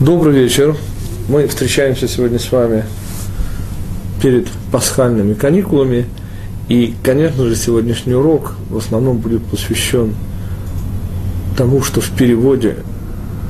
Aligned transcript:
Добрый 0.00 0.32
вечер. 0.32 0.76
Мы 1.28 1.48
встречаемся 1.48 2.06
сегодня 2.06 2.38
с 2.38 2.52
вами 2.52 2.84
перед 4.22 4.46
пасхальными 4.70 5.34
каникулами. 5.34 6.06
И, 6.68 6.94
конечно 7.02 7.44
же, 7.44 7.56
сегодняшний 7.56 8.14
урок 8.14 8.54
в 8.70 8.76
основном 8.76 9.18
будет 9.18 9.42
посвящен 9.42 10.14
тому, 11.56 11.82
что 11.82 12.00
в 12.00 12.10
переводе 12.10 12.76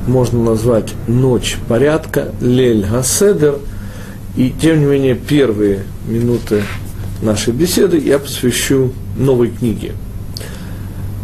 можно 0.07 0.43
назвать 0.43 0.95
«ночь 1.07 1.57
порядка», 1.67 2.29
«лель 2.41 2.83
гаседер». 2.83 3.59
И, 4.35 4.51
тем 4.59 4.79
не 4.79 4.85
менее, 4.85 5.13
первые 5.13 5.83
минуты 6.07 6.63
нашей 7.21 7.53
беседы 7.53 7.99
я 7.99 8.17
посвящу 8.17 8.91
новой 9.19 9.49
книге. 9.49 9.91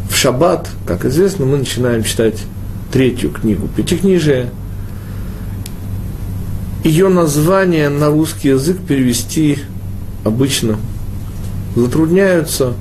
В 0.08 0.16
шаббат, 0.16 0.70
как 0.86 1.04
известно, 1.04 1.48
мы 1.48 1.58
начинаем 1.58 2.04
читать 2.04 2.44
третью 2.94 3.32
книгу 3.32 3.68
Пятикнижия– 3.76 4.52
ее 6.86 7.10
название 7.10 7.90
на 7.90 8.10
русский 8.10 8.50
язык 8.50 8.78
перевести 8.80 9.58
обычно 10.24 10.78
затрудняются. 11.76 12.74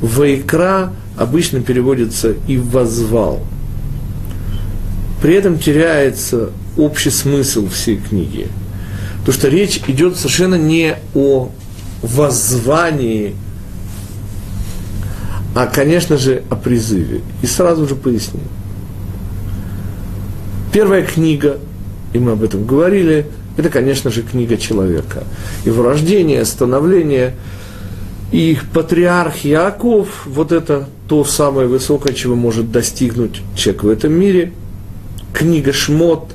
Вайкра 0.00 0.92
обычно 1.16 1.60
переводится 1.60 2.34
и 2.46 2.56
возвал. 2.56 3.40
При 5.20 5.34
этом 5.34 5.58
теряется 5.58 6.50
общий 6.76 7.10
смысл 7.10 7.68
всей 7.68 7.96
книги. 7.96 8.46
Потому 9.18 9.34
что 9.34 9.48
речь 9.48 9.80
идет 9.88 10.16
совершенно 10.16 10.54
не 10.54 10.96
о 11.14 11.50
воззвании, 12.02 13.34
а, 15.56 15.66
конечно 15.66 16.16
же, 16.16 16.44
о 16.48 16.54
призыве. 16.54 17.22
И 17.42 17.46
сразу 17.46 17.88
же 17.88 17.96
поясню. 17.96 18.40
Первая 20.72 21.02
книга 21.02 21.58
и 22.12 22.18
мы 22.18 22.32
об 22.32 22.42
этом 22.42 22.66
говорили, 22.66 23.26
это, 23.56 23.68
конечно 23.68 24.10
же, 24.10 24.22
книга 24.22 24.56
человека. 24.56 25.24
Его 25.64 25.82
рождение, 25.82 26.44
становление, 26.44 27.34
и 28.32 28.56
патриарх 28.72 29.44
Яков, 29.44 30.26
вот 30.26 30.52
это 30.52 30.88
то 31.06 31.24
самое 31.24 31.68
высокое, 31.68 32.14
чего 32.14 32.34
может 32.34 32.72
достигнуть 32.72 33.42
человек 33.54 33.82
в 33.82 33.88
этом 33.88 34.12
мире. 34.14 34.52
Книга 35.34 35.72
Шмот, 35.74 36.30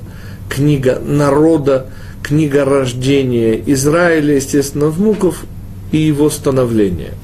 книга 0.48 1.00
народа, 1.04 1.86
книга 2.22 2.64
рождения 2.64 3.60
Израиля, 3.66 4.36
естественно, 4.36 4.86
внуков 4.86 5.44
и 5.90 5.98
его 5.98 6.30
становления. 6.30 7.14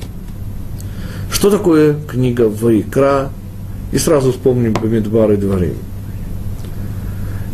Что 1.30 1.50
такое 1.50 1.96
книга 2.08 2.48
Вайкра? 2.48 3.30
И 3.92 3.98
сразу 3.98 4.32
вспомним 4.32 4.72
Бамидбар 4.72 5.32
и 5.32 5.36
Дворим. 5.36 5.76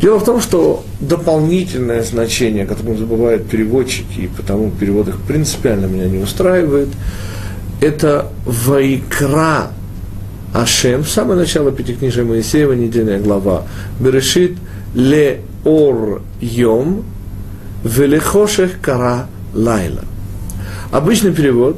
Дело 0.01 0.19
в 0.19 0.25
том, 0.25 0.41
что 0.41 0.83
дополнительное 0.98 2.03
значение, 2.03 2.65
которое 2.65 2.97
забывают 2.97 3.47
переводчики, 3.48 4.20
и 4.20 4.27
потому 4.29 4.70
перевод 4.70 5.09
их 5.09 5.19
принципиально 5.20 5.87
меня 5.87 6.06
не 6.06 6.19
устраивает, 6.19 6.89
это 7.83 8.28
«Вайкра 8.47 9.69
Ашем», 10.55 11.05
самое 11.05 11.39
начало 11.39 11.71
Пятикнижия 11.71 12.25
Моисеева, 12.25 12.73
недельная 12.73 13.21
глава, 13.21 13.65
«Берешит 14.01 14.56
ле 14.95 15.43
ор 15.65 16.23
йом, 16.41 17.05
велехошех 17.84 18.81
кара 18.81 19.27
лайла». 19.53 20.05
Обычный 20.93 21.33
перевод 21.33 21.77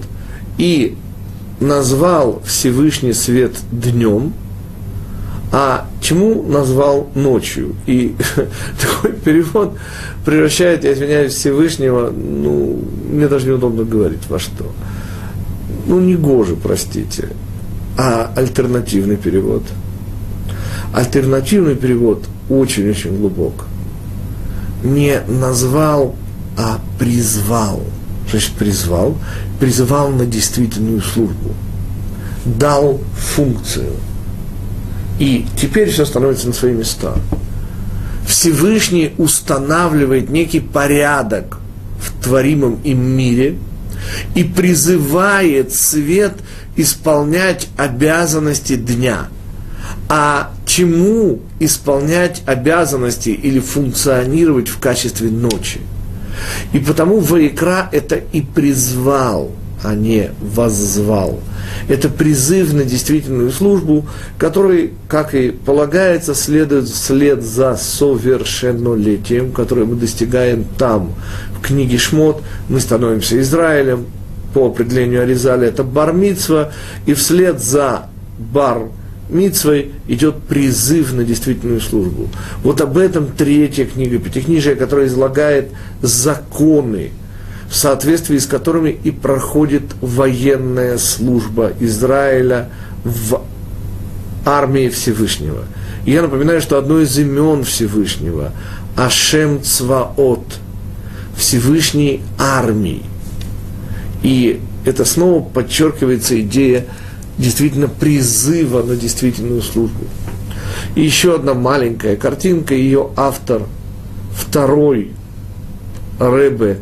«И 0.59 0.97
назвал 1.59 2.41
Всевышний 2.47 3.13
свет 3.13 3.53
днем», 3.73 4.33
а 5.51 5.87
чему 6.03 6.43
назвал 6.43 7.09
ночью. 7.15 7.75
И 7.87 8.15
такой 8.81 9.13
перевод 9.13 9.79
превращает, 10.27 10.85
я 10.85 10.93
извиняюсь, 10.93 11.33
Всевышнего, 11.33 12.11
ну, 12.11 12.79
мне 13.11 13.29
даже 13.29 13.47
неудобно 13.47 13.85
говорить 13.85 14.29
во 14.29 14.39
что. 14.39 14.73
Ну, 15.87 16.01
не 16.01 16.17
гоже, 16.17 16.57
простите. 16.57 17.29
А 17.97 18.33
альтернативный 18.37 19.17
перевод. 19.17 19.63
Альтернативный 20.93 21.77
перевод 21.77 22.25
очень-очень 22.51 23.17
глубок. 23.17 23.67
Не 24.83 25.21
назвал, 25.29 26.17
а 26.59 26.81
призвал. 26.99 27.81
Значит, 28.31 28.53
призвал, 28.53 29.17
призвал 29.61 30.11
на 30.11 30.27
действительную 30.27 31.01
службу. 31.01 31.55
Дал 32.45 33.01
функцию– 33.15 33.93
и 35.19 35.47
теперь 35.57 35.91
все 35.91 36.05
становится 36.05 36.49
на 36.49 36.53
свои 36.53 36.73
места. 36.73 37.15
Всевышний 38.27 39.13
устанавливает 39.19 40.31
некий 40.31 40.61
порядок 40.61 41.59
в 41.99 42.23
творимом 42.23 42.81
им 42.85 43.01
мире 43.01 43.59
и 44.35 44.43
призывает 44.43 45.73
свет 45.73 46.35
исполнять 46.77 47.69
обязанности 47.77 48.77
дня. 48.77 49.29
А 50.09 50.53
чему 50.67 51.41
исполнять 51.61 52.43
обязанности 52.47 53.31
или 53.31 53.61
функционировать 53.61 54.69
в 54.69 54.79
качестве 54.79 55.31
ночи? 55.31 55.81
И 56.73 56.79
потому 56.79 57.21
Ваикра 57.21 57.89
это 57.93 58.17
и 58.17 58.41
призвал– 58.41 59.53
а 59.83 59.95
не 59.95 60.31
воззвал. 60.41 61.41
Это 61.89 62.09
призыв 62.09 62.73
на 62.73 62.85
действительную 62.85 63.51
службу, 63.51 64.07
который, 64.39 64.93
как 65.09 65.35
и 65.35 65.51
полагается, 65.51 66.35
следует 66.35 66.89
вслед 66.89 67.43
за 67.43 67.77
совершеннолетием, 67.77 69.53
которое 69.53 69.85
мы 69.85 69.97
достигаем 69.97 70.65
там. 70.79 71.15
В 71.57 71.61
книге 71.61 71.99
Шмот 71.99 72.43
мы 72.69 72.81
становимся 72.81 73.41
Израилем, 73.41 74.07
по 74.55 74.67
определению 74.67 75.23
Аризаля 75.23 75.69
это 75.69 75.83
бармицва, 75.83 76.73
и 77.07 77.15
вслед 77.15 77.61
за 77.61 78.07
бар 78.39 78.83
Мицвой 79.33 79.93
идет 80.09 80.43
призыв 80.43 81.15
на 81.15 81.25
действительную 81.25 81.81
службу. 81.81 82.29
Вот 82.63 82.83
об 82.83 82.99
этом 82.99 83.29
третья 83.29 83.87
книга 83.87 84.19
Пятикнижия, 84.19 84.75
которая 84.75 85.07
излагает 85.07 85.69
законы 86.03 87.13
в 87.73 87.75
соответствии 87.75 88.37
с 88.37 88.45
которыми 88.45 88.91
и 88.91 89.11
проходит 89.11 89.85
военная 90.03 90.99
служба 90.99 91.73
Израиля 91.81 92.69
в 93.03 93.41
армии 94.45 94.91
Всевышнего. 94.91 95.65
И 96.05 96.11
я 96.11 96.21
напоминаю, 96.21 96.61
что 96.61 96.77
одно 96.77 97.01
из 97.01 97.19
имен 97.19 97.65
Всевышнего– 97.65 98.53
Ашем 98.97 99.63
Цваот, 99.63 100.59
Всевышний 101.35 102.21
армии. 102.39 103.05
И 104.23 104.61
это 104.85 105.07
снова 105.07 105.43
подчеркивается 105.43 106.39
идея 106.43 106.85
действительно 107.39 107.89
призыва 107.89 108.83
на 108.83 108.97
действительную 108.97 109.63
службу. 109.63 110.05
И 110.95 111.01
еще 111.01 111.37
одна 111.37 111.55
маленькая 111.55 112.17
картинка, 112.17 112.75
ее 112.75 113.09
автор, 113.17 113.63
второй 114.35 115.13
Ребе 116.21 116.81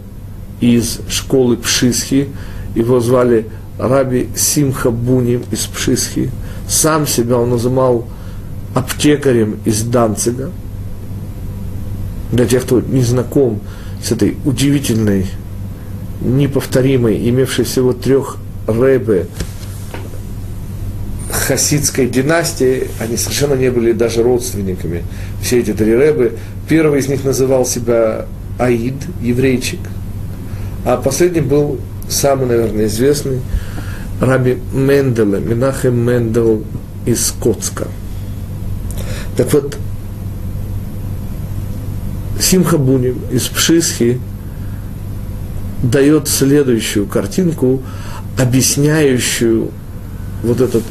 из 0.60 1.00
школы 1.09 1.56
Пшисхи, 1.56 2.28
его 2.75 3.00
звали 3.00 3.47
Раби 3.78 4.28
Симха 4.37 4.91
Буним 4.91 5.43
из 5.50 5.60
Пшисхи. 5.60 6.31
Сам 6.69 7.06
себя 7.06 7.38
он 7.38 7.50
называл 7.50 8.06
аптекарем 8.75 9.59
из 9.65 9.82
Данцига. 9.82 10.50
Для 12.31 12.47
тех, 12.47 12.62
кто 12.62 12.81
не 12.81 13.03
знаком 13.03 13.60
с 14.04 14.12
этой 14.12 14.37
удивительной, 14.45 15.27
неповторимой, 16.21 17.28
имевшей 17.28 17.65
всего 17.65 17.92
трех 17.92 18.36
рэбе 18.66 19.27
хасидской 21.30 22.06
династии, 22.06 22.89
они 23.01 23.16
совершенно 23.16 23.54
не 23.54 23.71
были 23.71 23.92
даже 23.92 24.22
родственниками. 24.22 25.03
Все 25.42 25.59
эти 25.59 25.72
три 25.72 25.97
рэбы. 25.97 26.39
Первый 26.68 27.01
из 27.01 27.09
них 27.09 27.24
называл 27.24 27.66
себя 27.66 28.27
Аид, 28.59 28.95
еврейчик– 29.21 29.80
а 30.84 30.97
последний 30.97 31.41
был 31.41 31.78
самый, 32.09 32.47
наверное, 32.47 32.86
известный, 32.86 33.41
Раби 34.21 34.59
Менделе, 34.72 35.41
Минахем 35.41 35.98
Мендел 35.98 36.65
из 37.06 37.32
Коцка. 37.41 37.88
Так 39.36 39.53
вот, 39.53 39.77
Симха 42.38 42.78
Буним 42.78 43.18
из 43.30 43.47
Пшисхи 43.48 44.21
дает 45.82 46.28
следующую 46.28 47.06
картинку, 47.06 47.82
объясняющую 48.38 49.71
вот 50.42 50.60
этот 50.60 50.82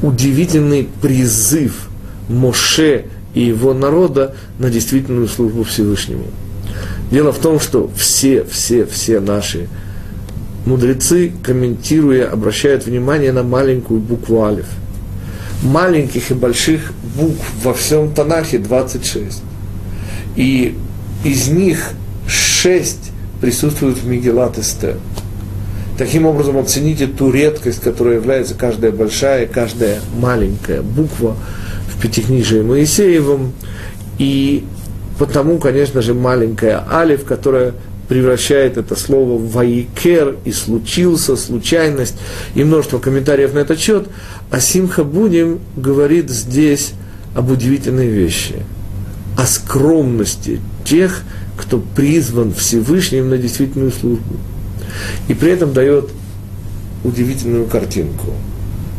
удивительный 0.00 0.88
призыв 1.02 1.88
Моше 2.28 3.06
и 3.34 3.42
его 3.42 3.74
народа 3.74 4.34
на 4.58 4.70
действительную 4.70 5.28
службу 5.28 5.64
Всевышнему– 5.64 6.24
Дело 7.10 7.32
в 7.32 7.38
том, 7.38 7.58
что 7.58 7.90
все, 7.96 8.44
все, 8.44 8.84
все 8.84 9.20
наши 9.20 9.68
мудрецы, 10.66 11.32
комментируя, 11.42 12.30
обращают 12.30 12.84
внимание 12.84 13.32
на 13.32 13.42
маленькую 13.42 14.00
букву 14.00 14.44
Алиф. 14.44 14.66
Маленьких 15.62 16.30
и 16.30 16.34
больших 16.34 16.92
букв 17.16 17.42
во 17.64 17.74
всем 17.74 18.12
Танахе 18.12 18.58
26. 18.58 19.42
И 20.36 20.76
из 21.24 21.48
них 21.48 21.90
шесть 22.28 23.10
присутствуют 23.40 23.98
в 23.98 24.06
Мегелат 24.06 24.58
Эстер. 24.58 24.98
Таким 25.96 26.26
образом, 26.26 26.58
оцените 26.58 27.08
ту 27.08 27.32
редкость, 27.32 27.80
которая 27.80 28.16
является 28.16 28.54
каждая 28.54 28.92
большая 28.92 29.46
и 29.46 29.48
каждая 29.48 29.98
маленькая 30.20 30.82
буква 30.82 31.36
в 31.88 32.00
Пятикнижии 32.00 32.60
Моисеевом. 32.60 33.52
И 34.18 34.64
потому, 35.18 35.58
конечно 35.58 36.00
же, 36.02 36.14
маленькая 36.14 36.84
алиф, 36.90 37.24
которая 37.24 37.74
превращает 38.08 38.78
это 38.78 38.96
слово 38.96 39.38
в 39.38 39.52
ваикер 39.52 40.36
и 40.44 40.52
случился, 40.52 41.36
случайность, 41.36 42.16
и 42.54 42.64
множество 42.64 42.98
комментариев 42.98 43.52
на 43.52 43.58
этот 43.58 43.78
счет. 43.78 44.08
А 44.50 44.60
Симха 44.60 45.04
Будим 45.04 45.60
говорит 45.76 46.30
здесь 46.30 46.92
об 47.34 47.50
удивительной 47.50 48.08
вещи, 48.08 48.62
о 49.36 49.44
скромности 49.44 50.60
тех, 50.84 51.22
кто 51.58 51.78
призван 51.78 52.54
Всевышним 52.54 53.28
на 53.28 53.36
действительную 53.36 53.92
службу. 53.92 54.36
И 55.28 55.34
при 55.34 55.50
этом 55.50 55.72
дает 55.72 56.08
удивительную 57.04 57.66
картинку. 57.66 58.32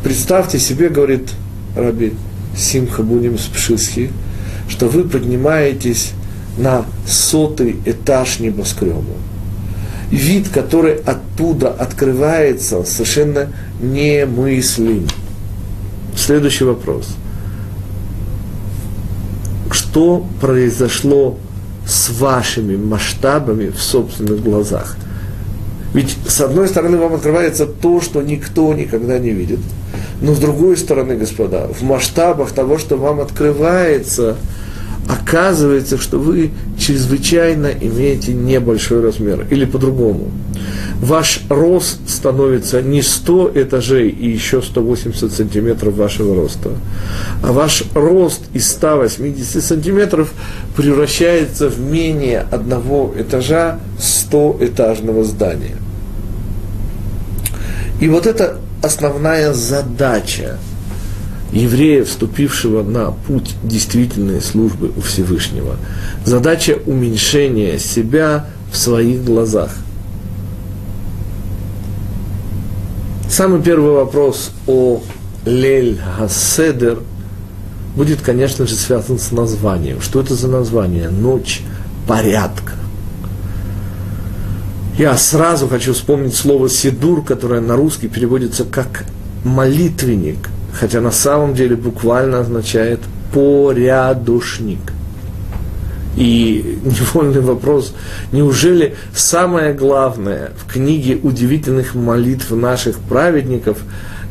Представьте 0.03 0.59
себе, 0.59 0.89
говорит 0.89 1.29
Раби 1.75 2.13
Симха 2.55 3.01
Буним 3.01 3.37
Спшисхи, 3.37 4.11
что 4.69 4.87
вы 4.87 5.03
поднимаетесь 5.03 6.11
на 6.57 6.85
сотый 7.07 7.77
этаж 7.85 8.39
небоскреба. 8.39 9.03
Вид, 10.11 10.49
который 10.49 10.95
оттуда 10.95 11.69
открывается, 11.69 12.83
совершенно 12.83 13.49
немыслим. 13.81 15.07
Следующий 16.15 16.63
вопрос. 16.63 17.07
Что 19.71 20.25
произошло 20.41 21.37
с 21.87 22.09
вашими 22.09 22.75
масштабами 22.75 23.69
в 23.69 23.81
собственных 23.81 24.43
глазах? 24.43 24.97
Ведь 25.93 26.15
с 26.27 26.41
одной 26.41 26.67
стороны 26.67 26.97
вам 26.97 27.15
открывается 27.15 27.65
то, 27.65 28.01
что 28.01 28.21
никто 28.21 28.73
никогда 28.73 29.17
не 29.17 29.31
видит. 29.31 29.59
Но 30.21 30.35
с 30.35 30.39
другой 30.39 30.77
стороны, 30.77 31.15
господа, 31.15 31.67
в 31.67 31.81
масштабах 31.81 32.51
того, 32.51 32.77
что 32.77 32.97
вам 32.97 33.21
открывается, 33.21 34.35
оказывается, 35.07 35.97
что 35.97 36.19
вы 36.19 36.51
чрезвычайно 36.77 37.67
имеете 37.67 38.33
небольшой 38.33 39.01
размер. 39.01 39.47
Или 39.49 39.65
по-другому. 39.65 40.31
Ваш 41.01 41.41
рост 41.49 42.09
становится 42.09 42.81
не 42.81 43.01
100 43.01 43.53
этажей 43.55 44.09
и 44.09 44.29
еще 44.29 44.61
180 44.61 45.31
сантиметров 45.31 45.95
вашего 45.95 46.35
роста, 46.35 46.71
а 47.41 47.53
ваш 47.53 47.85
рост 47.95 48.41
из 48.53 48.69
180 48.69 49.63
сантиметров 49.63 50.33
превращается 50.75 51.69
в 51.69 51.79
менее 51.79 52.45
одного 52.51 53.13
этажа 53.17 53.79
100-этажного 53.97 55.23
здания. 55.23 55.77
И 58.01 58.09
вот 58.09 58.27
это 58.27 58.59
основная 58.81 59.53
задача 59.53 60.57
еврея, 61.51 62.05
вступившего 62.05 62.83
на 62.83 63.11
путь 63.11 63.55
действительной 63.63 64.41
службы 64.41 64.91
у 64.95 65.01
Всевышнего. 65.01 65.77
Задача 66.25 66.77
уменьшения 66.85 67.79
себя 67.79 68.45
в 68.71 68.77
своих 68.77 69.23
глазах. 69.23 69.75
Самый 73.29 73.61
первый 73.61 73.93
вопрос 73.93 74.51
о 74.67 75.01
Лель 75.45 75.99
Хаседер 76.17 76.99
будет, 77.95 78.21
конечно 78.21 78.67
же, 78.67 78.75
связан 78.75 79.17
с 79.19 79.31
названием. 79.31 80.01
Что 80.01 80.21
это 80.21 80.35
за 80.35 80.47
название? 80.47 81.09
Ночь 81.09 81.61
порядка. 82.07 82.73
Я 84.99 85.15
сразу 85.15 85.69
хочу 85.69 85.93
вспомнить 85.93 86.35
слово 86.35 86.67
«сидур», 86.67 87.23
которое 87.23 87.61
на 87.61 87.77
русский 87.77 88.09
переводится 88.09 88.65
как 88.65 89.05
«молитвенник», 89.45 90.49
хотя 90.73 90.99
на 90.99 91.11
самом 91.11 91.53
деле 91.53 91.77
буквально 91.77 92.41
означает 92.41 92.99
порядушник. 93.33 94.91
И 96.17 96.79
невольный 96.83 97.39
вопрос, 97.39 97.93
неужели 98.33 98.97
самое 99.15 99.73
главное 99.73 100.51
в 100.57 100.69
книге 100.69 101.15
удивительных 101.15 101.95
молитв 101.95 102.51
наших 102.51 102.99
праведников 102.99 103.77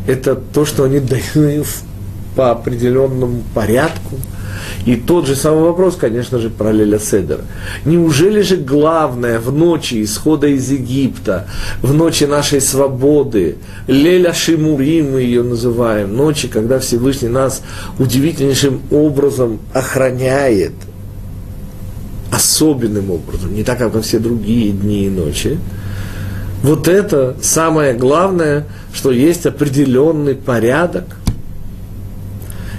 это 0.06 0.34
то, 0.34 0.66
что 0.66 0.84
они 0.84 1.00
дают 1.00 1.66
по 2.36 2.50
определенному 2.50 3.42
порядку– 3.54 4.16
и 4.88 4.96
тот 4.96 5.26
же 5.26 5.36
самый 5.36 5.64
вопрос, 5.64 5.96
конечно 5.96 6.38
же, 6.38 6.48
про 6.48 6.72
Леля 6.72 6.98
Седер. 6.98 7.40
Неужели 7.84 8.40
же 8.40 8.56
главное 8.56 9.38
в 9.38 9.52
ночи 9.52 10.02
исхода 10.02 10.46
из 10.46 10.70
Египта, 10.70 11.46
в 11.82 11.92
ночи 11.92 12.24
нашей 12.24 12.62
свободы, 12.62 13.58
Леля 13.86 14.32
Шимурим 14.32 15.12
мы 15.12 15.20
ее 15.20 15.42
называем, 15.42 16.16
ночи, 16.16 16.48
когда 16.48 16.78
Всевышний 16.78 17.28
нас 17.28 17.60
удивительнейшим 17.98 18.80
образом 18.90 19.58
охраняет, 19.74 20.72
особенным 22.32 23.10
образом, 23.10 23.54
не 23.54 23.64
так, 23.64 23.76
как 23.76 23.92
во 23.92 24.00
все 24.00 24.18
другие 24.18 24.72
дни 24.72 25.04
и 25.04 25.10
ночи, 25.10 25.58
вот 26.62 26.88
это 26.88 27.36
самое 27.42 27.92
главное, 27.92 28.64
что 28.94 29.10
есть 29.10 29.44
определенный 29.44 30.34
порядок. 30.34 31.04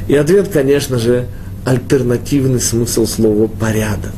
И 0.07 0.15
ответ, 0.15 0.49
конечно 0.51 0.97
же, 0.97 1.27
альтернативный 1.69 2.59
смысл 2.59 3.05
слова 3.05 3.47
порядок. 3.47 4.15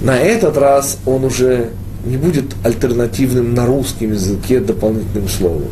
На 0.00 0.16
этот 0.16 0.56
раз 0.56 0.98
он 1.06 1.24
уже 1.24 1.70
не 2.04 2.16
будет 2.16 2.54
альтернативным 2.62 3.52
на 3.52 3.66
русском 3.66 4.12
языке 4.12 4.60
дополнительным 4.60 5.28
словом. 5.28 5.70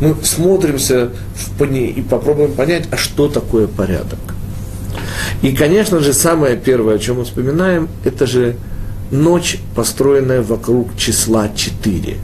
Мы 0.00 0.16
смотримся 0.24 1.10
в, 1.34 1.64
и 1.64 2.02
попробуем 2.02 2.54
понять, 2.54 2.88
а 2.90 2.96
что 2.96 3.28
такое 3.28 3.68
порядок. 3.68 4.18
И, 5.42 5.52
конечно 5.52 6.00
же, 6.00 6.12
самое 6.12 6.56
первое, 6.56 6.96
о 6.96 6.98
чем 6.98 7.18
мы 7.18 7.24
вспоминаем, 7.24 7.88
это 8.04 8.26
же 8.26 8.56
ночь, 9.12 9.58
построенная 9.76 10.42
вокруг 10.42 10.96
числа 10.96 11.50
4. 11.54 12.16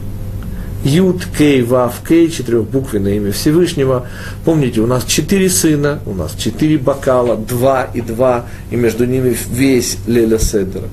Юд, 0.83 1.25
Кей, 1.37 1.61
Вав, 1.61 2.01
Кей, 2.07 2.31
четырехбуквенное 2.31 3.15
имя 3.15 3.31
Всевышнего. 3.31 4.07
Помните, 4.45 4.79
у 4.79 4.87
нас 4.87 5.03
четыре 5.03 5.49
сына, 5.49 5.99
у 6.05 6.13
нас 6.13 6.35
четыре 6.35 6.77
бокала, 6.77 7.35
два 7.35 7.83
и 7.93 7.99
два, 8.01 8.45
и 8.71 8.77
между 8.77 9.05
ними 9.05 9.35
весь 9.51 9.97
Леля 10.07 10.39
Седер. 10.39 10.83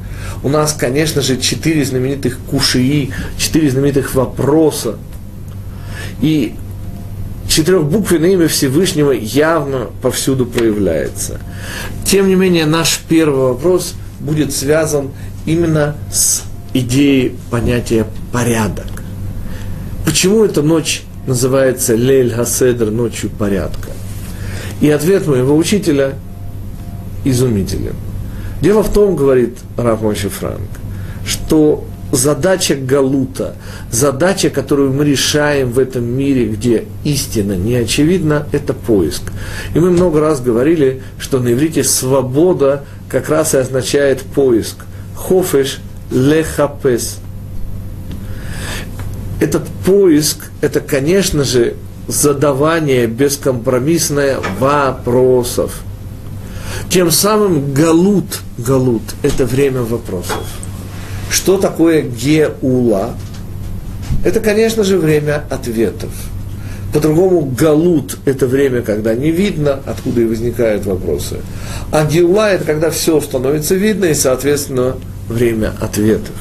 У 0.42 0.48
нас, 0.48 0.72
конечно 0.72 1.22
же, 1.22 1.36
четыре 1.36 1.84
знаменитых 1.84 2.38
кушии, 2.50 3.12
четыре 3.38 3.70
знаменитых 3.70 4.14
вопроса. 4.14 4.96
И 6.20 6.54
четырехбуквенное 7.48 8.30
имя 8.30 8.48
Всевышнего 8.48 9.12
явно 9.12 9.86
повсюду 10.02 10.46
проявляется. 10.46 11.40
Тем 12.04 12.28
не 12.28 12.34
менее, 12.34 12.66
наш 12.66 13.00
первый 13.08 13.50
вопрос 13.52 13.94
будет 14.18 14.52
связан 14.52 15.10
именно 15.46 15.94
с 16.10 16.42
идеей 16.74 17.36
понятия 17.50 18.04
порядок. 18.32 18.86
Почему 20.06 20.44
эта 20.44 20.62
ночь 20.62 21.02
называется 21.26 21.96
Лель 21.96 22.32
Хаседр, 22.32 22.92
ночью 22.92 23.28
порядка? 23.28 23.88
И 24.80 24.88
ответ 24.88 25.26
моего 25.26 25.56
учителя 25.56 26.14
изумителен. 27.24 27.96
Дело 28.62 28.84
в 28.84 28.92
том, 28.92 29.16
говорит 29.16 29.58
Раф 29.76 30.02
Мойши 30.02 30.28
Франк, 30.28 30.70
что 31.26 31.84
задача 32.12 32.76
Галута, 32.76 33.56
задача, 33.90 34.48
которую 34.48 34.92
мы 34.92 35.04
решаем 35.04 35.72
в 35.72 35.78
этом 35.80 36.04
мире, 36.04 36.46
где 36.46 36.84
истина 37.02 37.54
не 37.54 37.74
очевидна, 37.74 38.46
это 38.52 38.74
поиск. 38.74 39.32
И 39.74 39.80
мы 39.80 39.90
много 39.90 40.20
раз 40.20 40.40
говорили, 40.40 41.02
что 41.18 41.40
на 41.40 41.52
иврите 41.52 41.82
свобода 41.82 42.84
как 43.08 43.28
раз 43.28 43.54
и 43.54 43.58
означает 43.58 44.22
поиск. 44.22 44.76
Хофеш 45.16 45.80
лехапес 46.12 47.18
этот 49.40 49.66
поиск, 49.84 50.50
это, 50.60 50.80
конечно 50.80 51.44
же, 51.44 51.74
задавание 52.08 53.06
бескомпромиссное 53.06 54.38
вопросов. 54.58 55.82
Тем 56.88 57.10
самым 57.10 57.72
галут, 57.72 58.40
галут– 58.58 59.02
это 59.22 59.44
время 59.44 59.82
вопросов. 59.82 60.44
Что 61.30 61.58
такое 61.58 62.02
геула? 62.02 63.14
Это, 64.24 64.40
конечно 64.40 64.84
же, 64.84 64.98
время 64.98 65.44
ответов. 65.50 66.10
По-другому 66.92 67.42
галут– 67.42 68.18
это 68.24 68.46
время, 68.46 68.82
когда 68.82 69.14
не 69.14 69.30
видно, 69.30 69.80
откуда 69.84 70.22
и 70.22 70.24
возникают 70.24 70.86
вопросы. 70.86 71.38
А 71.90 72.04
геула– 72.04 72.50
это 72.52 72.64
когда 72.64 72.90
все 72.90 73.20
становится 73.20 73.74
видно, 73.74 74.06
и, 74.06 74.14
соответственно, 74.14 74.96
время 75.28 75.72
ответов. 75.80 76.34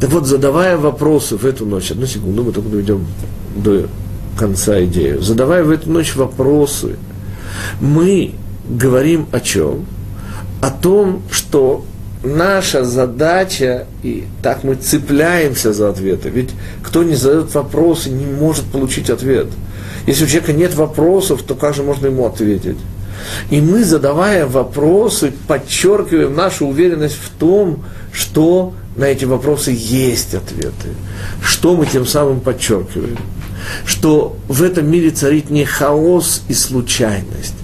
Так 0.00 0.10
вот, 0.10 0.26
задавая 0.26 0.76
вопросы 0.76 1.36
в 1.36 1.44
эту 1.44 1.66
ночь, 1.66 1.90
одну 1.90 2.06
секунду, 2.06 2.44
мы 2.44 2.52
только 2.52 2.68
доведем 2.68 3.06
до 3.54 3.88
конца 4.38 4.84
идею, 4.84 5.22
задавая 5.22 5.64
в 5.64 5.70
эту 5.70 5.90
ночь 5.90 6.14
вопросы, 6.14 6.96
мы 7.80 8.32
говорим 8.68 9.26
о 9.32 9.40
чем? 9.40 9.86
О 10.60 10.70
том, 10.70 11.22
что 11.30 11.84
наша 12.22 12.84
задача, 12.84 13.86
и 14.02 14.24
так 14.42 14.64
мы 14.64 14.74
цепляемся 14.74 15.72
за 15.72 15.90
ответы, 15.90 16.28
ведь 16.28 16.50
кто 16.82 17.02
не 17.02 17.14
задает 17.14 17.54
вопросы, 17.54 18.10
не 18.10 18.26
может 18.26 18.64
получить 18.64 19.10
ответ. 19.10 19.46
Если 20.06 20.24
у 20.24 20.26
человека 20.26 20.52
нет 20.52 20.74
вопросов, 20.74 21.42
то 21.42 21.54
как 21.54 21.74
же 21.74 21.82
можно 21.82 22.06
ему 22.06 22.26
ответить? 22.26 22.76
И 23.50 23.60
мы, 23.60 23.84
задавая 23.84 24.46
вопросы, 24.46 25.32
подчеркиваем 25.46 26.34
нашу 26.34 26.66
уверенность 26.66 27.16
в 27.16 27.30
том, 27.38 27.84
что 28.12 28.74
на 28.96 29.04
эти 29.04 29.24
вопросы 29.24 29.74
есть 29.76 30.34
ответы. 30.34 30.90
Что 31.42 31.76
мы 31.76 31.86
тем 31.86 32.06
самым 32.06 32.40
подчеркиваем? 32.40 33.18
Что 33.84 34.36
в 34.48 34.62
этом 34.62 34.90
мире 34.90 35.10
царит 35.10 35.50
не 35.50 35.64
хаос 35.64 36.42
и 36.48 36.54
случайность, 36.54 37.54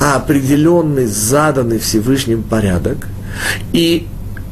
а 0.00 0.16
определенный, 0.16 1.06
заданный 1.06 1.78
Всевышним 1.78 2.42
порядок. 2.42 3.06
И 3.72 4.06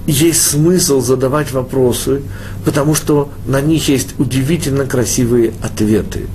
есть 0.06 0.42
смысл 0.42 1.00
задавать 1.00 1.52
вопросы, 1.52 2.22
потому 2.64 2.94
что 2.94 3.30
на 3.46 3.60
них 3.60 3.88
есть 3.88 4.18
удивительно 4.18 4.86
красивые 4.86 5.52
ответы. 5.62 6.26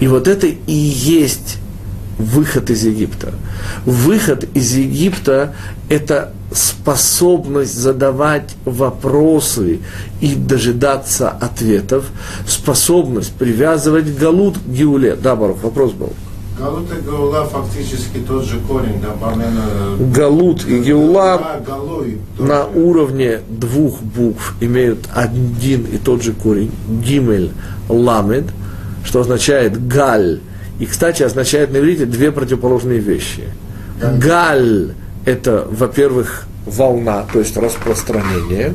И 0.00 0.06
вот 0.06 0.28
это 0.28 0.46
и 0.46 0.72
есть 0.72 1.58
выход 2.18 2.70
из 2.70 2.84
Египта. 2.84 3.34
Выход 3.84 4.44
из 4.54 4.74
Египта– 4.74 5.54
это 5.88 6.32
способность 6.52 7.74
задавать 7.74 8.54
вопросы 8.64 9.80
и 10.20 10.34
дожидаться 10.34 11.28
ответов, 11.30 12.06
способность 12.46 13.32
привязывать 13.32 14.16
галут 14.16 14.58
к 14.58 14.66
геуле. 14.66 15.16
Да, 15.16 15.36
Барух, 15.36 15.62
вопрос 15.62 15.92
был. 15.92 16.12
Галут 16.58 16.86
и 16.92 17.00
Гаула 17.02 17.44
фактически 17.44 18.18
тот 18.26 18.44
же 18.44 18.58
корень, 18.66 19.00
да, 19.00 19.14
помимо... 19.20 20.12
Галут 20.12 20.66
и 20.66 20.80
Геула 20.80 21.60
и 22.04 22.42
на 22.42 22.66
уровне 22.66 23.40
двух 23.48 24.02
букв 24.02 24.54
имеют 24.60 25.06
один 25.14 25.84
и 25.84 25.98
тот 25.98 26.22
же 26.22 26.32
корень, 26.32 26.72
гимель, 26.88 27.52
ламед, 27.88 28.46
что 29.04 29.20
означает 29.20 29.86
галь. 29.86 30.40
И, 30.80 30.86
кстати, 30.86 31.22
означает 31.22 31.72
на 31.72 31.76
иврите 31.78 32.06
две 32.06 32.32
противоположные 32.32 32.98
вещи. 32.98 33.44
Галь– 34.00 34.94
это, 35.28 35.66
во-первых, 35.70 36.46
волна, 36.64 37.26
то 37.30 37.38
есть 37.38 37.56
распространение, 37.56 38.74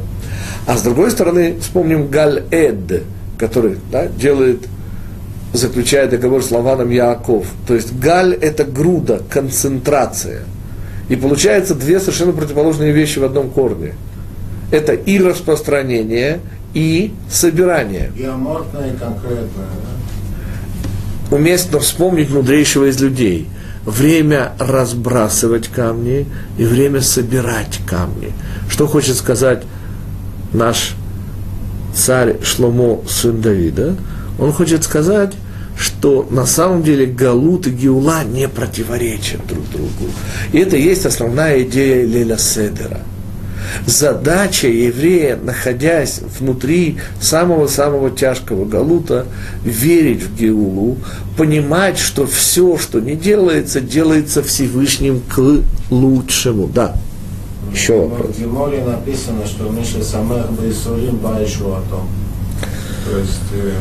а 0.67 0.77
с 0.77 0.83
другой 0.83 1.09
стороны, 1.09 1.55
вспомним 1.59 2.07
галь-эд, 2.07 3.03
который 3.39 3.77
да, 3.91 4.07
делает 4.07 4.67
заключает 5.51 6.11
договор 6.11 6.43
с 6.43 6.51
Лаваном 6.51 6.89
Яаков. 6.89 7.45
То 7.67 7.75
есть 7.75 7.93
галь– 7.97 8.33
это 8.41 8.63
груда, 8.63 9.21
концентрация. 9.29 10.43
И 11.09 11.15
получается 11.15 11.75
две 11.75 11.99
совершенно 11.99 12.33
противоположные 12.33 12.91
вещи 12.91 13.19
в 13.19 13.23
одном 13.23 13.49
корне. 13.49 13.93
Это 14.71 14.93
и 14.93 15.19
распространение, 15.19 16.39
и 16.73 17.13
собирание. 17.29 18.11
И 18.15 18.21
и 18.21 18.97
конкретное, 18.97 19.47
да? 19.57 21.35
Уместно 21.35 21.79
вспомнить 21.79 22.31
мудрейшего 22.31 22.89
из 22.89 22.99
людей. 22.99 23.47
Время 23.85 24.53
разбрасывать 24.59 25.67
камни 25.67 26.25
и 26.57 26.63
время 26.63 27.01
собирать 27.01 27.79
камни. 27.85 28.31
Что 28.69 28.87
хочет 28.87 29.17
сказать 29.17 29.63
наш 30.53 30.93
царь 31.93 32.37
Шломо, 32.43 33.01
сын 33.07 33.41
Давида? 33.41 33.95
Он 34.39 34.53
хочет 34.53 34.83
сказать, 34.83 35.33
что 35.77 36.27
на 36.29 36.45
самом 36.45 36.83
деле 36.83 37.05
Галут 37.05 37.67
и 37.67 37.71
Геула 37.71 38.23
не 38.23 38.47
противоречат 38.47 39.45
друг 39.47 39.69
другу. 39.69 40.11
И 40.51 40.59
это 40.59 40.77
есть 40.77 41.05
основная 41.05 41.63
идея 41.63 42.05
Леля 42.05 42.37
Седера. 42.37 43.01
Задача 43.85 44.67
еврея, 44.67 45.37
находясь 45.37 46.21
внутри 46.39 46.97
самого-самого 47.19 48.11
тяжкого 48.11 48.65
Галута, 48.65 49.25
верить 49.63 50.23
в 50.23 50.35
Геулу, 50.35 50.97
понимать, 51.37 51.97
что 51.97 52.25
все, 52.25 52.77
что 52.77 52.99
не 52.99 53.15
делается, 53.15 53.81
делается 53.81 54.43
Всевышним 54.43 55.21
к 55.21 55.61
лучшему. 55.89 56.67
Да. 56.67 56.95
Еще 57.71 58.07
вопрос. 58.07 58.35
В 58.35 58.39
Геморе 58.39 58.83
написано, 58.83 59.45
что 59.45 59.69
Миша 59.69 60.03
Самех 60.03 60.51
Бейсурим 60.51 61.17
Байшу 61.17 61.73
о 61.73 61.81
том. 61.89 62.07
То 63.09 63.17
есть, 63.17 63.39
э, 63.53 63.71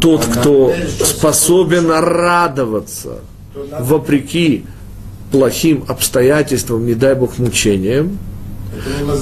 Тот, 0.00 0.24
кто 0.24 0.72
способен 1.02 1.90
радоваться 1.90 3.18
вопреки 3.80 4.64
плохим 5.32 5.84
обстоятельствам, 5.88 6.86
не 6.86 6.94
дай 6.94 7.14
Бог 7.14 7.38
мучениям. 7.38 8.18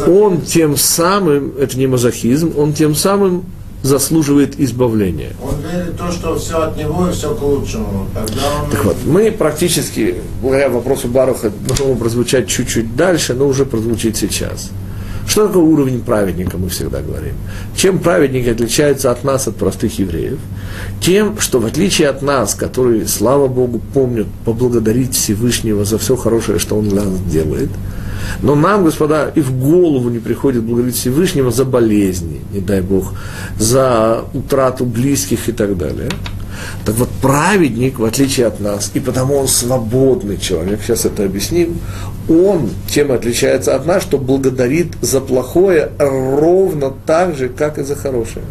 Он 0.07 0.41
тем 0.43 0.77
самым, 0.77 1.55
это 1.59 1.79
не 1.79 1.87
мазохизм, 1.87 2.53
он 2.57 2.73
тем 2.73 2.95
самым 2.95 3.45
заслуживает 3.83 4.59
избавления. 4.61 5.33
Он 5.43 5.55
верит 5.61 5.95
в 5.95 5.97
то, 5.97 6.13
что 6.13 6.39
все 6.39 6.63
от 6.63 6.77
него 6.77 7.09
и 7.09 7.13
все 7.13 7.35
к 7.35 7.43
лучшему. 7.43 8.07
Тогда 8.15 8.43
он... 8.63 8.71
Так 8.71 8.85
вот, 8.85 8.97
мы 9.05 9.33
практически, 9.33 10.17
благодаря 10.41 10.71
вопросу 10.71 11.09
Баруха, 11.09 11.51
должно 11.67 11.95
прозвучать 11.97 12.49
чуть-чуть 12.49 12.97
дальше, 12.97 13.35
но 13.35 13.47
уже 13.47 13.67
прозвучит 13.67 14.17
сейчас. 14.17 14.71
Что 15.27 15.47
такое 15.47 15.63
уровень 15.63 16.01
праведника, 16.01 16.59
мы 16.59 16.69
всегда 16.69 17.01
говорим. 17.01 17.35
Чем 17.77 18.01
праведники 18.01 18.49
отличаются 18.49 19.11
от 19.11 19.25
нас, 19.25 19.49
от 19.49 19.57
простых 19.57 19.99
евреев? 19.99 20.39
Тем, 21.01 21.39
что 21.39 21.61
в 21.61 21.67
отличие 21.67 22.09
от 22.09 22.23
нас, 22.23 22.55
которые, 22.55 23.07
слава 23.07 23.47
Богу, 23.47 23.81
помнят 23.95 24.27
поблагодарить 24.45 25.15
Всевышнего 25.15 25.85
за 25.85 25.99
все 25.99 26.17
хорошее, 26.17 26.59
что 26.59 26.77
Он 26.77 26.89
для 26.89 27.03
нас 27.03 27.21
делает, 27.21 27.71
но 28.43 28.55
нам, 28.55 28.85
господа, 28.85 29.31
и 29.35 29.41
в 29.41 29.53
голову 29.59 30.09
не 30.11 30.19
приходит 30.19 30.63
благодарить 30.63 30.97
Всевышнего 30.97 31.51
за 31.51 31.65
болезни, 31.65 32.41
не 32.53 32.61
дай 32.61 32.81
Бог, 32.81 33.15
за 33.59 34.25
утрату 34.35 34.85
близких 34.85 35.49
и 35.49 35.53
так 35.53 35.77
далее. 35.77 36.11
Так 36.85 36.97
вот, 36.97 37.09
праведник, 37.21 37.99
в 37.99 38.05
отличие 38.05 38.47
от 38.47 38.61
нас, 38.61 38.91
и 38.95 39.01
потому 39.01 39.37
он 39.37 39.49
свободный 39.49 40.39
человек, 40.39 40.81
сейчас 40.83 41.05
это 41.05 41.25
объясним, 41.25 41.79
он 42.29 42.71
тем 42.89 43.13
и 43.13 43.15
отличается 43.15 43.75
от 43.75 43.87
нас, 43.87 44.03
что 44.03 44.19
благодарит 44.19 44.95
за 45.01 45.21
плохое 45.21 45.91
ровно 45.99 46.93
так 47.07 47.37
же, 47.37 47.49
как 47.49 47.79
и 47.79 47.83
за 47.83 47.97
хорошее. 47.97 48.45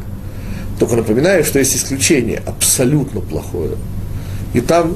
Только 0.80 0.96
напоминаю, 0.96 1.44
что 1.44 1.60
есть 1.60 1.76
исключение, 1.76 2.42
абсолютно 2.46 3.22
плохое. 3.22 3.76
И 4.54 4.62
там 4.62 4.96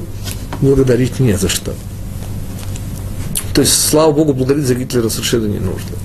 благодарить 0.60 1.20
не 1.20 1.36
за 1.36 1.48
что. 1.48 1.72
То 3.56 3.62
есть, 3.62 3.88
слава 3.88 4.12
Богу, 4.12 4.34
благодарить 4.34 4.66
за 4.66 4.74
Гитлера 4.74 5.08
совершенно 5.08 5.46
не 5.46 5.58
нужно. 5.58 5.96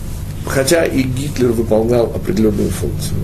Хотя 0.46 0.86
и 0.86 1.04
Гитлер 1.04 1.52
выполнял 1.52 2.06
определенную 2.06 2.70
функцию. 2.70 3.20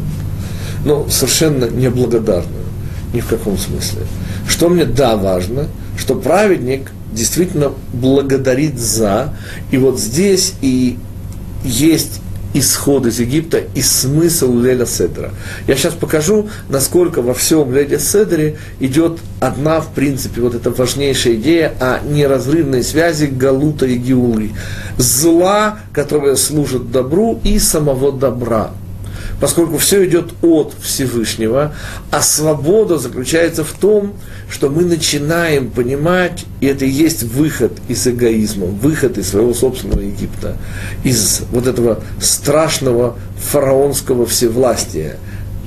Но 0.84 1.07
совершенно 1.07 1.63
неблагодарную. 1.63 2.65
Ни 3.13 3.22
в 3.22 3.27
каком 3.27 3.57
смысле. 3.57 4.01
Что 4.46 4.67
мне, 4.67 4.84
да, 4.84 5.15
важно, 5.15 5.67
что 5.98 6.15
праведник 6.15 6.91
действительно 7.13 7.72
благодарит 7.93 8.77
за, 8.77 9.34
и 9.72 9.77
вот 9.77 9.98
здесь 9.98 10.55
и 10.60 11.00
есть 11.63 12.19
исход 12.53 13.05
из 13.05 13.19
Египта 13.19 13.61
и 13.73 13.81
смысл 13.81 14.57
Леля 14.57 14.85
Седра. 14.85 15.31
Я 15.67 15.75
сейчас 15.75 15.93
покажу, 15.93 16.49
насколько 16.69 17.21
во 17.21 17.33
всем 17.33 17.73
Леля 17.73 17.99
Седре 17.99 18.57
идет 18.79 19.19
одна, 19.39 19.81
в 19.81 19.93
принципе, 19.93 20.41
вот 20.41 20.55
эта 20.55 20.71
важнейшая 20.71 21.35
идея 21.35 21.73
о 21.79 21.99
неразрывной 22.07 22.83
связи 22.83 23.25
Галута 23.25 23.85
и 23.85 23.95
Геулы. 23.95 24.51
Зла, 24.97 25.79
которая 25.93 26.35
служит 26.35 26.91
добру, 26.91 27.39
и 27.43 27.59
самого 27.59 28.11
добра 28.11 28.71
поскольку 29.39 29.77
все 29.77 30.06
идет 30.06 30.34
от 30.41 30.74
Всевышнего, 30.82 31.74
а 32.12 32.22
свобода 32.22 32.98
заключается 32.98 33.63
в 33.63 33.72
том, 33.74 34.13
что 34.50 34.70
мы 34.70 34.84
начинаем 34.84 35.70
понимать, 35.70 36.46
и 36.62 36.67
это 36.67 36.86
и 36.86 36.89
есть 36.89 37.24
выход 37.24 37.74
из 37.88 38.08
эгоизма, 38.08 38.65
выход 38.65 39.17
из 39.17 39.29
своего 39.29 39.53
собственного 39.53 40.01
Египта, 40.01 40.58
из 41.03 41.41
вот 41.51 41.67
этого 41.67 42.03
страшного 42.20 43.17
фараонского 43.38 44.25
всевластия, 44.25 45.17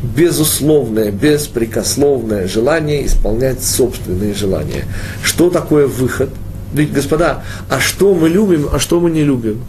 безусловное, 0.02 1.10
беспрекословное 1.10 2.48
желание 2.48 3.06
исполнять 3.06 3.62
собственные 3.62 4.34
желания. 4.34 4.84
Что 5.22 5.50
такое 5.50 5.86
выход? 5.86 6.30
Ведь, 6.72 6.92
господа, 6.92 7.44
а 7.68 7.80
что 7.80 8.14
мы 8.14 8.28
любим, 8.28 8.68
а 8.72 8.78
что 8.78 9.00
мы 9.00 9.10
не 9.10 9.22
любим? 9.22 9.62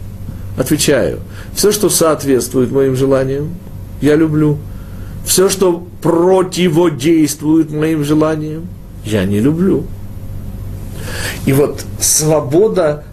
Отвечаю, 0.56 1.20
все, 1.54 1.72
что 1.72 1.90
соответствует 1.90 2.70
моим 2.70 2.94
желаниям, 2.94 3.54
я 4.02 4.16
люблю. 4.16 4.58
Все, 5.24 5.48
что 5.48 5.86
противодействует 6.02 7.70
моим 7.70 8.04
желаниям, 8.04 8.68
я 9.04 9.24
не 9.24 9.40
люблю. 9.40 9.86
И 11.46 11.52
вот 11.52 11.84
свобода, 12.00 13.04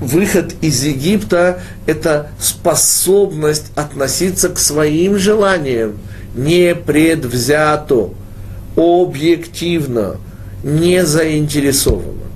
выход 0.00 0.54
из 0.62 0.82
Египта– 0.82 1.62
это 1.86 2.30
способность 2.38 3.70
относиться 3.76 4.48
к 4.48 4.58
своим 4.58 5.18
желаниям 5.18 5.98
непредвзято, 6.34 8.10
объективно, 8.76 10.16
не 10.64 11.04
заинтересованно. 11.04 12.29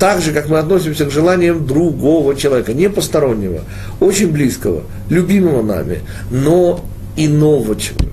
Так 0.00 0.22
же, 0.22 0.32
как 0.32 0.48
мы 0.48 0.58
относимся 0.58 1.04
к 1.04 1.10
желаниям 1.10 1.66
другого 1.66 2.34
человека, 2.34 2.72
не 2.72 2.88
постороннего, 2.88 3.60
очень 4.00 4.32
близкого, 4.32 4.84
любимого 5.10 5.62
нами, 5.62 6.00
но 6.30 6.82
иного 7.16 7.76
человека. 7.76 8.08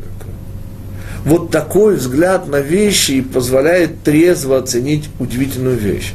Вот 1.23 1.49
такой 1.49 1.95
взгляд 1.95 2.49
на 2.49 2.59
вещи 2.59 3.21
позволяет 3.21 4.03
трезво 4.03 4.57
оценить 4.57 5.09
удивительную 5.17 5.77
вещь. 5.77 6.13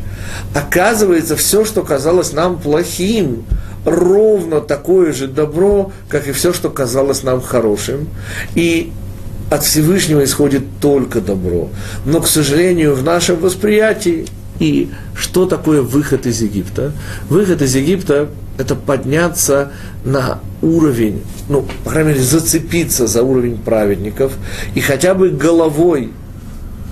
Оказывается, 0.55 1.37
все, 1.37 1.65
что 1.65 1.83
казалось 1.83 2.35
нам 2.35 2.61
плохим, 2.61 3.45
ровно 3.87 4.61
такое 4.61 5.15
же 5.15 5.27
добро, 5.27 5.91
как 6.11 6.29
и 6.29 6.33
все, 6.33 6.53
что 6.53 6.69
казалось 6.69 7.23
нам 7.23 7.41
хорошим. 7.41 8.09
И 8.55 8.93
от 9.51 9.65
Всевышнего 9.65 10.23
исходит 10.23 10.65
только 10.83 11.23
добро. 11.23 11.71
Но, 12.05 12.21
к 12.21 12.27
сожалению, 12.27 12.95
в 12.95 13.03
нашем 13.03 13.37
восприятии 13.41 14.27
и 14.59 14.91
что 15.15 15.47
такое 15.47 15.83
выход 15.83 16.27
из 16.27 16.41
Египта? 16.43 16.93
Выход 17.29 17.63
из 17.63 17.75
Египта– 17.75 18.29
это 18.59 18.75
подняться 18.75 19.73
на 20.05 20.41
уровень, 20.61 21.23
ну, 21.49 21.67
по 21.85 21.91
крайней 21.91 22.11
мере, 22.11 22.23
зацепиться 22.23 23.07
за 23.07 23.23
уровень 23.23 23.57
праведников 23.57 24.33
и 24.75 24.81
хотя 24.81 25.15
бы 25.15 25.31
головой 25.31 26.13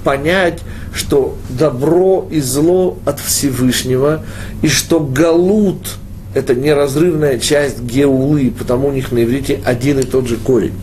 понять, 0.02 0.60
что 0.94 1.36
добро 1.50 2.26
и 2.30 2.40
зло 2.40 2.98
от 3.04 3.20
Всевышнего, 3.20 4.24
и 4.62 4.68
что 4.68 5.00
галут– 5.00 5.96
это 6.34 6.54
неразрывная 6.54 7.38
часть 7.38 7.80
геулы, 7.80 8.52
потому 8.56 8.88
у 8.88 8.92
них 8.92 9.12
на 9.12 9.22
иврите 9.24 9.60
один 9.64 9.98
и 9.98 10.02
тот 10.02 10.26
же 10.26 10.36
корень. 10.36 10.74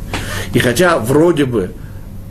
И 0.54 0.60
хотя 0.60 1.00
вроде 1.00 1.46
бы 1.46 1.72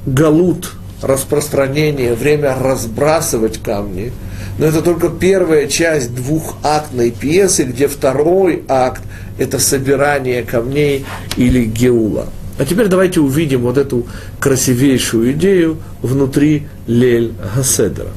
галут, 0.07 0.73
распространение, 1.03 2.15
время 2.15 2.57
разбрасывать 2.59 3.59
камни, 3.59 4.13
но 4.59 4.67
это 4.67 4.81
только 4.83 5.09
первая 5.11 5.67
часть 5.67 6.15
двухактной 6.15 7.11
пьесы, 7.11 7.65
где 7.65 7.89
второй 7.89 8.63
акт– 8.69 9.03
это 9.39 9.59
собирание 9.59 10.43
камней 10.43 11.05
или 11.37 11.65
геула. 11.65 12.27
А 12.59 12.65
теперь 12.65 12.89
давайте 12.89 13.21
увидим 13.21 13.63
вот 13.63 13.77
эту 13.77 14.07
красивейшую 14.41 15.33
идею 15.33 15.79
внутри 16.01 16.69
Лель 16.87 17.35
Хаседера. 17.55 18.11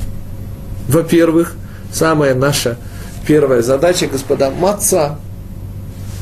Во-первых, 0.87 1.55
самая 1.91 2.33
наша 2.35 2.77
первая 3.27 3.61
задача, 3.61 4.07
господа, 4.07 4.49
маца. 4.49 5.17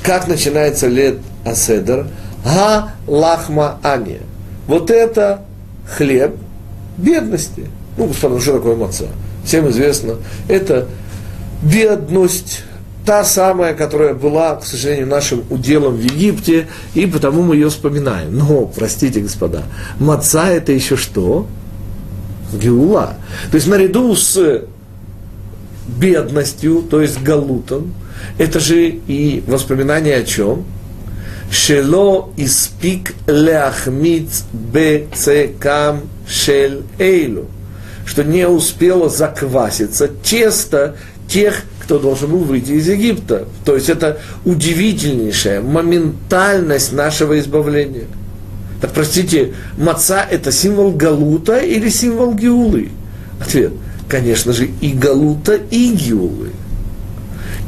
Как 0.04 0.28
начинается 0.28 0.88
Лель 0.88 1.20
Хаседер? 1.46 2.08
Га 2.44 2.94
лахма 3.06 3.80
ани. 3.84 4.20
Вот 4.68 4.90
это 4.90 5.42
хлеб 5.88 6.36
бедности. 6.98 7.68
Ну, 7.98 8.08
господа, 8.08 8.40
что 8.40 8.54
такое 8.54 8.76
маца? 8.76 9.06
Всем 9.48 9.70
известно, 9.70 10.16
это 10.50 10.90
бедность, 11.62 12.64
та 13.06 13.24
самая, 13.24 13.74
которая 13.74 14.14
была, 14.14 14.58
к 14.58 14.66
сожалению, 14.66 15.08
нашим 15.08 15.46
уделом 15.50 15.96
в 15.96 16.02
Египте, 16.02 16.68
и 16.94 17.06
потому 17.06 17.44
мы 17.44 17.56
ее 17.56 17.70
вспоминаем. 17.70 18.38
Но, 18.38 18.66
простите, 18.66 19.22
господа, 19.22 19.64
маца 20.00 20.50
это 20.50 20.74
еще 20.74 20.98
что? 20.98 21.48
Геула. 22.52 23.14
То 23.50 23.56
есть 23.56 23.68
наряду 23.68 24.14
с 24.18 24.64
бедностью, 25.88 26.82
то 26.82 27.00
есть 27.00 27.24
галутом, 27.24 27.94
это 28.38 28.60
же 28.60 28.90
и 28.90 29.42
воспоминание 29.48 30.18
о 30.18 30.24
чем? 30.24 30.66
Шело 31.50 32.34
испик 32.36 33.16
ляхмиц 33.28 34.44
бецекам 34.52 36.02
шель 36.28 36.82
эйлу. 37.00 37.48
Что 38.08 38.24
не 38.24 38.48
успело 38.48 39.10
закваситься 39.10 40.08
тесто 40.08 40.96
тех, 41.28 41.62
кто 41.84 42.00
должен 42.00 42.32
был 42.32 42.40
выйти 42.40 42.72
из 42.72 42.88
Египта. 42.88 43.46
То 43.66 43.76
есть 43.76 43.90
это 43.90 44.18
удивительнейшая 44.46 45.62
моментальность 45.62 46.94
нашего 46.94 47.38
избавления. 47.38 48.06
Так 48.82 48.94
простите, 48.94 49.54
маца– 49.78 50.26
это 50.32 50.52
символ 50.52 50.92
Галута 50.92 51.58
или 51.58 51.90
символ 51.90 52.34
Геулы? 52.34 52.90
Ответ– 53.40 53.74
конечно 54.08 54.54
же, 54.54 54.70
и 54.82 54.94
Галута, 54.94 55.56
и 55.56 55.94
Геулы. 55.94 56.52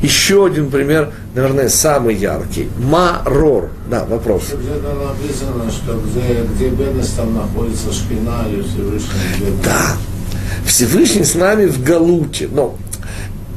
Еще 0.01 0.45
один 0.45 0.71
пример, 0.71 1.11
наверное, 1.35 1.67
самый 1.67 2.15
яркий. 2.15 2.69
Марор. 2.77 3.69
Да, 3.89 4.05
вопрос. 4.05 4.43
Где-то 4.45 4.95
написано, 4.95 5.69
что 5.69 5.99
где, 5.99 6.43
где 6.55 6.69
бедность, 6.69 7.17
там 7.17 7.35
находится 7.35 7.91
шпина 7.91 8.45
или 8.49 8.61
Всевышний. 8.61 9.57
Да. 9.63 9.97
Всевышний 10.69 11.23
с 11.23 11.35
нами 11.35 11.65
в 11.65 11.83
Галуте. 11.83 12.47
Но 12.51 12.77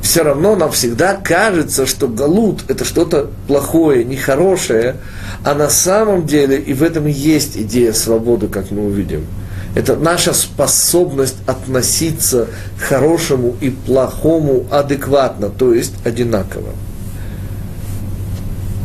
все 0.03 0.23
равно 0.23 0.57
нам 0.57 0.73
всегда 0.73 1.15
кажется, 1.15 1.87
что 1.87 2.09
Галут– 2.09 2.65
это 2.69 2.85
что-то 2.85 3.31
плохое, 3.47 4.05
нехорошее, 4.05 4.97
а 5.45 5.55
на 5.55 5.71
самом 5.71 6.27
деле 6.27 6.59
и 6.59 6.75
в 6.75 6.83
этом 6.83 7.07
и 7.07 7.13
есть 7.13 7.57
идея 7.57 7.93
свободы, 7.93 8.49
как 8.49 8.71
мы 8.71 8.87
увидим– 8.87 9.27
это 9.75 9.97
наша 9.97 10.35
способность 10.35 11.37
относиться 11.47 12.49
к 12.79 12.83
хорошему 12.83 13.57
и 13.61 13.71
плохому 13.71 14.67
адекватно, 14.71 15.49
то 15.49 15.73
есть 15.73 15.95
одинаково. 16.05 16.71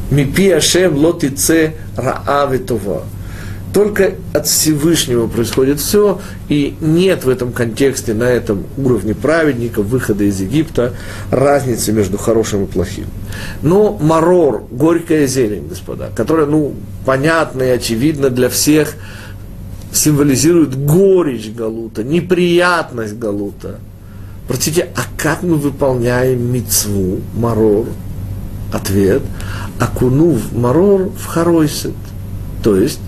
Мипи 0.09 0.49
Ашем 0.49 0.95
лотице 0.95 1.73
раавитова. 1.97 3.03
Только 3.77 4.15
от 4.33 4.47
Всевышнего 4.47 5.27
происходит 5.27 5.79
все, 5.79 6.19
и 6.49 6.75
нет 6.81 7.25
в 7.25 7.29
этом 7.29 7.51
контексте, 7.51 8.15
на 8.15 8.23
этом 8.23 8.63
уровне 8.75 9.13
праведника, 9.13 9.83
выхода 9.83 10.23
из 10.23 10.41
Египта, 10.41 10.95
разницы 11.29 11.91
между 11.91 12.17
хорошим 12.17 12.63
и 12.63 12.65
плохим. 12.65 13.05
Но 13.61 13.95
марор, 14.01 14.63
горькая 14.71 15.27
зелень, 15.27 15.67
господа, 15.67 16.09
которая, 16.15 16.47
ну, 16.47 16.73
понятна 17.05 17.61
и 17.61 17.69
очевидна 17.69 18.31
для 18.31 18.49
всех, 18.49 18.95
символизирует 19.93 20.75
горечь 20.75 21.51
Галута, 21.51 22.03
неприятность 22.03 23.19
Галута. 23.19 23.79
Простите, 24.47 24.87
а 24.95 25.01
как 25.21 25.43
мы 25.43 25.53
выполняем 25.53 26.51
мицву, 26.51 27.19
марор? 27.35 27.85
Ответ, 28.73 29.21
окунув 29.79 30.51
марор 30.51 31.11
в 31.15 31.27
харойсет. 31.27 31.93
То 32.63 32.75
есть, 32.75 33.01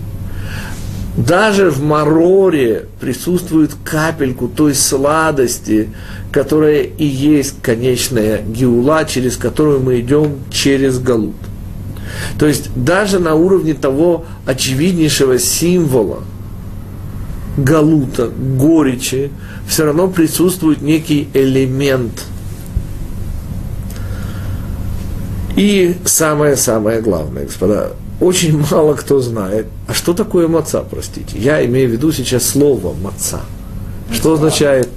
даже 1.26 1.70
в 1.70 1.82
мароре 1.82 2.86
присутствует 3.00 3.72
капельку 3.84 4.48
той 4.48 4.74
сладости, 4.74 5.90
которая 6.32 6.82
и 6.82 7.06
есть 7.06 7.62
конечная 7.62 8.42
геула, 8.42 9.06
через 9.06 9.38
которую 9.38 9.82
мы 9.82 10.00
идем 10.00 10.38
через 10.52 11.00
галут. 11.00 11.36
То 12.38 12.48
есть 12.48 12.70
даже 12.76 13.20
на 13.20 13.36
уровне 13.36 13.74
того 13.74 14.26
очевиднейшего 14.46 15.38
символа– 15.40 16.24
галута, 17.60 18.28
горечи, 18.30 19.32
все 19.68 19.86
равно 19.86 20.08
присутствует 20.08 20.82
некий 20.82 21.30
элемент. 21.34 22.26
И 25.56 25.96
самое-самое 26.06 27.02
главное, 27.02 27.46
господа, 27.46 27.92
очень 28.20 28.64
мало 28.72 28.96
кто 28.96 29.22
знает, 29.22 29.68
а 29.88 29.94
что 29.94 30.14
такое 30.14 30.48
маца, 30.48 30.84
простите. 30.90 31.38
Я 31.38 31.66
имею 31.66 31.90
в 31.90 31.92
виду 31.92 32.12
сейчас 32.12 32.46
слово 32.46 32.94
маца. 32.94 33.42
Что 34.12 34.34
означает? 34.34 34.90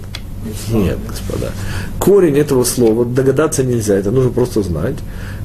Нет, 0.72 0.98
господа. 1.06 1.50
Корень 2.00 2.38
этого 2.38 2.64
слова 2.64 3.04
догадаться 3.04 3.62
нельзя, 3.62 3.94
это 3.94 4.10
нужно 4.10 4.30
просто 4.30 4.62
знать. 4.62 4.96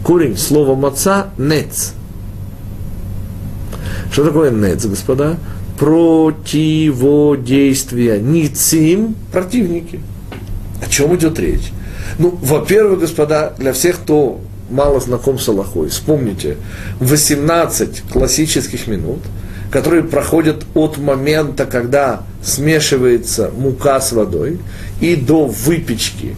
Корень 0.03 0.37
слова 0.37 0.75
маца– 0.75 1.27
нец. 1.37 1.93
Что 4.11 4.25
такое 4.25 4.49
нец, 4.49 4.85
господа? 4.85 5.37
противодействия. 5.77 8.19
Ницим– 8.19 9.15
противники. 9.31 10.01
О 10.85 10.89
чем 10.89 11.15
идет 11.15 11.39
речь? 11.39 11.71
Ну, 12.17 12.37
во-первых, 12.41 12.99
господа, 12.99 13.53
для 13.57 13.71
всех, 13.73 13.97
кто 13.97 14.39
мало 14.69 14.99
знаком 14.99 15.39
с 15.39 15.47
Аллахой, 15.47 15.89
вспомните 15.89 16.57
18 16.99 18.03
классических 18.11 18.87
минут, 18.87 19.19
которые 19.71 20.03
проходят 20.03 20.65
от 20.73 20.97
момента, 20.97 21.65
когда 21.65 22.23
смешивается 22.43 23.51
мука 23.55 23.99
с 23.99 24.11
водой, 24.11 24.59
и 25.01 25.15
до 25.15 25.45
выпечки 25.45 26.35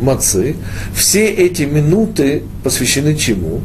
мацы. 0.00 0.56
Все 0.94 1.26
эти 1.26 1.62
минуты 1.62 2.42
посвящены 2.62 3.16
чему? 3.16 3.62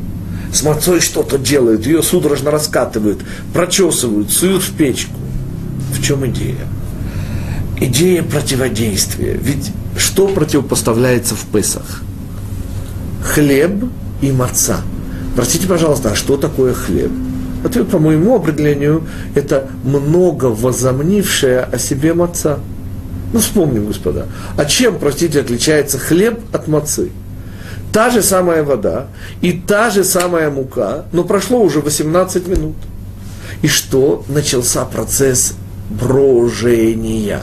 с 0.53 0.63
мацой 0.63 0.99
что-то 0.99 1.37
делают, 1.37 1.85
ее 1.85 2.03
судорожно 2.03 2.51
раскатывают, 2.51 3.19
прочесывают, 3.53 4.31
суют 4.31 4.63
в 4.63 4.73
печку. 4.75 5.15
В 5.93 6.03
чем 6.03 6.25
идея? 6.27 6.67
Идея 7.79 8.23
противодействия. 8.23 9.37
Ведь 9.41 9.71
что 9.97 10.27
противопоставляется 10.27 11.35
в 11.35 11.45
Песах? 11.45 12.03
Хлеб 13.23 13.85
и 14.21 14.31
маца. 14.31 14.81
Простите, 15.35 15.67
пожалуйста, 15.67 16.11
а 16.11 16.15
что 16.15 16.37
такое 16.37 16.73
хлеб? 16.73 17.11
Ответ, 17.63 17.89
по 17.89 17.99
моему 17.99 18.35
определению, 18.35 19.03
это 19.35 19.67
много 19.83 20.45
возомнившая 20.45 21.63
о 21.63 21.77
себе 21.77 22.13
маца. 22.13 22.59
Ну, 23.33 23.39
вспомним, 23.39 23.85
господа. 23.85 24.27
А 24.57 24.65
чем, 24.65 24.97
простите, 24.99 25.39
отличается 25.39 25.99
хлеб 25.99 26.39
от 26.51 26.67
мацы? 26.67 27.11
Та 27.93 28.09
же 28.09 28.23
самая 28.23 28.63
вода 28.63 29.07
и 29.41 29.51
та 29.51 29.89
же 29.89 30.03
самая 30.03 30.49
мука, 30.49 31.05
но 31.11 31.23
прошло 31.23 31.61
уже 31.61 31.81
18 31.81 32.47
минут. 32.47 32.75
И 33.61 33.67
что? 33.67 34.23
Начался 34.27 34.85
процесс 34.85 35.53
брожения. 35.89 37.41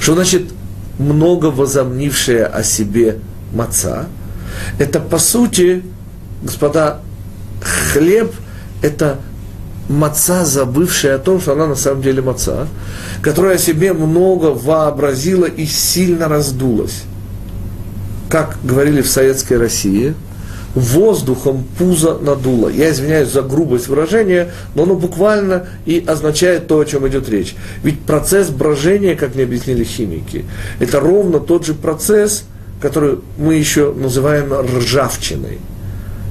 Что 0.00 0.14
значит 0.14 0.52
много 0.98 1.46
возомнившая 1.46 2.46
о 2.46 2.62
себе 2.62 3.18
маца? 3.52 4.06
Это, 4.78 5.00
по 5.00 5.18
сути, 5.18 5.82
господа, 6.42 7.00
хлеб– 7.92 8.32
это 8.82 9.18
маца, 9.88 10.44
забывшая 10.44 11.16
о 11.16 11.18
том, 11.18 11.40
что 11.40 11.52
она 11.52 11.66
на 11.66 11.76
самом 11.76 12.02
деле 12.02 12.22
маца, 12.22 12.66
которая 13.22 13.58
себе 13.58 13.92
много 13.92 14.46
вообразила 14.46 15.46
и 15.46 15.66
сильно 15.66 16.28
раздулась. 16.28 17.02
Как 18.28 18.58
говорили 18.64 19.02
в 19.02 19.08
советской 19.08 19.58
России, 19.58 20.14
воздухом 20.74 21.64
пузо 21.78 22.18
надуло. 22.18 22.68
Я 22.68 22.90
извиняюсь 22.90 23.30
за 23.30 23.42
грубость 23.42 23.88
выражения, 23.88 24.52
но 24.74 24.82
оно 24.82 24.94
буквально 24.94 25.66
и 25.86 26.04
означает 26.06 26.66
то, 26.66 26.78
о 26.78 26.84
чем 26.84 27.08
идет 27.08 27.28
речь. 27.28 27.54
Ведь 27.82 28.00
процесс 28.02 28.50
брожения, 28.50 29.16
как 29.16 29.34
мне 29.34 29.44
объяснили 29.44 29.84
химики, 29.84 30.44
это 30.78 31.00
ровно 31.00 31.40
тот 31.40 31.64
же 31.64 31.72
процесс, 31.72 32.44
который 32.80 33.18
мы 33.38 33.54
еще 33.54 33.92
называем 33.92 34.52
ржавчиной. 34.52 35.58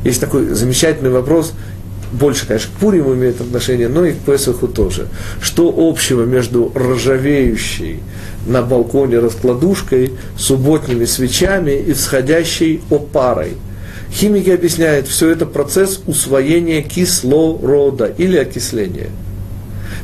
Есть 0.04 0.22
такой 0.22 0.50
замечательный 0.50 1.10
вопрос, 1.10 1.54
больше, 2.12 2.48
конечно, 2.48 2.72
к 2.76 2.80
Пуриму 2.80 3.14
имеет 3.14 3.42
отношение, 3.42 3.88
но 3.88 4.06
и 4.06 4.14
к 4.14 4.20
Песаху 4.20 4.68
тоже. 4.68 5.08
Что 5.42 5.74
общего 5.76 6.24
между 6.24 6.72
ржавеющей 6.76 8.00
на 8.46 8.62
балконе 8.62 9.20
раскладушкой, 9.20 10.14
субботними 10.38 11.06
свечами 11.06 11.72
и 11.72 11.94
всходящей 11.94 12.82
опарой? 12.90 13.54
Химики 14.14 14.50
объясняют, 14.50 15.08
все 15.08 15.30
это 15.30 15.46
процесс 15.46 16.02
усвоения 16.06 16.82
кислорода 16.82 18.06
или 18.06 18.38
окисления. 18.38 19.10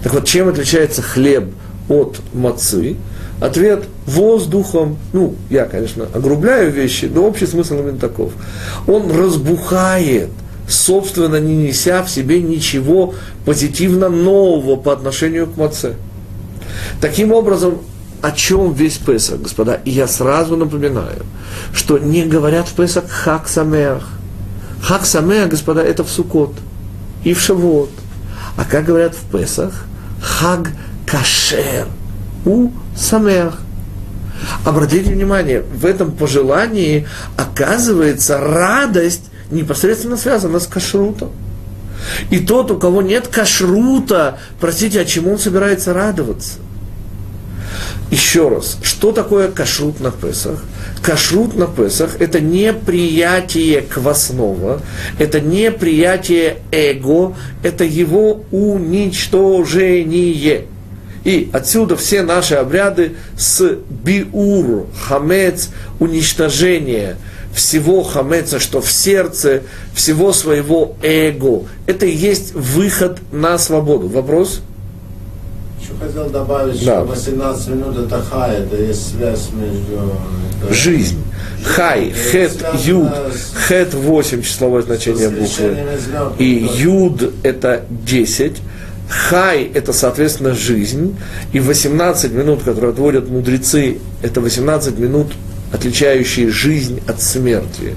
Так 0.04 0.14
вот, 0.14 0.26
чем 0.26 0.50
отличается 0.50 1.02
хлеб 1.02 1.54
от 1.88 2.20
мацы? 2.34 2.98
Ответ– 3.42 3.84
воздухом. 4.06 4.98
Ну, 5.12 5.36
я, 5.50 5.66
конечно, 5.66 6.08
огрубляю 6.14 6.72
вещи, 6.72 7.12
но 7.14 7.24
общий 7.24 7.48
смысл 7.48 7.80
именно 7.80 8.00
таков. 8.00 8.32
Он 8.88 9.12
разбухает– 9.12 10.30
собственно, 10.72 11.38
не 11.38 11.56
неся 11.56 12.04
в 12.04 12.10
себе 12.10 12.42
ничего 12.42 13.14
позитивно 13.46 14.10
нового 14.10 14.76
по 14.76 14.94
отношению 14.94 15.48
к 15.48 15.58
маце. 15.58 15.96
Таким 17.00 17.32
образом, 17.32 17.80
о 18.22 18.32
чем 18.32 18.74
весь 18.74 18.98
Песах, 18.98 19.42
господа? 19.42 19.80
И 19.86 19.92
я 19.92 20.08
сразу 20.08 20.56
напоминаю, 20.56 21.26
что 21.74 21.98
не 21.98 22.26
говорят 22.26 22.68
в 22.68 22.74
Песах 22.74 23.10
хак 23.10 23.48
самеах. 23.48 24.10
Хак 24.82 25.06
самеах, 25.06 25.50
господа, 25.50 25.82
это 25.82 26.04
в 26.04 26.10
Сукот 26.10 26.54
и 27.24 27.34
в 27.34 27.42
Шавот. 27.42 27.90
А 28.58 28.66
как 28.66 28.86
говорят 28.86 29.16
в 29.16 29.32
Песах? 29.32 29.86
Хаг 30.22 30.72
кашер 31.06 31.88
у 32.46 32.70
самеах. 32.96 33.60
Обратите 34.66 35.12
внимание, 35.12 35.62
в 35.62 35.86
этом 35.86 36.12
пожелании 36.12 37.08
оказывается 37.38 38.40
радость 38.40 39.32
непосредственно 39.52 40.18
связано 40.18 40.60
с 40.60 40.68
кашрутом. 40.68 41.32
И 42.32 42.40
тот, 42.40 42.72
у 42.72 42.78
кого 42.78 43.02
нет 43.02 43.28
кашрута, 43.28 44.40
простите, 44.60 45.02
а 45.02 45.06
чему 45.06 45.34
он 45.34 45.40
собирается 45.40 45.94
радоваться? 45.94 46.54
Еще 48.10 48.50
раз, 48.50 48.78
что 48.82 49.12
такое 49.12 49.50
кашрут 49.50 50.00
на 50.02 50.12
Песах? 50.12 50.64
Кашрут 51.02 51.56
на 51.56 51.68
Песах– 51.68 52.18
это 52.20 52.42
не 52.42 52.74
приятие 52.74 53.82
квасного, 53.82 54.82
это 55.18 55.40
не 55.40 55.72
приятие 55.72 56.58
эго, 56.72 57.36
это 57.64 57.86
его 57.86 58.44
уничтожение. 58.52 60.66
И 61.24 61.50
отсюда 61.54 61.96
все 61.96 62.24
наши 62.24 62.56
обряды 62.56 63.16
с 63.38 63.78
биур, 63.90 64.88
хамец, 65.08 65.70
уничтожение– 66.00 67.18
всего 67.54 68.04
хамеца, 68.04 68.60
что 68.60 68.82
в 68.82 68.92
сердце, 68.92 69.64
всего 69.94 70.34
своего 70.34 70.96
эго. 71.02 71.64
Это 71.86 72.06
и 72.06 72.16
есть 72.16 72.54
выход 72.54 73.20
на 73.32 73.58
свободу. 73.58 74.08
Вопрос? 74.08 74.62
Еще 75.82 75.94
хотел 76.00 76.30
добавить, 76.30 76.84
да. 76.86 77.02
что 77.02 77.06
18 77.06 77.68
минут 77.70 77.98
это 77.98 78.22
хай, 78.22 78.58
это 78.58 78.76
есть 78.76 79.16
связь 79.16 79.50
между... 79.52 80.16
Это... 80.64 80.74
Жизнь. 80.74 81.24
Хай, 81.64 82.12
хет, 82.12 82.64
юд. 82.84 83.10
Хет 83.68 83.94
8 83.94 84.42
числовое 84.44 84.84
значение 84.84 85.30
буквы. 85.30 85.78
И 86.38 86.70
юд 86.78 87.34
это 87.44 87.84
10. 87.90 88.58
Хай– 89.12 89.64
это, 89.74 89.92
соответственно, 89.92 90.56
жизнь, 90.56 91.18
и 91.52 91.60
18 91.60 92.32
минут, 92.32 92.64
которые 92.64 92.92
отводят 92.92 93.30
мудрецы, 93.30 93.98
это 94.22 94.40
18 94.40 94.98
минут 94.98 95.34
отличающие 95.74 96.50
жизнь 96.50 97.02
от 97.08 97.22
смерти. 97.22 97.96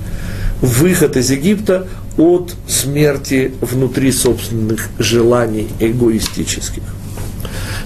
Выход 0.60 1.16
из 1.16 1.30
Египта 1.30 1.86
от 2.16 2.54
смерти 2.66 3.54
внутри 3.60 4.10
собственных 4.10 4.88
желаний 4.98 5.68
эгоистических. 5.78 6.82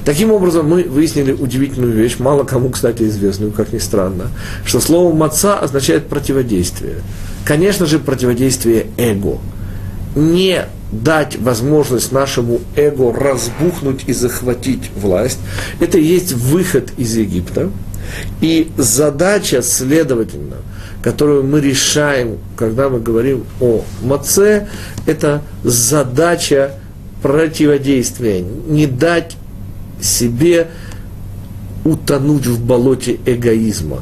Таким 0.07 0.33
образом, 0.33 0.67
мы 0.67 0.85
выяснили 0.85 1.33
удивительную 1.33 1.93
вещь, 1.93 2.17
мало 2.19 2.45
кому, 2.45 2.71
кстати, 2.71 3.03
известную, 3.03 3.53
как 3.53 3.75
ни 3.75 3.79
странно, 3.79 4.29
что 4.65 4.81
слово 4.81 5.15
«маца» 5.15 5.59
означает 5.59 6.09
противодействие. 6.09 7.03
Конечно 7.45 7.85
же, 7.85 7.99
противодействие 7.99 8.87
эго. 8.97 9.37
Не 10.17 10.65
дать 10.93 11.37
возможность 11.37 12.13
нашему 12.13 12.61
эго 12.77 13.13
разбухнуть 13.13 14.05
и 14.07 14.13
захватить 14.13 14.91
власть. 14.97 15.39
Это 15.81 15.99
и 15.99 16.05
есть 16.05 16.33
выход 16.33 16.93
из 16.97 17.17
Египта– 17.17 17.71
и 18.41 18.71
задача, 18.77 19.63
следовательно, 19.63 20.57
которую 21.03 21.45
мы 21.45 21.61
решаем, 21.61 22.39
когда 22.57 22.89
мы 22.89 23.01
говорим 23.01 23.45
о 23.61 23.85
маце, 24.03 24.69
это 25.07 25.43
задача 25.65 26.73
противодействия, 27.23 28.41
не 28.41 28.87
дать 28.87 29.37
себе 30.01 30.69
утонуть 31.85 32.47
в 32.47 32.65
болоте 32.65 33.19
эгоизма. 33.27 34.01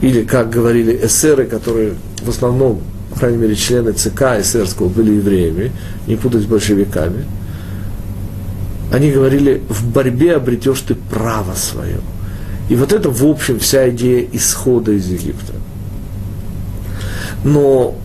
Или, 0.00 0.22
как 0.22 0.50
говорили 0.50 0.98
эсеры, 1.04 1.44
которые 1.44 1.94
в 2.22 2.30
основном, 2.30 2.82
по 3.10 3.18
крайней 3.18 3.38
мере, 3.38 3.54
члены 3.54 3.92
ЦК 3.92 4.22
эсерского 4.40 4.88
были 4.88 5.12
евреями, 5.12 5.72
не 6.06 6.16
путать 6.16 6.42
с 6.42 6.46
большевиками, 6.46 7.24
они 8.92 9.10
говорили, 9.10 9.62
в 9.68 9.86
борьбе 9.88 10.36
обретешь 10.36 10.80
ты 10.80 10.94
право 10.94 11.54
свое– 11.54 12.00
и 12.70 12.76
вот 12.76 12.92
это, 12.92 13.10
в 13.10 13.26
общем, 13.26 13.58
вся 13.58 13.90
идея 13.90 14.26
исхода 14.32 14.92
из 14.92 15.08
Египта. 15.08 15.54
Но 17.42 17.96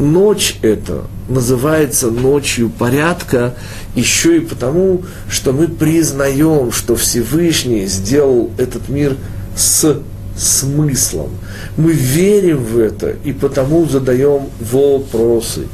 ночь 0.00 0.58
эта 0.62 1.04
называется 1.28 2.10
ночью 2.10 2.70
порядка 2.70 3.54
еще 3.94 4.38
и 4.38 4.40
потому, 4.40 5.02
что 5.28 5.52
мы 5.52 5.68
признаем, 5.68 6.72
что 6.72 6.96
Всевышний 6.96 7.86
сделал 7.86 8.50
этот 8.58 8.88
мир 8.88 9.16
с 9.56 10.00
смыслом. 10.40 11.30
Мы 11.76 11.92
верим 11.92 12.64
в 12.64 12.78
это 12.78 13.10
и 13.24 13.32
потому 13.32 13.86
задаем 13.86 14.46
вопросы. 14.60 15.66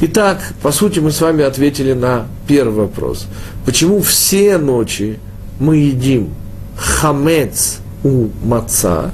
Итак, 0.00 0.40
по 0.62 0.72
сути, 0.72 1.00
мы 1.00 1.10
с 1.10 1.20
вами 1.20 1.44
ответили 1.44 1.92
на 1.92 2.26
первый 2.46 2.86
вопрос. 2.86 3.26
Почему 3.64 4.00
все 4.00 4.58
ночи 4.58 5.18
мы 5.58 5.76
едим 5.76 6.30
хамец 6.76 7.78
у 8.04 8.28
маца, 8.44 9.12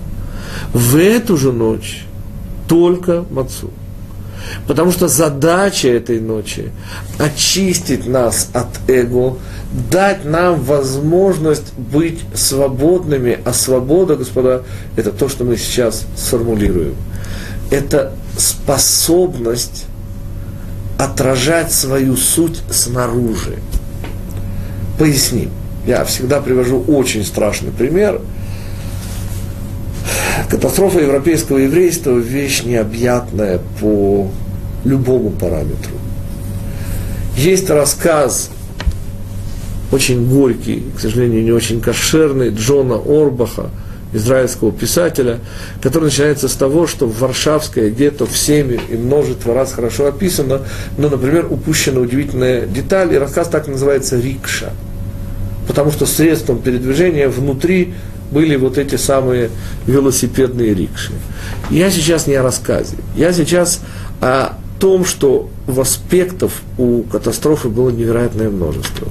в 0.73 0.97
эту 0.97 1.37
же 1.37 1.53
ночь 1.53 2.05
только 2.67 3.25
мацу. 3.31 3.71
Потому 4.67 4.93
что 4.93 5.09
задача 5.09 5.89
этой 5.89 6.21
ночи– 6.21 6.71
очистить 7.19 8.07
нас 8.07 8.49
от 8.53 8.69
эго, 8.89 9.39
дать 9.91 10.25
нам 10.25 10.61
возможность 10.63 11.73
быть 11.75 12.21
свободными. 12.35 13.39
А 13.45 13.53
свобода, 13.53 14.17
господа, 14.17 14.63
это 14.97 15.11
то, 15.13 15.29
что 15.29 15.45
мы 15.45 15.57
сейчас 15.57 16.07
сформулируем. 16.17 16.95
Это 17.71 18.13
способность 18.37 19.87
отражать 20.99 21.73
свою 21.73 22.17
суть 22.17 22.61
снаружи. 22.71 23.59
Поясним. 24.99 25.51
Я 25.87 26.05
всегда 26.05 26.41
привожу 26.41 26.83
очень 26.83 27.25
страшный 27.25 27.71
пример. 27.71 28.21
Катастрофа 30.51 31.01
европейского 31.01 31.59
еврейства– 31.59 32.17
вещь 32.19 32.63
необъятная 32.63 33.61
по 33.81 34.29
любому 34.85 35.31
параметру. 35.31 35.93
Есть 37.37 37.69
рассказ 37.69 38.51
очень 39.93 40.27
горький, 40.27 40.85
к 40.97 41.01
сожалению, 41.01 41.43
не 41.45 41.53
очень 41.53 41.81
кошерный, 41.83 42.49
Джона 42.49 42.95
Орбаха, 42.95 43.71
израильского 44.15 44.73
писателя, 44.73 45.41
который 45.83 46.05
начинается 46.05 46.49
с 46.49 46.55
того, 46.55 46.87
что 46.87 47.07
в 47.07 47.19
Варшавской 47.21 47.91
гетто 47.91 48.25
всеми 48.25 48.81
и 48.89 48.97
множество 48.97 49.55
раз 49.55 49.73
хорошо 49.73 50.07
описано, 50.07 50.63
но, 50.97 51.11
например, 51.11 51.47
упущена 51.51 52.01
удивительная 52.01 52.65
деталь, 52.67 53.13
и 53.13 53.19
рассказ 53.19 53.49
так 53.49 53.69
называется 53.69 54.19
«Рикша», 54.19 54.73
потому 55.67 55.91
что 55.91 56.07
средством 56.07 56.61
передвижения 56.63 57.29
внутри 57.29 57.93
были 58.31 58.57
вот 58.57 58.79
эти 58.79 58.97
самые 58.97 59.51
велосипедные 59.87 60.75
рикши. 60.75 61.12
Я 61.71 61.91
сейчас 61.91 62.27
не 62.27 62.35
о 62.35 62.43
рассказе, 62.43 62.97
я 63.17 63.33
сейчас 63.33 63.81
о 64.21 64.59
том, 64.79 65.05
что 65.05 65.51
в 65.67 65.81
аспектов 65.81 66.62
у 66.77 67.03
катастрофы 67.03 67.69
было 67.69 67.91
невероятное 67.91 68.51
множество. 68.51 69.09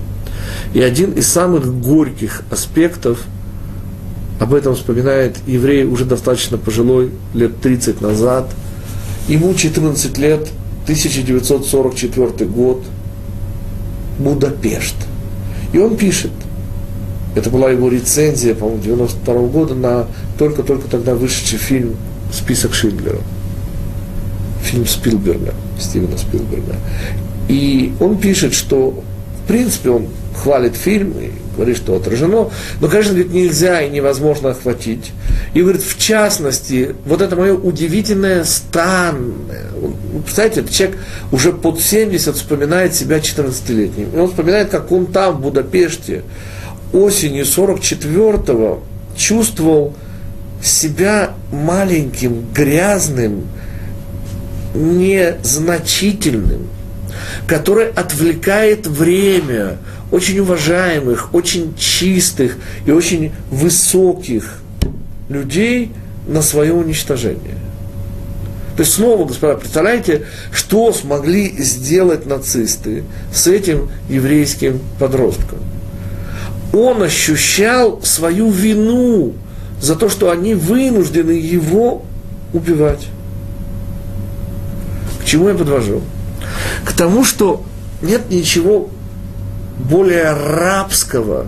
И 0.73 0.81
один 0.81 1.11
из 1.11 1.27
самых 1.27 1.81
горьких 1.81 2.43
аспектов, 2.49 3.19
об 4.39 4.53
этом 4.53 4.75
вспоминает 4.75 5.37
еврей 5.47 5.83
уже 5.83 6.05
достаточно 6.05 6.57
пожилой, 6.57 7.11
лет 7.33 7.59
30 7.59 8.01
назад, 8.01 8.49
ему 9.27 9.53
14 9.53 10.17
лет, 10.17 10.47
1944 10.83 12.49
год, 12.49 12.83
Будапешт. 14.19 14.95
И 15.73 15.77
он 15.77 15.97
пишет, 15.97 16.31
это 17.37 17.49
была 17.49 17.69
его 17.69 17.89
рецензия, 17.89 18.55
по-моему, 18.55 18.81
92 18.81 19.33
-го 19.33 19.49
года 19.49 19.75
на 19.75 20.07
только-только 20.37 20.87
тогда 20.89 21.15
вышедший 21.15 21.59
фильм 21.59 21.95
«Список 22.33 22.73
Шиндлера». 22.73 23.19
Фильм 24.63 24.85
Спилберга, 24.85 25.53
Стивена 25.79 26.17
Спилберга. 26.17 26.75
И 27.47 27.93
он 27.99 28.17
пишет, 28.17 28.53
что, 28.53 29.03
в 29.43 29.47
принципе, 29.47 29.91
он 29.91 30.07
хвалит 30.35 30.75
фильм 30.75 31.13
и 31.19 31.31
говорит, 31.55 31.77
что 31.77 31.95
отражено, 31.95 32.49
но, 32.79 32.87
конечно, 32.87 33.13
говорит, 33.13 33.33
нельзя 33.33 33.81
и 33.81 33.89
невозможно 33.89 34.49
охватить. 34.49 35.11
И 35.53 35.61
говорит, 35.61 35.81
в 35.81 35.97
частности, 35.97 36.95
вот 37.05 37.21
это 37.21 37.35
мое 37.35 37.53
удивительное 37.53 38.43
странное. 38.43 39.65
Представляете, 40.23 40.61
этот 40.61 40.71
человек 40.71 40.97
уже 41.31 41.51
под 41.51 41.81
70 41.81 42.35
вспоминает 42.35 42.93
себя 42.93 43.17
14-летним. 43.17 44.09
И 44.13 44.17
он 44.17 44.29
вспоминает, 44.29 44.69
как 44.69 44.91
он 44.91 45.07
там, 45.07 45.37
в 45.37 45.41
Будапеште, 45.41 46.23
осенью 46.93 47.45
44-го 47.45 48.83
чувствовал 49.15 49.93
себя 50.61 51.31
маленьким, 51.51 52.45
грязным, 52.53 53.47
незначительным, 54.73 56.67
который 57.47 57.89
отвлекает 57.89 58.87
время 58.87 59.77
очень 60.11 60.39
уважаемых, 60.39 61.33
очень 61.33 61.75
чистых 61.77 62.57
и 62.85 62.91
очень 62.91 63.31
высоких 63.51 64.61
людей 65.29 65.91
на 66.27 66.41
свое 66.41 66.73
уничтожение. 66.73 67.57
То 68.77 68.83
есть 68.83 68.93
снова, 68.93 69.25
господа, 69.25 69.55
представляете, 69.55 70.25
что 70.51 70.93
смогли 70.93 71.49
сделать 71.63 72.27
нацисты 72.27 73.03
с 73.33 73.47
этим 73.47 73.89
еврейским 74.07 74.79
подростком? 74.99 75.57
Он 76.73 77.03
ощущал 77.03 78.01
свою 78.03 78.49
вину 78.49 79.33
за 79.81 79.95
то, 79.95 80.09
что 80.09 80.31
они 80.31 80.53
вынуждены 80.53 81.31
его 81.31 82.03
убивать. 82.53 83.07
К 85.21 85.25
чему 85.25 85.49
я 85.49 85.55
подвожу? 85.55 86.01
К 86.85 86.93
тому, 86.93 87.23
что 87.23 87.63
нет 88.01 88.29
ничего 88.29 88.89
более 89.77 90.33
рабского, 90.33 91.47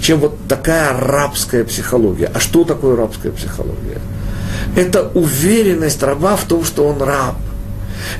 чем 0.00 0.20
вот 0.20 0.36
такая 0.48 0.96
рабская 0.98 1.64
психология. 1.64 2.30
А 2.32 2.40
что 2.40 2.64
такое 2.64 2.96
рабская 2.96 3.32
психология? 3.32 4.00
Это 4.76 5.08
уверенность 5.14 6.02
раба 6.02 6.36
в 6.36 6.44
том, 6.44 6.64
что 6.64 6.86
он 6.86 7.02
раб. 7.02 7.36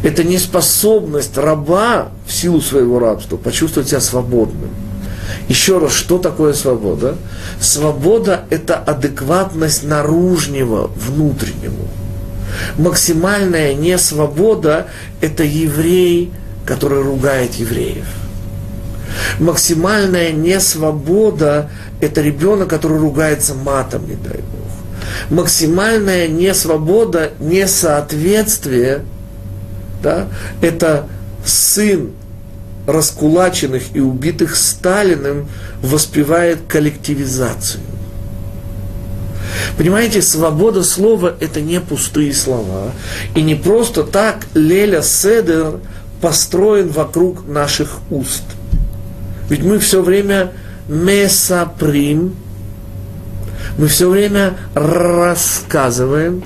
Это 0.03 0.25
неспособность 0.25 1.37
раба 1.38 2.09
в 2.27 2.33
силу 2.33 2.61
своего 2.61 2.99
рабства 2.99 3.37
почувствовать 3.37 3.88
себя 3.88 4.01
свободным. 4.01 4.71
Еще 5.49 5.79
раз, 5.79 5.93
что 5.93 6.19
такое 6.19 6.53
свобода? 6.53 7.17
Свобода– 7.61 8.45
это 8.51 8.77
адекватность 8.77 9.83
наружнего 9.83 10.88
внутреннему. 10.88 11.88
Максимальная 12.77 13.75
несвобода– 13.75 14.87
это 15.21 15.45
еврей, 15.45 16.33
который 16.67 17.03
ругает 17.03 17.55
евреев. 17.55 18.07
Максимальная 19.38 20.33
несвобода– 20.33 21.71
это 22.01 22.21
ребенок, 22.21 22.69
который 22.69 22.99
ругается 22.99 23.55
матом, 23.55 24.07
не 24.09 24.14
дай 24.17 24.38
Бог. 24.38 24.69
Максимальная 25.31 26.29
несвобода, 26.29 27.33
несоответствие 27.38 29.05
да,– 30.03 30.29
это 30.61 31.07
сын 31.45 32.12
раскулаченных 32.88 33.83
и 33.94 34.01
убитых 34.01 34.57
Сталиным 34.57 35.46
воспевает 35.83 36.61
коллективизацию. 36.66 37.83
Понимаете, 39.77 40.22
свобода 40.22 40.83
слова– 40.83 41.35
это 41.40 41.61
не 41.61 41.81
пустые 41.81 42.33
слова. 42.33 42.92
И 43.35 43.42
не 43.42 43.55
просто 43.55 44.05
так 44.05 44.46
Леля 44.55 45.03
Седер 45.03 45.81
построен 46.22 46.88
вокруг 46.88 47.46
наших 47.46 47.98
уст. 48.11 48.44
Ведь 49.51 49.62
мы 49.62 49.79
все 49.79 50.03
время 50.03 50.53
месаприм, 50.88 52.37
мы 53.77 53.88
все 53.88 54.09
время 54.09 54.55
рассказываем, 54.74 56.42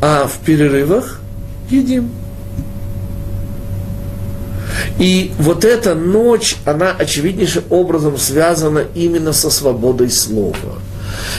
а 0.00 0.26
в 0.26 0.44
перерывах 0.44 1.20
едим. 1.70 2.10
И 4.98 5.32
вот 5.38 5.64
эта 5.64 5.94
ночь, 5.94 6.56
она 6.64 6.92
очевиднейшим 6.92 7.64
образом 7.70 8.16
связана 8.16 8.84
именно 8.94 9.32
со 9.32 9.50
свободой 9.50 10.10
слова. 10.10 10.78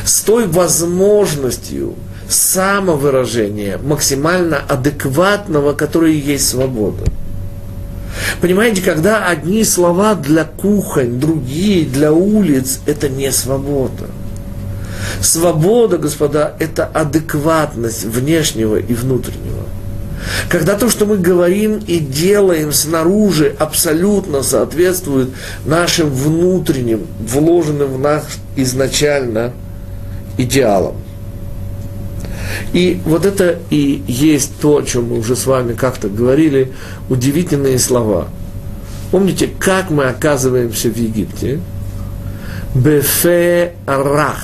С 0.03 0.21
той 0.21 0.47
возможностью 0.47 1.95
самовыражения, 2.27 3.77
максимально 3.77 4.57
адекватного, 4.57 5.73
которое 5.73 6.11
и 6.11 6.19
есть 6.19 6.49
свобода. 6.49 7.03
Понимаете, 8.41 8.81
когда 8.81 9.27
одни 9.27 9.63
слова 9.63 10.15
для 10.15 10.45
кухонь, 10.45 11.19
другие 11.19 11.85
для 11.85 12.11
улиц, 12.11 12.79
это 12.85 13.09
не 13.09 13.31
свобода. 13.31 14.05
Свобода, 15.21 15.97
господа, 15.97 16.55
это 16.59 16.85
адекватность 16.85 18.03
внешнего 18.05 18.77
и 18.77 18.93
внутреннего. 18.93 19.63
Когда 20.49 20.75
то, 20.75 20.89
что 20.89 21.05
мы 21.05 21.17
говорим 21.17 21.79
и 21.85 21.99
делаем 21.99 22.71
снаружи, 22.71 23.55
абсолютно 23.59 24.43
соответствует 24.43 25.29
нашим 25.65 26.09
внутренним, 26.09 27.07
вложенным 27.19 27.93
в 27.93 27.99
нас 27.99 28.25
изначально 28.55 29.53
идеалам. 30.37 30.95
И 32.73 33.01
вот 33.05 33.25
это 33.25 33.59
и 33.69 34.03
есть 34.07 34.59
то, 34.61 34.77
о 34.77 34.83
чем 34.83 35.09
мы 35.09 35.19
уже 35.19 35.35
с 35.35 35.45
вами 35.45 35.73
как-то 35.73 36.07
говорили, 36.09 36.71
удивительные 37.09 37.79
слова. 37.79 38.27
Помните, 39.11 39.49
как 39.59 39.89
мы 39.89 40.05
оказываемся 40.05 40.89
в 40.89 40.97
Египте? 40.97 41.59
Бефе 42.73 43.73
рах. 43.85 44.43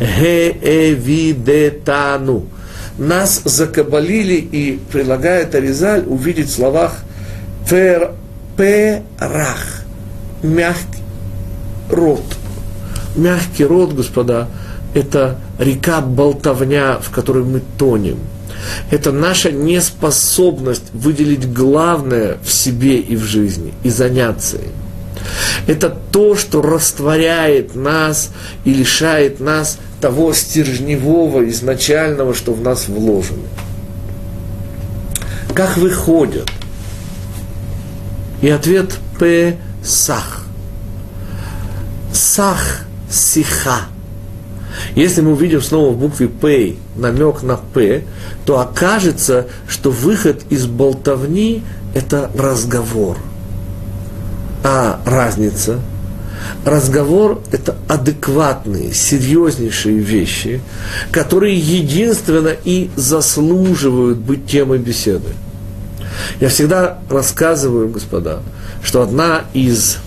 Хеэвидетану 0.00 1.06
нас 2.98 3.42
закабалили 3.44 4.34
и 4.34 4.78
прилагает 4.90 5.54
Аризаль 5.54 6.04
увидеть 6.06 6.48
в 6.48 6.54
словах 6.54 6.96
фер, 7.66 8.12
перах, 8.56 9.82
мягкий 10.42 11.02
рот. 11.90 12.24
Мягкий 13.16 13.64
рот, 13.64 13.92
господа, 13.92 14.48
это 14.94 15.38
река 15.58 16.00
болтовня, 16.00 16.98
в 16.98 17.10
которой 17.10 17.44
мы 17.44 17.62
тонем. 17.78 18.18
Это 18.90 19.12
наша 19.12 19.50
неспособность 19.50 20.84
выделить 20.92 21.52
главное 21.52 22.38
в 22.44 22.52
себе 22.52 22.98
и 22.98 23.16
в 23.16 23.24
жизни 23.24 23.74
и 23.82 23.90
заняться 23.90 24.56
им. 24.58 24.72
Это 25.66 25.88
то, 26.10 26.36
что 26.36 26.62
растворяет 26.62 27.74
нас 27.74 28.30
и 28.64 28.72
лишает 28.72 29.40
нас 29.40 29.78
того 30.02 30.32
стержневого, 30.32 31.48
изначального, 31.48 32.34
что 32.34 32.52
в 32.52 32.60
нас 32.60 32.88
вложено. 32.88 33.46
Как 35.54 35.76
выходят? 35.76 36.50
И 38.42 38.48
ответ 38.48 38.98
П 39.20 39.56
сах. 39.84 40.44
Сах 42.12 42.80
сиха. 43.08 43.82
Если 44.96 45.20
мы 45.20 45.32
увидим 45.32 45.62
снова 45.62 45.92
в 45.92 45.98
букве 45.98 46.26
П 46.26 46.74
намек 46.96 47.44
на 47.44 47.56
П, 47.56 48.02
то 48.44 48.58
окажется, 48.58 49.46
что 49.68 49.92
выход 49.92 50.42
из 50.50 50.66
болтовни– 50.66 51.62
это 51.94 52.28
разговор. 52.34 53.18
А 54.64 55.00
разница 55.06 55.78
Разговор– 56.64 57.40
это 57.52 57.76
адекватные, 57.88 58.92
серьезнейшие 58.92 59.98
вещи, 59.98 60.60
которые 61.10 61.58
единственно 61.58 62.52
и 62.64 62.90
заслуживают 62.96 64.18
быть 64.18 64.46
темой 64.46 64.78
беседы. 64.78 65.30
Я 66.40 66.48
всегда 66.48 66.98
рассказываю, 67.10 67.88
господа, 67.88 68.40
что 68.82 69.02
одна 69.02 69.42
из 69.54 69.98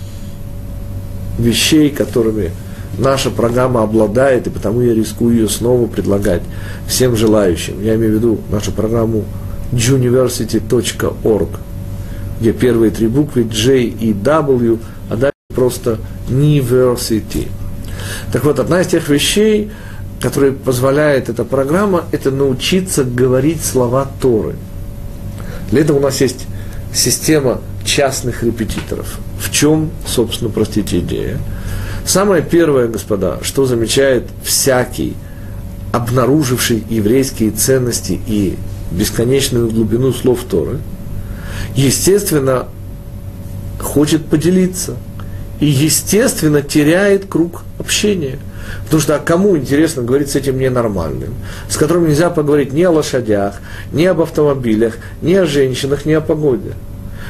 вещей, 1.37 1.89
которыми 1.89 2.51
наша 2.97 3.29
программа 3.29 3.83
обладает, 3.83 4.47
и 4.47 4.49
потому 4.49 4.81
я 4.81 4.93
рискую 4.93 5.35
ее 5.35 5.49
снова 5.49 5.87
предлагать 5.87 6.41
всем 6.87 7.15
желающим. 7.15 7.81
Я 7.83 7.95
имею 7.95 8.13
в 8.13 8.15
виду 8.15 8.39
нашу 8.49 8.71
программу 8.71 9.25
juniversity.org, 9.71 11.49
где 12.39 12.53
первые 12.53 12.91
три 12.91 13.07
буквы 13.07 13.43
J 13.43 13.83
и 13.83 14.13
W, 14.13 14.79
а 15.09 15.15
дальше 15.15 15.34
просто 15.55 15.99
University. 16.29 17.47
Так 18.31 18.43
вот, 18.43 18.59
одна 18.59 18.81
из 18.81 18.87
тех 18.87 19.07
вещей, 19.09 19.71
которые 20.19 20.51
позволяет 20.51 21.29
эта 21.29 21.43
программа, 21.45 22.03
это 22.11 22.29
научиться 22.29 23.03
говорить 23.03 23.63
слова 23.63 24.09
Торы. 24.21 24.55
Для 25.71 25.81
этого 25.81 25.97
у 25.97 26.01
нас 26.01 26.21
есть 26.21 26.45
система 26.93 27.61
частных 27.83 28.43
репетиторов. 28.43 29.19
В 29.39 29.51
чем, 29.51 29.91
собственно, 30.05 30.51
простите, 30.51 30.99
идея? 30.99 31.39
Самое 32.05 32.43
первое, 32.43 32.87
господа, 32.87 33.39
что 33.41 33.65
замечает 33.65 34.27
всякий, 34.43 35.15
обнаруживший 35.91 36.83
еврейские 36.89 37.51
ценности 37.51 38.19
и 38.27 38.57
бесконечную 38.91 39.69
глубину 39.69 40.11
слов 40.13 40.43
Торы, 40.49 40.79
естественно, 41.75 42.67
хочет 43.79 44.25
поделиться. 44.25 44.95
И, 45.59 45.65
естественно, 45.65 46.61
теряет 46.61 47.25
круг 47.25 47.63
общения. 47.79 48.39
Потому 48.83 49.01
что 49.01 49.15
а 49.15 49.19
кому 49.19 49.55
интересно 49.57 50.03
говорить 50.03 50.31
с 50.31 50.35
этим 50.35 50.59
ненормальным, 50.59 51.35
с 51.69 51.77
которым 51.77 52.07
нельзя 52.07 52.29
поговорить 52.29 52.73
ни 52.73 52.83
о 52.83 52.91
лошадях, 52.91 53.59
ни 53.91 54.05
об 54.05 54.21
автомобилях, 54.21 54.97
ни 55.21 55.33
о 55.33 55.45
женщинах, 55.45 56.05
ни 56.05 56.13
о 56.13 56.21
погоде, 56.21 56.73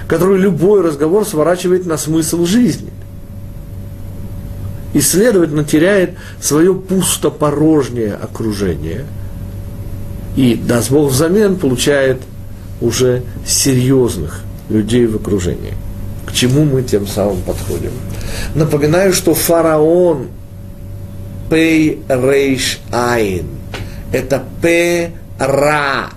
который 0.08 0.40
любой 0.40 0.82
разговор 0.82 1.26
сворачивает 1.26 1.86
на 1.86 1.98
смысл 1.98 2.46
жизни– 2.46 2.92
и, 4.96 5.02
следовательно, 5.02 5.66
теряет 5.66 6.12
свое 6.40 6.74
пустопорожнее 6.74 8.14
окружение. 8.14 9.04
И, 10.38 10.56
даст 10.56 10.90
Бог, 10.90 11.12
взамен 11.12 11.58
получает 11.58 12.22
уже 12.80 13.24
серьезных 13.46 14.40
людей 14.70 15.06
в 15.06 15.18
окружении. 15.18 15.74
Чему 16.36 16.66
мы 16.66 16.84
тем 16.84 17.08
самым 17.08 17.42
подходим? 17.44 17.92
Напоминаю, 18.56 19.14
что 19.14 19.34
фараон 19.34 20.28
Пей 21.50 22.02
Рейш 22.10 22.82
Айн. 22.92 23.48
Это 24.12 24.44
П 24.62 25.12
Ра. 25.40 26.10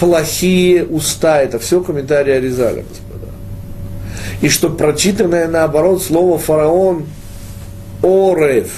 Плохие 0.00 0.84
уста. 0.84 1.40
Это 1.40 1.60
все 1.60 1.80
комментарии 1.80 2.32
Аризаля, 2.32 2.82
господа. 2.82 3.32
И 4.42 4.48
что 4.48 4.68
прочитанное 4.68 5.46
наоборот 5.46 6.02
слово 6.02 6.36
фараон– 6.36 7.06
орев, 8.02 8.70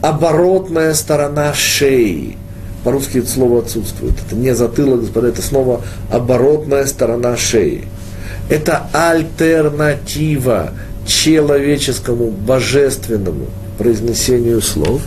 оборотная 0.00 0.94
сторона 0.94 1.52
шеи. 1.54 2.36
По-русски 2.84 3.18
это 3.18 3.28
слово 3.28 3.62
отсутствует. 3.62 4.14
Это 4.24 4.36
не 4.36 4.54
затылок, 4.54 5.00
господа, 5.00 5.28
это 5.28 5.42
снова 5.42 5.80
оборотная 6.10 6.86
сторона 6.86 7.36
шеи. 7.36 7.88
Это 8.48 8.88
альтернатива 8.92 10.72
человеческому, 11.06 12.30
божественному 12.30 13.46
произнесению 13.78 14.62
слов. 14.62 15.02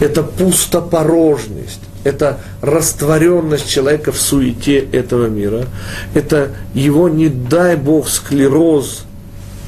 Это 0.00 0.22
пустопорожность 0.22 1.80
это 2.04 2.38
растворенность 2.60 3.68
человека 3.68 4.12
в 4.12 4.20
суете 4.20 4.78
этого 4.78 5.26
мира, 5.26 5.66
это 6.12 6.50
его, 6.74 7.08
не 7.08 7.28
дай 7.28 7.76
Бог, 7.76 8.08
склероз, 8.08 9.04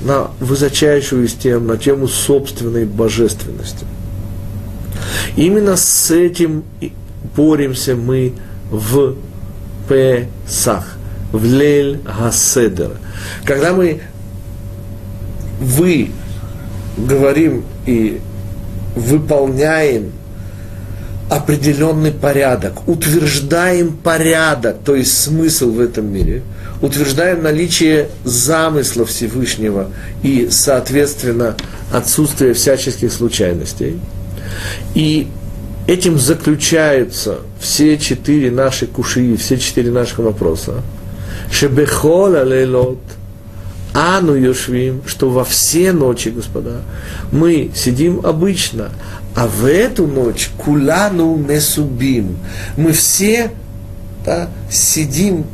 на 0.03 0.31
высочайшую 0.41 1.25
из 1.25 1.33
тем, 1.33 1.67
на 1.67 1.79
тему 1.79 2.07
собственной 2.07 2.85
божественности. 2.85 3.87
Именно 5.37 5.77
с 5.77 6.11
этим 6.11 6.65
боремся 7.35 7.97
мы 7.97 8.35
в 8.71 9.15
Песах, 9.89 10.96
в 11.33 11.45
Лель 11.45 12.01
Хаседер. 12.05 12.93
Когда 13.45 13.73
мы, 13.73 14.01
вы 15.61 16.11
говорим 16.97 17.65
и 17.87 18.21
выполняем 18.95 20.13
определенный 21.29 22.13
порядок, 22.13 22.89
утверждаем 22.89 23.97
порядок, 23.97 24.77
то 24.85 24.95
есть 24.95 25.21
смысл 25.21 25.71
в 25.73 25.81
этом 25.81 26.13
мире– 26.13 26.43
утверждаем 26.81 27.43
наличие 27.43 28.09
замысла 28.25 29.05
Всевышнего 29.05 29.91
и, 30.23 30.49
соответственно, 30.51 31.57
отсутствие 31.93 32.55
всяческих 32.55 33.13
случайностей. 33.13 33.99
И 34.95 35.29
этим 35.87 36.19
заключаются 36.19 37.39
все 37.59 37.99
четыре 37.99 38.51
наши 38.51 38.87
куши, 38.87 39.37
все 39.37 39.59
четыре 39.59 39.91
наших 39.91 40.19
вопроса. 40.19 40.83
Шебехол 41.51 42.35
алейлот, 42.35 42.99
ану 43.95 44.35
юшвим, 44.35 45.03
что 45.07 45.31
во 45.31 45.45
все 45.45 45.93
ночи, 45.93 46.29
господа, 46.29 46.83
мы 47.33 47.71
сидим 47.75 48.21
обычно, 48.25 48.91
а 49.35 49.47
в 49.47 49.65
эту 49.65 50.07
ночь 50.07 50.51
кулану 50.57 51.37
месубим. 51.37 52.37
Мы 52.77 52.93
все 52.93 53.51
да, 54.25 54.51
сидим 54.71 55.45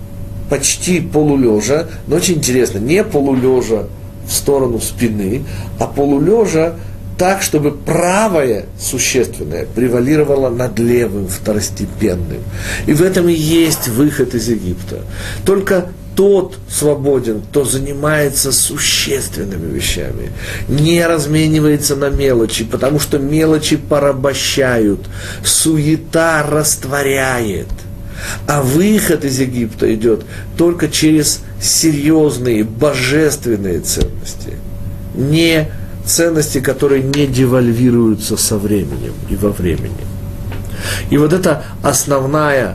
почти 0.48 1.00
полулежа, 1.00 1.86
но 2.06 2.16
очень 2.16 2.34
интересно, 2.34 2.78
не 2.78 3.04
полулежа 3.04 3.84
в 4.26 4.32
сторону 4.32 4.80
спины, 4.80 5.44
а 5.78 5.86
полулежа 5.86 6.74
так, 7.18 7.42
чтобы 7.42 7.72
правое 7.72 8.66
существенное 8.78 9.66
превалировало 9.66 10.50
над 10.50 10.78
левым 10.78 11.28
второстепенным. 11.28 12.42
И 12.86 12.92
в 12.92 13.02
этом 13.02 13.28
и 13.28 13.32
есть 13.32 13.88
выход 13.88 14.34
из 14.34 14.48
Египта. 14.48 15.00
Только 15.44 15.86
тот 16.16 16.58
свободен, 16.68 17.40
кто 17.40 17.64
занимается 17.64 18.52
существенными 18.52 19.72
вещами, 19.72 20.30
не 20.68 21.06
разменивается 21.06 21.96
на 21.96 22.10
мелочи, 22.10 22.64
потому 22.64 22.98
что 22.98 23.18
мелочи 23.18 23.76
порабощают, 23.76 25.00
суета 25.44 26.42
растворяет– 26.42 27.68
а 28.46 28.62
выход 28.62 29.24
из 29.24 29.38
Египта 29.40 29.92
идет 29.94 30.24
только 30.56 30.88
через 30.88 31.40
серьезные, 31.60 32.64
божественные 32.64 33.80
ценности. 33.80 34.54
Не 35.14 35.68
ценности, 36.04 36.60
которые 36.60 37.02
не 37.02 37.26
девальвируются 37.26 38.36
со 38.36 38.58
временем 38.58 39.14
и 39.28 39.36
во 39.36 39.50
времени. 39.50 40.06
И 41.10 41.16
вот 41.16 41.32
это 41.32 41.64
основная 41.82 42.74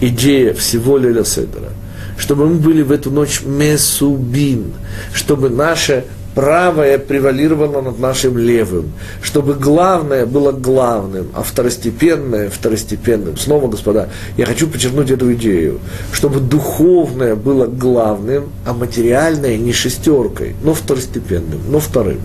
идея 0.00 0.54
всего 0.54 0.98
Леля 0.98 1.24
Седера, 1.24 1.70
чтобы 2.18 2.46
мы 2.46 2.56
были 2.56 2.82
в 2.82 2.92
эту 2.92 3.10
ночь 3.10 3.42
месубин, 3.42 4.72
чтобы 5.12 5.50
наше 5.50 6.04
правое 6.36 6.98
превалировало 6.98 7.80
над 7.80 7.98
нашим 7.98 8.36
левым, 8.36 8.92
чтобы 9.22 9.54
главное 9.54 10.26
было 10.26 10.52
главным, 10.52 11.28
а 11.34 11.42
второстепенное 11.42 12.50
второстепенным. 12.50 13.38
Снова, 13.38 13.68
господа, 13.68 14.10
я 14.36 14.44
хочу 14.44 14.68
подчеркнуть 14.68 15.10
эту 15.10 15.32
идею, 15.32 15.80
чтобы 16.12 16.40
духовное 16.40 17.36
было 17.36 17.66
главным, 17.66 18.50
а 18.66 18.74
материальное 18.74 19.56
не 19.56 19.72
шестеркой, 19.72 20.54
но 20.62 20.74
второстепенным, 20.74 21.60
но 21.70 21.80
вторым. 21.80 22.20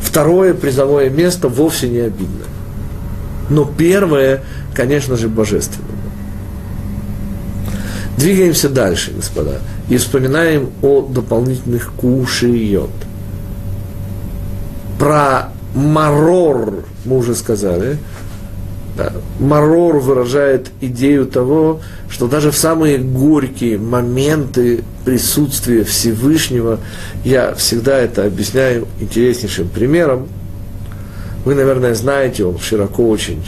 Второе 0.00 0.54
призовое 0.54 1.10
место 1.10 1.48
вовсе 1.48 1.88
не 1.88 1.98
обидно. 1.98 2.44
Но 3.50 3.64
первое, 3.64 4.44
конечно 4.72 5.16
же, 5.16 5.28
божественное. 5.28 5.90
Двигаемся 8.16 8.68
дальше, 8.68 9.12
господа, 9.16 9.58
и 9.88 9.96
вспоминаем 9.96 10.70
о 10.80 11.02
дополнительных 11.02 11.90
кушиот– 11.94 12.90
про 14.98 15.50
марор 15.74 16.84
мы 17.04 17.18
уже 17.18 17.34
сказали. 17.34 17.98
Да. 18.96 19.12
Марор 19.38 19.98
выражает 19.98 20.70
идею 20.80 21.26
того, 21.26 21.80
что 22.08 22.28
даже 22.28 22.50
в 22.50 22.56
самые 22.56 22.96
горькие 22.96 23.76
моменты 23.76 24.84
присутствия 25.04 25.84
Всевышнего, 25.84 26.80
я 27.22 27.54
всегда 27.54 27.98
это 27.98 28.24
объясняю 28.24 28.88
интереснейшим 28.98 29.68
примером. 29.68 30.28
Вы, 31.44 31.54
наверное, 31.54 31.94
знаете, 31.94 32.46
он 32.46 32.58
широко 32.58 33.06
очень, 33.06 33.44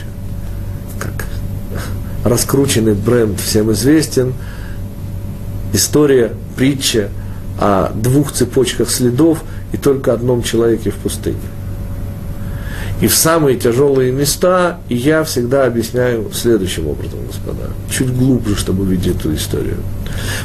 как 0.99 1.25
раскрученный 2.23 2.93
бренд 2.93 3.39
всем 3.39 3.71
известен. 3.71 4.33
История, 5.73 6.33
притча 6.55 7.09
о 7.59 7.91
двух 7.93 8.31
цепочках 8.31 8.89
следов 8.91 9.43
и 9.71 9.77
только 9.77 10.13
одном 10.13 10.43
человеке 10.43 10.91
в 10.91 10.95
пустыне. 10.95 11.37
И 13.01 13.07
в 13.07 13.15
самые 13.15 13.57
тяжелые 13.57 14.11
места 14.11 14.79
я 14.89 15.23
всегда 15.23 15.65
объясняю 15.65 16.29
следующим 16.33 16.87
образом, 16.87 17.19
господа. 17.27 17.69
Чуть 17.89 18.13
глубже, 18.13 18.57
чтобы 18.57 18.83
увидеть 18.83 19.15
эту 19.15 19.33
историю. 19.33 19.77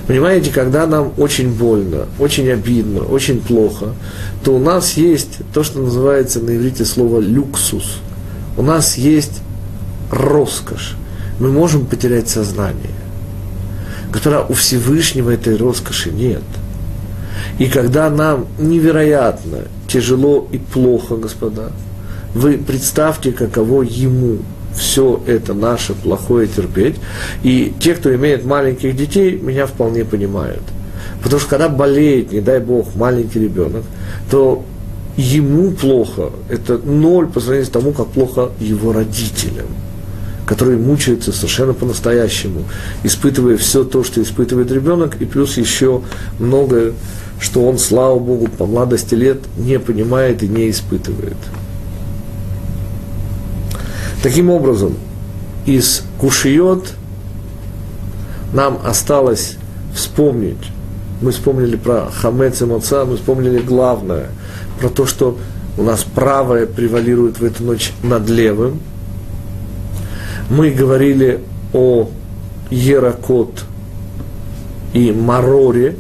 Понимаете, 0.07 0.53
когда 0.53 0.87
нам 0.87 1.12
очень 1.16 1.53
больно, 1.53 2.07
очень 2.20 2.49
обидно, 2.51 3.01
очень 3.01 3.41
плохо, 3.41 3.95
то 4.45 4.55
у 4.55 4.61
нас 4.61 4.93
есть 4.93 5.39
то, 5.53 5.64
что 5.64 5.81
называется 5.81 6.39
на 6.39 6.57
иврите 6.57 6.85
слово 6.85 7.20
люксус. 7.20 7.97
У 8.57 8.62
нас 8.62 8.97
есть 8.97 9.41
роскошь. 10.12 10.95
Мы 11.41 11.51
можем 11.51 11.87
потерять 11.87 12.29
сознание. 12.29 12.95
Которая 14.12 14.45
у 14.45 14.53
Всевышнего 14.53 15.31
этой 15.31 15.57
роскоши 15.57 16.12
нет. 16.12 16.45
И 17.59 17.66
когда 17.66 18.11
нам 18.11 18.47
невероятно 18.59 19.59
тяжело 19.89 20.49
и 20.53 20.59
плохо, 20.59 21.16
господа, 21.16 21.70
вы 22.35 22.59
представьте, 22.59 23.32
каково 23.32 23.82
ему 23.82 24.39
все 24.74 25.22
это 25.26 25.55
наше 25.55 25.95
плохое 25.95 26.49
терпеть. 26.49 26.97
И 27.43 27.72
те, 27.78 27.95
кто 27.95 28.14
имеет 28.14 28.45
маленьких 28.45 28.97
детей, 28.97 29.39
меня 29.41 29.66
вполне 29.66 30.05
понимают. 30.05 30.62
Потому 31.22 31.41
что 31.41 31.51
когда 31.51 31.68
болеет, 31.68 32.32
не 32.32 32.41
дай 32.41 32.61
бог, 32.61 32.95
маленький 32.97 33.39
ребенок, 33.39 33.85
то 34.30 34.64
ему 35.16 35.70
плохо. 35.72 36.30
Это 36.49 36.78
ноль 36.78 37.28
по 37.28 37.41
сравнению 37.41 37.66
с 37.66 37.70
тому, 37.70 37.93
как 37.93 38.09
плохо 38.09 38.51
его 38.59 38.93
родителям 38.93 39.66
которые 40.47 40.78
мучаются 40.78 41.32
совершенно 41.32 41.72
по-настоящему, 41.72 42.64
испытывая 43.03 43.57
все 43.57 43.85
то, 43.85 44.05
что 44.05 44.22
испытывает 44.22 44.70
ребенок, 44.70 45.16
и 45.20 45.24
плюс 45.24 45.57
еще 45.57 46.03
многое, 46.39 46.93
что 47.41 47.66
он, 47.66 47.78
слава 47.78 48.18
Богу, 48.18 48.49
по 48.49 48.66
младости 48.66 49.14
лет 49.14 49.39
не 49.57 49.78
понимает 49.78 50.43
и 50.43 50.49
не 50.49 50.70
испытывает. 50.70 51.37
Таким 54.22 54.51
образом, 54.51 54.95
из 55.66 56.03
кушиот 56.18 56.95
нам 58.53 58.78
осталось 58.85 59.57
вспомнить, 59.95 60.70
мы 61.20 61.32
вспомнили 61.32 61.76
про 61.76 62.11
хамец 62.11 62.62
и 62.62 62.64
моца, 62.64 63.05
мы 63.05 63.16
вспомнили 63.16 63.59
главное, 63.59 64.28
про 64.80 64.89
то, 64.89 65.07
что 65.07 65.39
у 65.76 65.82
нас 65.82 66.05
правое 66.05 66.66
превалирует 66.66 67.39
в 67.39 67.45
эту 67.45 67.64
ночь 67.64 67.93
над 68.03 68.28
левым. 68.28 68.80
Мы 70.51 70.70
говорили 70.70 71.41
о 71.72 72.09
Еракот 72.70 73.64
и 74.93 75.12
Мароре, 75.12 75.97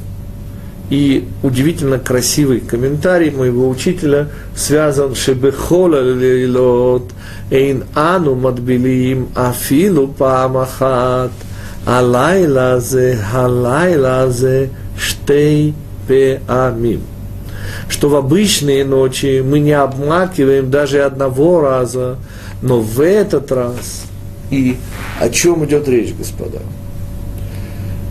и 0.90 1.26
удивительно 1.42 1.98
красивый 1.98 2.60
комментарий 2.60 3.30
моего 3.30 3.68
учителя 3.68 4.28
связан 4.54 5.14
«Шебехола 5.14 6.02
лилот 6.02 7.10
эйн 7.50 7.84
ану 7.94 8.34
мадбилим 8.34 9.28
афилу 9.34 10.08
памахат 10.08 11.32
алайла 11.86 12.80
зе 12.80 13.16
халайла 13.16 14.30
зе 14.30 14.70
штей 14.98 15.74
пеамим» 16.06 17.00
что 17.88 18.08
в 18.08 18.16
обычные 18.16 18.84
ночи 18.84 19.42
мы 19.44 19.58
не 19.58 19.72
обмакиваем 19.72 20.70
даже 20.70 21.02
одного 21.02 21.60
раза, 21.60 22.18
но 22.62 22.80
в 22.80 23.00
этот 23.00 23.50
раз. 23.52 24.04
И 24.50 24.76
о 25.20 25.28
чем 25.28 25.64
идет 25.64 25.88
речь, 25.88 26.14
господа? 26.14 26.58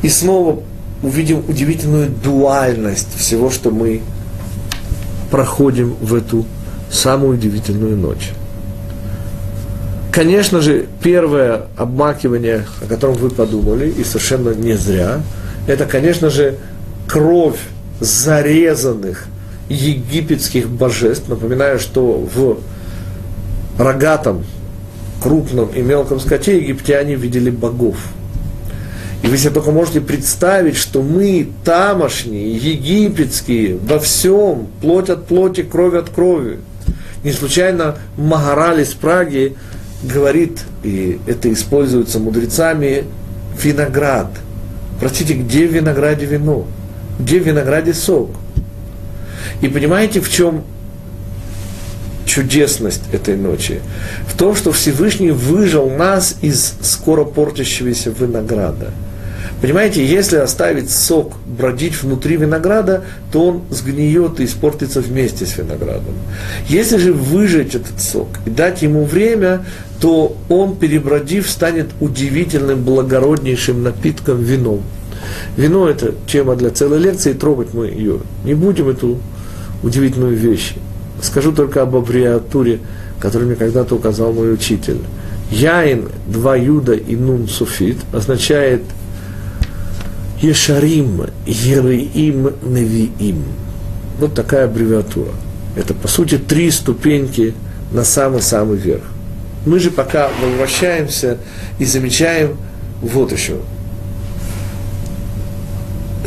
И 0.02 0.10
снова 0.10 0.62
увидим 1.04 1.44
удивительную 1.48 2.10
дуальность 2.10 3.16
всего, 3.18 3.52
что 3.52 3.70
мы 3.70 4.02
проходим 5.30 5.96
в 6.02 6.16
эту 6.16 6.46
самую 6.90 7.34
удивительную 7.38 7.98
ночь. 7.98 8.32
Конечно 10.12 10.62
же, 10.62 10.86
первое 11.02 11.64
обмакивание, 11.76 12.66
о 12.82 12.86
котором 12.86 13.16
вы 13.16 13.30
подумали, 13.30 13.90
и 13.90 14.04
совершенно 14.04 14.52
не 14.52 14.74
зря, 14.74 15.22
это, 15.68 15.86
конечно 15.86 16.30
же, 16.30 16.58
кровь 17.08 17.60
зарезанных 18.00 19.26
египетских 19.70 20.70
божеств. 20.70 21.28
Напоминаю, 21.28 21.80
что 21.80 22.30
в 22.34 22.60
рогатом, 23.78 24.46
крупном 25.22 25.70
и 25.70 25.82
мелком 25.82 26.20
скоте 26.20 26.58
египтяне 26.58 27.16
видели 27.16 27.50
богов– 27.50 27.98
и 29.24 29.28
вы 29.28 29.38
себе 29.38 29.52
только 29.52 29.72
можете 29.72 30.02
представить, 30.02 30.76
что 30.76 31.02
мы 31.02 31.48
тамошние, 31.64 32.58
египетские, 32.58 33.78
во 33.78 33.98
всем, 33.98 34.68
плоть 34.82 35.10
от 35.10 35.28
плоти, 35.28 35.64
кровь 35.64 35.96
от 35.96 36.10
крови. 36.10 36.60
Не 37.24 37.32
случайно 37.32 37.98
Магараль 38.18 38.82
из 38.82 38.94
Праги 38.94 39.56
говорит, 40.04 40.60
и 40.84 41.22
это 41.26 41.52
используется 41.54 42.20
мудрецами, 42.20 43.06
виноград. 43.62 44.28
Простите, 45.00 45.36
где 45.36 45.68
в 45.68 45.74
винограде 45.74 46.26
вино? 46.26 46.68
Где 47.18 47.40
в 47.40 47.48
винограде 47.48 47.94
сок? 47.94 48.32
И 49.62 49.70
понимаете, 49.70 50.20
в 50.20 50.30
чем 50.30 50.66
чудесность 52.26 53.04
этой 53.14 53.38
ночи? 53.38 53.80
В 54.28 54.36
том, 54.36 54.54
что 54.54 54.74
Всевышний 54.74 55.32
выжил 55.32 55.90
нас 55.90 56.36
из 56.42 56.74
скоро 56.82 57.24
портящегося 57.24 58.10
винограда– 58.10 58.92
Понимаете, 59.64 60.06
если 60.06 60.36
оставить 60.36 60.92
сок 60.92 61.36
бродить 61.46 62.04
внутри 62.04 62.36
винограда, 62.36 63.06
то 63.32 63.48
он 63.48 63.62
сгниет 63.70 64.42
и 64.42 64.44
испортится 64.44 65.00
вместе 65.00 65.46
с 65.46 65.58
виноградом. 65.58 66.16
Если 66.68 66.98
же 66.98 67.14
выжать 67.14 67.74
этот 67.74 68.02
сок 68.02 68.28
и 68.46 68.50
дать 68.50 68.82
ему 68.82 69.06
время, 69.06 69.66
то 70.02 70.36
он, 70.50 70.76
перебродив, 70.76 71.50
станет 71.50 71.92
удивительным, 72.02 72.84
благороднейшим 72.84 73.84
напитком 73.84 74.44
вином. 74.44 74.82
Вино– 75.56 75.88
это 75.90 76.14
тема 76.28 76.58
для 76.58 76.70
целой 76.70 77.00
лекции, 77.00 77.32
трогать 77.32 77.74
мы 77.74 77.86
ее 77.86 78.20
не 78.44 78.56
будем, 78.56 78.90
эту 78.90 79.18
удивительную 79.82 80.36
вещь. 80.36 80.74
Скажу 81.22 81.54
только 81.54 81.84
об 81.84 81.96
аббревиатуре, 81.96 82.82
которую 83.18 83.48
мне 83.48 83.56
когда-то 83.56 83.96
указал 83.96 84.34
мой 84.34 84.54
учитель. 84.54 85.00
Яин, 85.52 86.10
два 86.28 86.58
юда 86.58 86.96
и 86.96 87.16
нун 87.16 87.48
суфит 87.48 88.00
означает– 88.12 88.82
Ешарим, 90.44 91.28
Ереим, 91.46 92.54
Невиим. 92.64 93.44
Вот 94.20 94.34
такая 94.34 94.66
аббревиатура. 94.66 95.32
Это, 95.78 95.94
по 95.94 96.10
сути, 96.10 96.38
три 96.38 96.70
ступеньки 96.70 97.54
на 97.94 98.04
самый-самый 98.04 98.78
верх. 98.78 99.04
Мы 99.66 99.80
же 99.80 99.90
пока 99.90 100.30
возвращаемся 100.42 101.38
и 101.80 101.86
замечаем 101.86 102.58
вот 103.02 103.32
еще. 103.32 103.56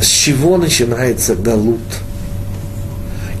С 0.01 0.07
чего 0.07 0.57
начинается 0.57 1.35
Галут? 1.35 1.79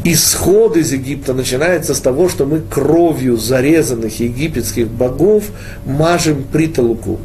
Исход 0.03 0.77
из 0.77 0.93
Египта 0.93 1.33
начинается 1.33 1.95
с 1.95 1.99
того, 1.99 2.29
что 2.29 2.45
мы 2.45 2.59
кровью 2.61 3.35
зарезанных 3.35 4.19
египетских 4.19 4.87
богов 4.87 5.45
мажем 5.85 6.43
притолоку. 6.43 7.19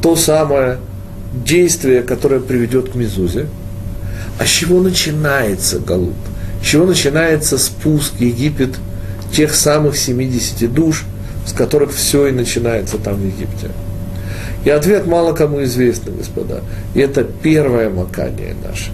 То 0.00 0.16
самое 0.16 0.78
действие, 1.32 2.02
которое 2.02 2.40
приведет 2.40 2.90
к 2.90 2.94
Мезузе. 2.94 3.46
А 4.38 4.44
с 4.44 4.48
чего 4.48 4.80
начинается 4.80 5.78
Галут? 5.78 6.14
С 6.62 6.66
чего 6.66 6.86
начинается 6.86 7.58
спуск 7.58 8.14
Египет 8.18 8.76
тех 9.32 9.54
самых 9.54 9.96
70 9.96 10.72
душ, 10.72 11.04
с 11.46 11.52
которых 11.52 11.92
все 11.92 12.28
и 12.28 12.32
начинается 12.32 12.98
там 12.98 13.16
в 13.16 13.24
Египте? 13.24 13.70
И 14.64 14.70
ответ 14.70 15.06
мало 15.06 15.32
кому 15.32 15.62
известен, 15.64 16.16
господа. 16.16 16.62
И 16.94 17.00
это 17.00 17.24
первое 17.24 17.90
макание 17.90 18.54
наше. 18.66 18.90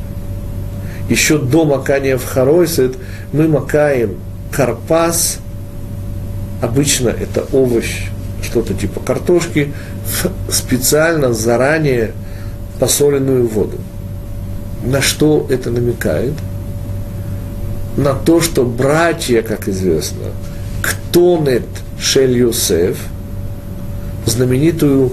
Еще 1.09 1.39
до 1.39 1.65
макания 1.65 2.17
в 2.17 2.25
Харойсет 2.25 2.97
мы 3.33 3.49
макаем 3.49 4.17
карпас, 4.51 5.39
обычно 6.63 7.09
это 7.09 7.45
овощ, 7.53 8.09
что-то 8.43 8.75
типа 8.75 9.01
картошки, 9.01 9.73
в 10.07 10.53
специально 10.53 11.33
заранее 11.33 12.13
посоленную 12.79 13.47
воду. 13.47 13.79
На 14.85 15.01
что 15.01 15.47
это 15.49 15.71
намекает? 15.71 16.35
На 17.97 18.13
то, 18.13 18.41
что 18.41 18.65
братья, 18.65 19.43
как 19.43 19.69
известно, 19.69 20.25
Ктонет 20.83 21.67
Шель 21.99 22.37
Йосеф, 22.37 22.99
знаменитую 24.27 25.13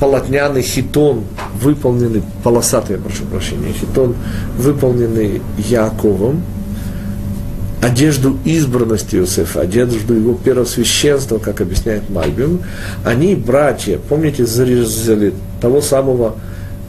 полотняный 0.00 0.62
хитон, 0.62 1.24
выполненный, 1.60 2.22
полосатый, 2.44 2.96
я 2.96 3.02
прошу 3.02 3.24
прощения, 3.24 3.72
хитон, 3.72 4.14
выполненный 4.56 5.42
Яковом, 5.58 6.42
одежду 7.82 8.38
избранности 8.44 9.16
Иосифа, 9.16 9.60
одежду 9.62 10.14
его 10.14 10.34
первосвященства, 10.34 11.38
как 11.38 11.60
объясняет 11.60 12.08
Мальбим, 12.10 12.62
они, 13.04 13.34
братья, 13.34 13.98
помните, 14.08 14.46
зарезали 14.46 15.34
того 15.60 15.80
самого 15.80 16.36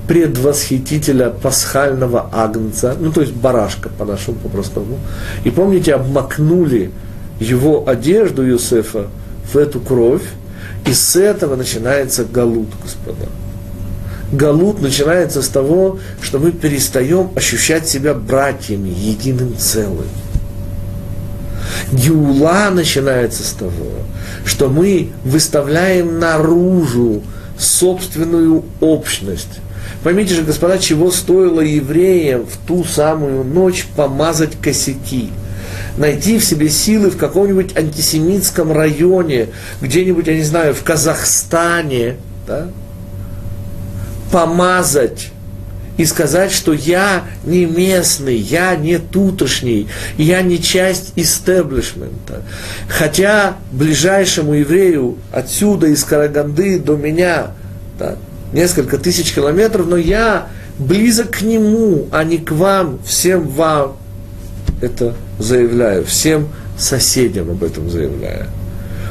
предвосхитителя 0.08 1.30
пасхального 1.30 2.30
агнца, 2.32 2.96
ну 3.00 3.12
то 3.12 3.22
есть 3.22 3.34
барашка 3.34 3.90
по-нашему 3.90 4.38
по-простому. 4.38 4.98
И 5.44 5.52
помните, 5.52 5.94
обмакнули 5.94 6.92
его 7.40 7.88
одежду 7.88 8.44
Юсефа 8.44 9.08
в 9.54 9.56
эту 9.56 9.80
кровь, 9.80 10.24
и 10.86 10.94
с 10.94 11.16
этого 11.16 11.56
начинается 11.56 12.26
галут, 12.26 12.70
господа. 12.82 13.28
Галут 14.32 14.82
начинается 14.82 15.42
с 15.42 15.48
того, 15.48 16.00
что 16.22 16.40
мы 16.40 16.52
перестаем 16.52 17.32
ощущать 17.36 17.88
себя 17.88 18.14
братьями, 18.14 18.90
единым 18.90 19.56
целым. 19.58 20.08
Геула 21.92 22.70
начинается 22.72 23.44
с 23.44 23.52
того, 23.52 23.92
что 24.46 24.70
мы 24.70 25.12
выставляем 25.24 26.20
наружу 26.20 27.24
собственную 27.60 28.64
общность. 28.80 29.60
Поймите 30.04 30.34
же, 30.34 30.44
господа, 30.44 30.78
чего 30.80 31.12
стоило 31.12 31.62
евреям 31.62 32.46
в 32.46 32.58
ту 32.68 32.84
самую 32.84 33.44
ночь 33.44 33.86
помазать 33.96 34.60
косяки– 34.62 35.30
найти 35.98 36.40
в 36.40 36.46
себе 36.46 36.70
силы 36.70 37.10
в 37.10 37.18
каком-нибудь 37.18 37.78
антисемитском 37.78 38.72
районе, 38.72 39.50
где-нибудь, 39.82 40.28
я 40.28 40.36
не 40.36 40.44
знаю, 40.44 40.74
в 40.74 40.84
Казахстане, 40.84 42.16
да, 42.48 42.68
помазать 44.32 45.30
и 46.00 46.06
сказать, 46.06 46.54
что 46.54 46.72
я 46.72 47.26
не 47.44 47.66
местный, 47.66 48.38
я 48.38 48.74
не 48.78 49.00
тутошний, 49.00 49.90
я 50.18 50.42
не 50.42 50.62
часть 50.62 51.12
истеблишмента. 51.18 52.44
Хотя 52.88 53.58
ближайшему 53.74 54.54
еврею 54.54 55.18
отсюда, 55.34 55.88
из 55.88 56.06
Караганды 56.06 56.80
до 56.80 56.96
меня, 56.96 57.48
да, 58.00 58.16
несколько 58.54 58.98
тысяч 58.98 59.34
километров, 59.34 59.88
но 59.88 59.98
я 59.98 60.48
близок 60.78 61.32
к 61.32 61.42
нему, 61.42 62.08
а 62.14 62.24
не 62.24 62.38
к 62.38 62.54
вам, 62.54 63.00
всем 63.04 63.50
вам. 63.50 63.98
Это 64.80 65.16
заявляю, 65.38 66.06
всем 66.06 66.48
соседям 66.78 67.50
об 67.50 67.62
этом 67.62 67.90
заявляю. 67.90 68.46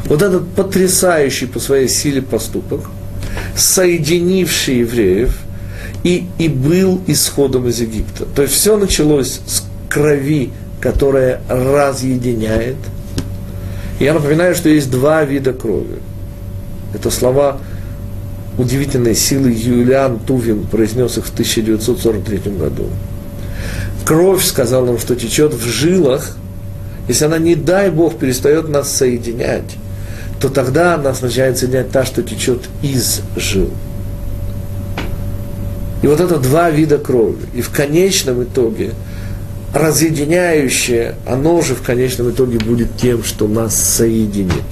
Вот 0.06 0.22
этот 0.22 0.48
потрясающий 0.54 1.44
по 1.44 1.60
своей 1.60 1.88
силе 1.88 2.22
поступок, 2.22 2.80
соединивший 3.54 4.78
евреев, 4.78 5.38
и, 6.04 6.26
и 6.38 6.48
был 6.48 7.00
исходом 7.06 7.68
из 7.68 7.80
Египта. 7.80 8.24
То 8.24 8.42
есть 8.42 8.54
все 8.54 8.76
началось 8.76 9.40
с 9.46 9.64
крови, 9.88 10.50
которая 10.80 11.40
разъединяет. 11.48 12.76
Я 14.00 14.14
напоминаю, 14.14 14.54
что 14.54 14.68
есть 14.68 14.90
два 14.90 15.24
вида 15.24 15.52
крови. 15.52 15.98
Это 16.94 17.10
слова 17.10 17.58
удивительной 18.56 19.14
силы 19.14 19.50
Юлиан 19.50 20.18
Тувин 20.20 20.66
произнес 20.66 21.18
их 21.18 21.26
в 21.26 21.32
1943 21.32 22.52
году 22.52 22.86
кровь, 24.08 24.42
сказал 24.42 24.88
он, 24.88 24.98
что 24.98 25.14
течет 25.14 25.52
в 25.52 25.66
жилах, 25.66 26.34
если 27.08 27.26
она, 27.26 27.36
не 27.36 27.54
дай 27.54 27.90
Бог, 27.90 28.18
перестает 28.18 28.66
нас 28.70 28.90
соединять, 28.90 29.76
то 30.40 30.48
тогда 30.48 30.96
нас 30.96 31.20
начинает 31.20 31.58
соединять 31.58 31.90
та, 31.90 32.06
что 32.06 32.22
течет 32.22 32.62
из 32.80 33.20
жил. 33.36 33.70
И 36.02 36.06
вот 36.06 36.20
это 36.20 36.38
два 36.38 36.70
вида 36.70 36.98
крови. 36.98 37.46
И 37.54 37.60
в 37.60 37.70
конечном 37.70 38.44
итоге 38.44 38.92
разъединяющее, 39.74 41.16
оно 41.26 41.60
же 41.62 41.74
в 41.74 41.82
конечном 41.82 42.30
итоге 42.30 42.58
будет 42.58 42.96
тем, 42.96 43.22
что 43.24 43.48
нас 43.48 43.76
соединит. 43.76 44.64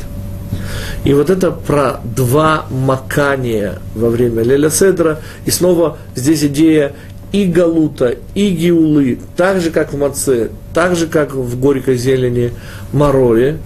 И 1.04 1.12
вот 1.14 1.30
это 1.30 1.50
про 1.50 2.00
два 2.04 2.66
макания 2.70 3.78
во 3.94 4.10
время 4.10 4.42
Леля 4.42 4.70
Седра. 4.70 5.20
И 5.44 5.50
снова 5.50 5.98
здесь 6.14 6.44
идея 6.44 6.94
и 7.32 7.44
Галута, 7.44 8.16
и 8.34 8.50
Гиулы, 8.50 9.18
так 9.36 9.60
же, 9.60 9.70
как 9.70 9.92
в 9.92 9.98
Маце, 9.98 10.50
так 10.72 10.96
же, 10.96 11.06
как 11.06 11.34
в 11.34 11.58
горькой 11.60 11.96
зелени 11.96 12.52
Мароре. 12.92 13.58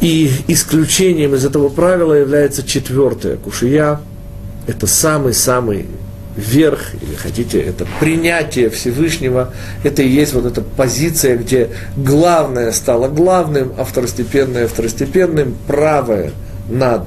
И 0.00 0.30
исключением 0.48 1.34
из 1.34 1.44
этого 1.44 1.68
правила 1.68 2.14
является 2.14 2.62
четвертое 2.62 3.36
кушия. 3.36 4.00
Это 4.66 4.86
самый-самый 4.86 5.86
верх, 6.36 6.94
или 7.00 7.14
хотите, 7.14 7.60
это 7.60 7.86
принятие 7.98 8.70
Всевышнего, 8.70 9.52
это 9.84 10.02
и 10.02 10.08
есть 10.08 10.32
вот 10.32 10.46
эта 10.46 10.62
позиция, 10.62 11.36
где 11.36 11.70
главное 11.96 12.72
стало 12.72 13.08
главным, 13.08 13.72
а 13.76 13.84
второстепенное 13.84 14.68
второстепенным, 14.68 15.56
правое 15.66 16.32
над 16.68 17.02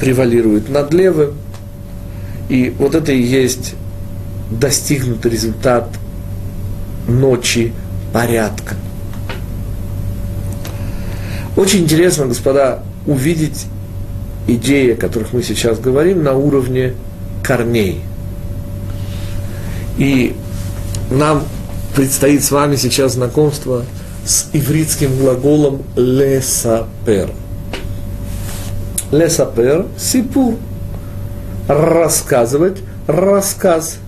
превалирует 0.00 0.68
над 0.68 0.92
левым. 0.92 1.34
И 2.48 2.74
вот 2.78 2.94
это 2.94 3.12
и 3.12 3.22
есть 3.22 3.74
достигнут 4.50 5.24
результат 5.26 5.88
ночи 7.08 7.72
порядка. 8.12 8.74
Очень 11.56 11.84
интересно, 11.84 12.26
господа, 12.26 12.82
увидеть 13.06 13.66
идеи, 14.46 14.92
о 14.92 14.96
которых 14.96 15.32
мы 15.32 15.42
сейчас 15.42 15.78
говорим, 15.78 16.22
на 16.22 16.34
уровне 16.34 16.94
корней. 17.42 18.02
И 19.98 20.34
нам 21.10 21.44
предстоит 21.94 22.42
с 22.42 22.50
вами 22.50 22.76
сейчас 22.76 23.12
знакомство 23.12 23.84
с 24.24 24.48
ивритским 24.52 25.16
глаголом 25.18 25.82
лесапер. 25.96 27.30
Лесапер– 29.12 29.86
сипур. 29.98 30.56
Рассказывать– 31.68 32.78
рассказ. 33.06 33.98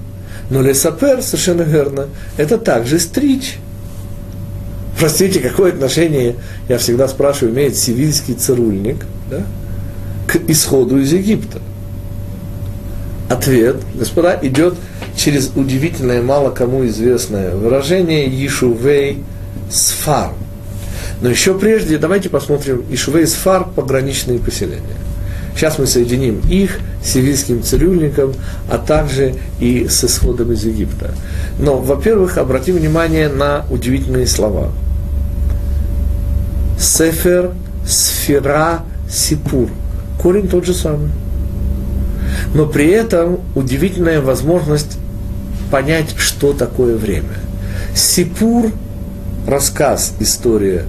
Но 0.51 0.63
лесапер, 0.63 1.23
совершенно 1.23 1.63
верно, 1.63 2.07
это 2.37 2.59
также 2.59 2.99
стричь. 2.99 3.59
Простите, 4.99 5.41
какое 5.41 5.73
отношение, 5.73 6.37
я 6.69 6.79
всегда 6.79 7.07
спрашиваю, 7.09 7.53
имеет 7.53 7.77
сивильский 7.77 8.35
цирульник 8.35 9.05
да, 9.31 9.43
к 10.27 10.37
исходу 10.49 10.99
из 10.99 11.13
Египта? 11.13 11.61
Ответ, 13.29 13.77
господа, 13.95 14.39
идет 14.43 14.75
через 15.17 15.51
удивительное, 15.57 16.23
мало 16.23 16.51
кому 16.51 16.87
известное 16.87 17.55
выражение 17.55 18.29
Ишувей 18.47 19.25
Сфар. 19.71 20.33
Но 21.21 21.29
еще 21.29 21.59
прежде 21.59 21.99
давайте 21.99 22.29
посмотрим 22.29 22.85
Ишувей 22.91 23.27
Сфар– 23.27 23.67
пограничные 23.75 24.39
поселения. 24.39 24.97
Сейчас 25.57 25.79
мы 25.79 25.87
соединим 25.87 26.41
их 26.51 26.79
с 27.03 27.13
сирийским 27.13 27.63
цирюльником, 27.63 28.35
а 28.71 28.77
также 28.77 29.35
и 29.59 29.89
с 29.89 30.05
исходом 30.05 30.53
из 30.53 30.65
Египта. 30.65 31.15
Но, 31.59 31.79
во-первых, 31.79 32.37
обратим 32.37 32.77
внимание 32.77 33.29
на 33.29 33.65
удивительные 33.71 34.27
слова. 34.27 34.71
Сефер, 36.79 37.53
сфера, 37.87 38.85
сипур. 39.11 39.71
Корень 40.21 40.49
тот 40.49 40.65
же 40.65 40.75
самый. 40.75 41.11
Но 42.55 42.67
при 42.67 42.89
этом 42.89 43.41
удивительная 43.55 44.21
возможность 44.21 44.99
понять, 45.71 46.15
что 46.19 46.53
такое 46.53 46.97
время. 46.97 47.39
Сипур, 47.95 48.73
рассказ, 49.47 50.15
история, 50.21 50.85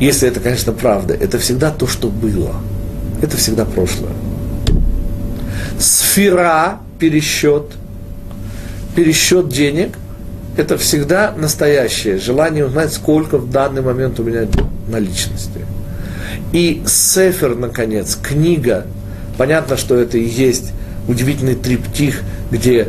если 0.00 0.28
это, 0.28 0.40
конечно, 0.40 0.72
правда, 0.72 1.14
это 1.14 1.38
всегда 1.38 1.70
то, 1.70 1.86
что 1.86 2.08
было– 2.08 2.54
это 3.22 3.36
всегда 3.36 3.64
прошлое. 3.64 4.12
Сфера, 5.78 6.78
пересчет, 6.98 7.64
пересчет 8.94 9.48
денег, 9.48 9.96
это 10.56 10.76
всегда 10.76 11.32
настоящее, 11.36 12.18
желание 12.18 12.66
узнать, 12.66 12.92
сколько 12.92 13.38
в 13.38 13.50
данный 13.50 13.82
момент 13.82 14.18
у 14.20 14.24
меня 14.24 14.46
наличности. 14.88 15.64
И 16.52 16.82
Сефер, 16.86 17.54
наконец, 17.54 18.16
книга, 18.20 18.86
понятно, 19.36 19.76
что 19.76 19.96
это 19.96 20.18
и 20.18 20.24
есть 20.24 20.72
удивительный 21.06 21.54
триптих, 21.54 22.22
где 22.50 22.88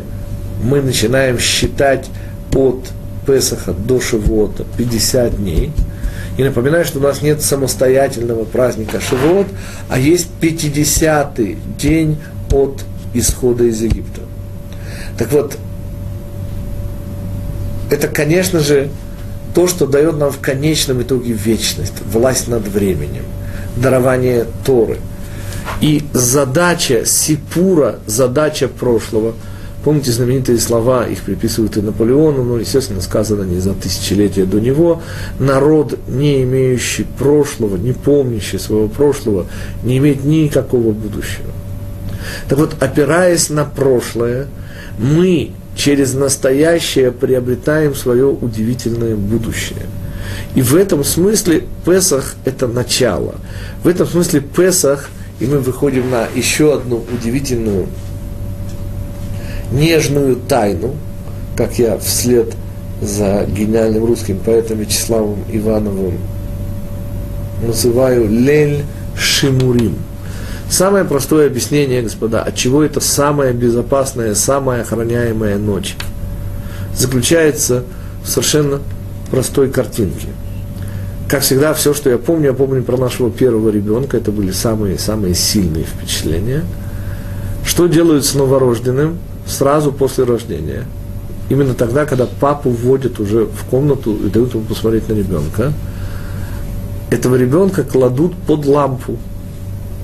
мы 0.63 0.81
начинаем 0.81 1.39
считать 1.39 2.07
от 2.53 2.85
Песаха 3.25 3.73
до 3.73 3.99
Шивота 3.99 4.65
50 4.77 5.37
дней– 5.37 5.71
и 6.39 6.43
напоминаю, 6.43 6.85
что 6.85 6.99
у 6.99 7.01
нас 7.01 7.21
нет 7.21 7.41
самостоятельного 7.41 8.45
праздника 8.45 9.01
Шивот, 9.01 9.47
а 9.89 9.99
есть 9.99 10.29
50-й 10.39 11.57
день 11.77 12.17
от 12.49 12.81
исхода 13.13 13.65
из 13.65 13.81
Египта. 13.81 14.21
Так 15.17 15.33
вот, 15.33 15.57
это, 17.91 18.07
конечно 18.07 18.61
же, 18.61 18.89
то, 19.53 19.67
что 19.67 19.85
дает 19.85 20.17
нам 20.17 20.31
в 20.31 20.39
конечном 20.39 21.01
итоге 21.01 21.33
вечность, 21.33 21.95
власть 22.05 22.47
над 22.47 22.65
временем, 22.65 23.25
дарование 23.81 24.45
Торы. 24.65 24.97
И 25.81 26.03
задача 26.13 27.05
Сипура, 27.05 27.99
задача 28.05 28.67
прошлого– 28.67 29.33
Помните 29.83 30.11
знаменитые 30.11 30.59
слова, 30.59 31.07
их 31.07 31.21
приписывают 31.21 31.77
и 31.77 31.81
Наполеону, 31.81 32.43
но, 32.43 32.57
естественно, 32.57 32.99
сказано 32.99 33.43
не 33.43 33.59
за 33.59 33.73
тысячелетия 33.73 34.43
до 34.43 34.59
него. 34.59 35.01
Народ, 35.39 35.97
не 36.09 36.43
имеющий 36.43 37.05
прошлого, 37.17 37.77
не 37.77 37.93
помнящий 37.93 38.59
своего 38.59 38.89
прошлого, 38.89 39.45
не 39.83 39.97
имеет 39.99 40.25
никакого 40.25 40.91
будущего. 40.91 41.51
Так 42.49 42.59
вот, 42.59 42.75
опираясь 42.81 43.49
на 43.49 43.63
прошлое, 43.63 44.47
Мы 44.97 45.51
через 45.77 46.13
настоящее 46.13 47.13
приобретаем 47.13 47.95
свое 47.95 48.25
удивительное 48.25 49.15
будущее. 49.15 49.85
И 50.55 50.61
в 50.61 50.75
этом 50.75 51.03
смысле 51.03 51.65
Песах– 51.85 52.35
это 52.45 52.67
начало. 52.67 53.35
В 53.83 53.87
этом 53.87 54.07
смысле 54.07 54.41
Песах, 54.41 55.09
и 55.39 55.45
мы 55.45 55.59
выходим 55.59 56.09
на 56.09 56.27
еще 56.35 56.73
одну 56.73 57.03
удивительную, 57.13 57.87
нежную 59.71 60.35
тайну, 60.35 60.95
как 61.55 61.77
я 61.79 61.97
вслед 61.97 62.53
за 63.01 63.45
гениальным 63.45 64.05
русским 64.05 64.39
поэтом 64.39 64.79
Вячеславом 64.79 65.43
Ивановым 65.51 66.17
называю 67.61 68.29
Лель 68.29 68.83
Шимурим. 69.17 69.95
Самое 70.69 71.03
простое 71.03 71.47
объяснение, 71.47 72.01
господа, 72.01 72.43
от 72.43 72.55
чего 72.55 72.83
это 72.83 72.99
самая 72.99 73.53
безопасная, 73.53 74.35
самая 74.35 74.81
охраняемая 74.81 75.57
ночь, 75.57 75.95
заключается 76.95 77.83
в 78.23 78.29
совершенно 78.29 78.79
простой 79.31 79.69
картинке. 79.69 80.27
Как 81.27 81.41
всегда, 81.41 81.73
все, 81.73 81.93
что 81.93 82.09
я 82.09 82.17
помню, 82.17 82.47
я 82.47 82.53
помню 82.53 82.83
про 82.83 82.97
нашего 82.97 83.29
первого 83.29 83.69
ребенка, 83.69 84.17
это 84.17 84.31
были 84.31 84.51
самые-самые 84.51 85.35
сильные 85.35 85.83
впечатления. 85.83 86.63
Что 87.63 87.87
делают 87.87 88.25
с 88.25 88.33
новорожденным 88.33 89.19
сразу 89.45 89.91
после 89.91 90.23
рождения? 90.23 90.85
Именно 91.49 91.73
тогда, 91.73 92.05
когда 92.05 92.25
папу 92.25 92.69
вводят 92.69 93.19
уже 93.19 93.45
в 93.45 93.65
комнату 93.69 94.15
и 94.15 94.29
дают 94.29 94.53
ему 94.53 94.63
посмотреть 94.63 95.07
на 95.09 95.13
ребенка– 95.13 95.73
этого 97.09 97.35
ребенка 97.35 97.83
кладут 97.83 98.35
под 98.35 98.65
лампу. 98.65 99.17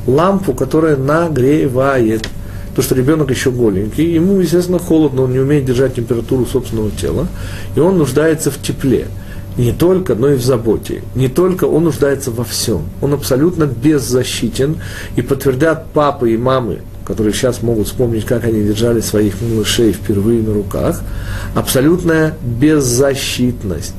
Лампу, 0.08 0.54
которая 0.54 0.98
нагревает. 0.98 2.28
Потому 2.76 2.86
что 2.88 2.96
ребенок 2.96 3.30
еще 3.30 3.52
голенький, 3.52 4.14
ему, 4.14 4.38
естественно, 4.42 4.80
холодно, 4.80 5.22
он 5.22 5.32
не 5.32 5.40
умеет 5.40 5.64
держать 5.64 5.96
температуру 5.96 6.46
собственного 6.46 6.92
тела, 6.92 7.28
и 7.74 7.80
он 7.80 7.98
нуждается 7.98 8.52
в 8.52 8.62
тепле. 8.62 9.08
Не 9.56 9.72
только, 9.72 10.16
но 10.16 10.32
и 10.32 10.36
в 10.36 10.44
заботе. 10.44 11.02
Не 11.16 11.30
только 11.30 11.64
он 11.64 11.86
нуждается 11.86 12.32
во 12.32 12.44
всем. 12.44 12.82
Он 13.02 13.14
абсолютно 13.14 13.64
беззащитен, 13.64 14.78
и 15.16 15.22
подтвердят 15.22 15.86
папы 15.94 16.34
и 16.34 16.38
мамы, 16.38 16.80
которые 17.06 17.34
сейчас 17.34 17.62
могут 17.62 17.88
вспомнить, 17.88 18.26
как 18.26 18.44
они 18.44 18.66
держали 18.66 19.00
своих 19.00 19.42
малышей 19.42 19.94
впервые 19.94 20.42
на 20.42 20.54
руках, 20.54 21.02
абсолютная 21.56 22.36
беззащитность. 22.42 23.94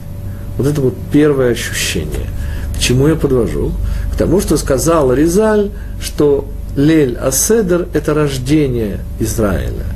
Вот 0.59 0.67
это 0.67 0.83
вот 0.83 0.95
первое 1.11 1.53
ощущение– 1.53 2.29
к 2.77 2.79
чему 2.79 3.09
я 3.09 3.15
подвожу? 3.15 3.73
К 4.13 4.17
тому, 4.17 4.41
что 4.41 4.57
сказал 4.57 5.13
Ризаль, 5.13 5.71
что 6.01 6.47
Лель 6.77 7.17
Аседер– 7.17 7.89
это 7.95 8.15
рождение 8.15 9.01
Израиля. 9.19 9.87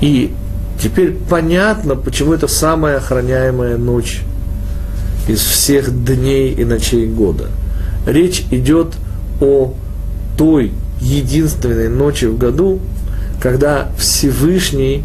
И 0.00 0.32
теперь 0.80 1.16
понятно, 1.28 1.96
почему 1.96 2.34
это 2.34 2.46
самая 2.46 2.98
охраняемая 2.98 3.78
ночь 3.78 4.20
из 5.26 5.40
всех 5.40 6.04
дней 6.04 6.52
и 6.52 6.64
ночей 6.64 7.06
года. 7.06 7.46
Речь 8.06 8.44
идет 8.50 8.94
о 9.40 9.72
той 10.36 10.72
единственной 11.00 11.88
ночи 11.88 12.26
в 12.26 12.36
году, 12.36 12.80
когда 13.40 13.88
Всевышний 13.98 15.02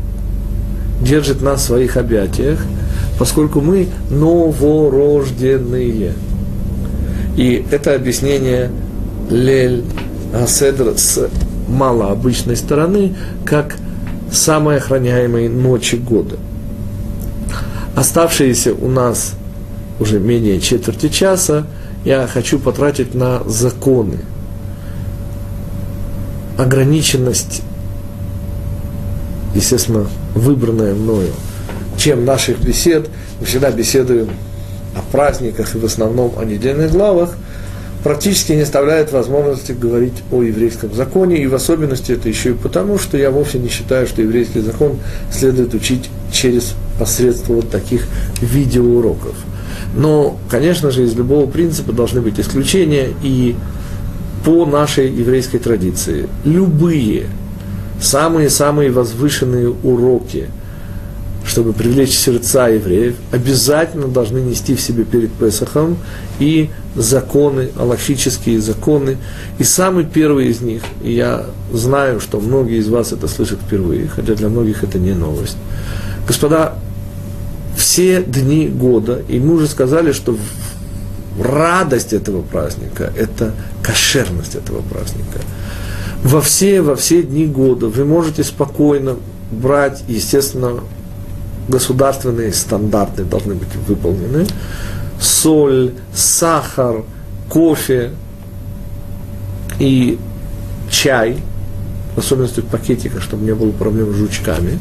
держит 1.01 1.41
нас 1.41 1.61
в 1.61 1.65
своих 1.65 1.97
объятиях, 1.97 2.59
поскольку 3.17 3.61
мы 3.61 3.87
новорожденные– 4.09 6.13
и 7.39 7.65
это 7.71 7.95
объяснение 7.95 8.69
Лель 9.29 9.85
Аседр 10.34 10.97
с 10.97 11.27
малообычной 11.67 12.55
стороны, 12.55 13.15
как 13.45 13.75
самой 14.32 14.77
охраняемой 14.77 15.49
ночи 15.49 15.95
года. 15.95 16.38
Оставшиеся 17.95 18.73
у 18.73 18.88
нас 18.88 19.34
уже 19.99 20.19
менее 20.19 20.61
четверти 20.61 21.09
часа 21.09 21.65
я 22.05 22.27
хочу 22.27 22.59
потратить 22.59 23.13
на 23.13 23.43
законы. 23.45 24.19
Ограниченность, 26.57 27.61
естественно, 29.55 30.07
выбранная 30.36 30.93
мною, 30.93 31.30
чем 31.97 32.25
наших 32.25 32.59
бесед. 32.59 33.09
Мы 33.39 33.45
всегда 33.45 33.71
беседуем 33.71 34.30
о 34.95 35.01
праздниках 35.11 35.75
и 35.75 35.80
в 35.80 35.86
основном 35.86 36.34
о 36.38 36.45
недельных 36.45 36.91
главах, 36.91 37.36
практически 38.03 38.53
не 38.53 38.61
оставляет 38.61 39.11
возможности 39.11 39.71
говорить 39.71 40.23
о 40.31 40.41
еврейском 40.43 40.93
законе, 40.93 41.37
и 41.37 41.47
в 41.47 41.55
особенности 41.55 42.11
это 42.11 42.29
еще 42.29 42.51
и 42.51 42.53
потому, 42.53 42.97
что 42.97 43.17
я 43.17 43.31
вовсе 43.31 43.59
не 43.59 43.69
считаю, 43.69 44.07
что 44.07 44.21
еврейский 44.21 44.61
закон 44.61 44.99
следует 45.31 45.73
учить 45.73 46.09
через 46.31 46.73
посредство 46.97 47.53
вот 47.53 47.69
таких 47.69 48.07
видеоуроков. 48.41 49.35
Но, 49.95 50.37
конечно 50.49 50.91
же, 50.91 51.03
из 51.03 51.15
любого 51.15 51.49
принципа 51.49 51.91
должны 51.91 52.21
быть 52.21 52.39
исключения, 52.39 53.09
и 53.23 53.55
по 54.45 54.65
нашей 54.65 55.11
еврейской 55.11 55.57
традиции 55.57 56.27
любые 56.45 57.25
самые-самые 58.01 58.91
возвышенные 58.91 59.69
уроки– 59.69 60.47
чтобы 61.49 61.73
привлечь 61.73 62.11
сердца 62.11 62.67
евреев, 62.67 63.15
обязательно 63.31 64.07
должны 64.07 64.37
нести 64.37 64.75
в 64.75 64.81
себе 64.81 65.03
перед 65.03 65.31
Песохом 65.31 65.97
и 66.39 66.69
законы, 66.99 67.69
аллахические 67.77 68.59
законы. 68.59 69.17
И 69.57 69.63
самый 69.63 70.03
первый 70.03 70.47
из 70.47 70.61
них, 70.61 70.83
и 71.01 71.13
я 71.13 71.45
знаю, 71.71 72.19
что 72.19 72.39
многие 72.39 72.77
из 72.77 72.89
вас 72.89 73.13
это 73.13 73.27
слышат 73.27 73.59
впервые, 73.65 74.07
хотя 74.07 74.35
для 74.35 74.49
многих 74.49 74.83
это 74.83 74.99
не 74.99 75.13
новость. 75.13 75.57
Господа, 76.27 76.75
все 77.77 78.21
дни 78.21 78.67
года, 78.67 79.21
и 79.29 79.39
мы 79.39 79.55
уже 79.55 79.67
сказали, 79.67 80.11
что 80.11 80.37
радость 81.41 82.11
этого 82.11 82.41
праздника– 82.41 83.13
это 83.17 83.53
кошерность 83.81 84.55
этого 84.55 84.81
праздника. 84.81 85.39
Во 86.21 86.41
все, 86.41 86.81
во 86.81 86.97
все 86.97 87.23
дни 87.23 87.45
года 87.45 87.87
вы 87.87 88.03
можете 88.03 88.43
спокойно 88.43 89.15
брать, 89.51 90.03
естественно, 90.09 90.81
государственные 91.69 92.51
стандарты 92.51 93.23
должны 93.23 93.55
быть 93.55 93.73
выполнены. 93.87 94.45
Соль, 95.22 95.93
сахар, 96.13 97.03
кофе 97.49 98.11
и 99.80 100.17
чай, 100.89 101.38
в 102.15 102.20
особенности 102.20 102.61
в 102.61 102.65
пакетиках, 102.65 103.22
чтобы 103.22 103.45
не 103.45 103.53
было 103.53 103.72
проблем 103.72 104.13
с 104.13 104.17
жучками, 104.17 104.80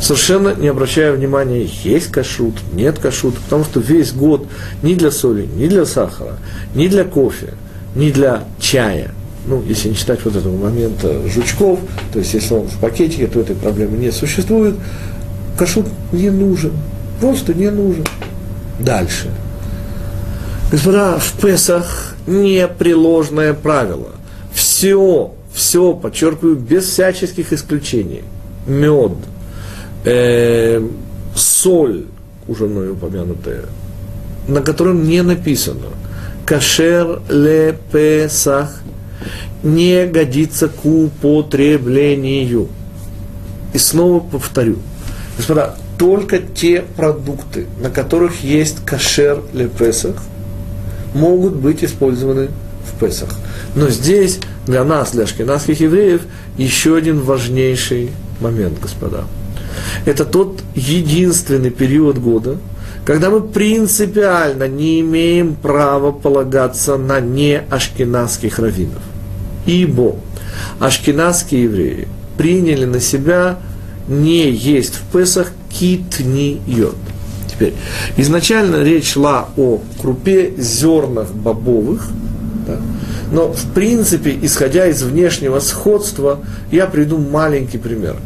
совершенно 0.00 0.54
не 0.54 0.68
обращая 0.68 1.12
внимания, 1.12 1.68
есть 1.84 2.10
кашрут, 2.10 2.54
нет 2.72 2.98
кашрут, 2.98 3.36
потому 3.38 3.64
что 3.64 3.80
весь 3.80 4.12
год 4.12 4.46
ни 4.82 4.94
для 4.94 5.10
соли, 5.10 5.48
ни 5.56 5.66
для 5.68 5.86
сахара, 5.86 6.34
ни 6.74 6.88
для 6.88 7.04
кофе, 7.04 7.54
ни 7.94 8.10
для 8.10 8.44
чая, 8.58 9.12
ну, 9.46 9.62
если 9.66 9.90
не 9.90 9.94
считать 9.94 10.24
вот 10.24 10.36
этого 10.36 10.56
момента 10.56 11.28
жучков, 11.28 11.78
то 12.12 12.18
есть 12.18 12.34
если 12.34 12.54
он 12.54 12.68
в 12.68 12.78
пакетике, 12.78 13.26
то 13.26 13.40
этой 13.40 13.54
проблемы 13.54 13.96
не 13.96 14.10
существует, 14.10 14.74
кашут 15.56 15.86
не 16.12 16.30
нужен. 16.30 16.72
Просто 17.20 17.54
не 17.54 17.70
нужен. 17.70 18.04
Дальше. 18.78 19.30
Господа, 20.70 21.18
в 21.18 21.40
Песах 21.40 22.14
непреложное 22.26 23.54
правило. 23.54 24.12
Все, 24.52 25.32
все, 25.52 25.92
подчеркиваю, 25.94 26.56
без 26.56 26.86
всяческих 26.86 27.52
исключений. 27.52 28.24
Мед, 28.66 29.12
э, 30.04 30.86
соль, 31.34 32.06
уже 32.48 32.66
мной 32.66 32.90
упомянутая, 32.92 33.66
на 34.48 34.60
котором 34.60 35.08
не 35.08 35.22
написано 35.22 35.86
кашер 36.44 37.22
ле 37.28 37.76
Песах 37.92 38.80
не 39.62 40.06
годится 40.06 40.68
к 40.68 40.84
употреблению. 40.84 42.68
И 43.72 43.78
снова 43.78 44.20
повторю– 44.20 44.78
Господа, 45.36 45.76
только 45.98 46.38
те 46.38 46.82
продукты, 46.96 47.66
на 47.80 47.90
которых 47.90 48.42
есть 48.42 48.84
кашер 48.84 49.42
для 49.52 49.68
Песах, 49.68 50.16
могут 51.14 51.54
быть 51.54 51.84
использованы 51.84 52.48
в 52.84 52.98
Песах. 52.98 53.30
Но 53.74 53.88
здесь 53.88 54.38
для 54.66 54.84
нас, 54.84 55.12
для 55.12 55.26
шкинавских 55.26 55.80
евреев, 55.80 56.22
еще 56.56 56.96
один 56.96 57.20
важнейший 57.20 58.10
момент, 58.40 58.80
господа. 58.80 59.24
Это 60.04 60.24
тот 60.24 60.62
единственный 60.74 61.70
период 61.70 62.18
года, 62.18 62.58
когда 63.04 63.30
мы 63.30 63.40
принципиально 63.40 64.66
не 64.66 65.00
имеем 65.00 65.54
права 65.54 66.12
полагаться 66.12 66.96
на 66.96 67.20
неашкенадских 67.20 68.58
раввинов. 68.58 69.02
Ибо 69.66 70.16
ашкенадские 70.80 71.64
евреи 71.64 72.08
приняли 72.36 72.84
на 72.84 73.00
себя 73.00 73.58
не 74.08 74.50
есть 74.50 74.94
в 74.94 75.12
Песах 75.12 75.52
китниот. 75.70 76.96
Теперь, 77.56 77.74
изначально 78.18 78.82
речь 78.82 79.12
шла 79.12 79.48
о 79.56 79.80
крупе, 80.00 80.52
зернах 80.58 81.30
бобовых, 81.30 82.06
да, 82.66 82.76
но 83.32 83.52
в 83.52 83.72
принципе, 83.72 84.38
исходя 84.42 84.86
из 84.86 85.02
внешнего 85.02 85.58
сходства, 85.60 86.40
я 86.70 86.86
приду 86.86 87.18
маленький 87.18 87.78
пример. 87.78 88.16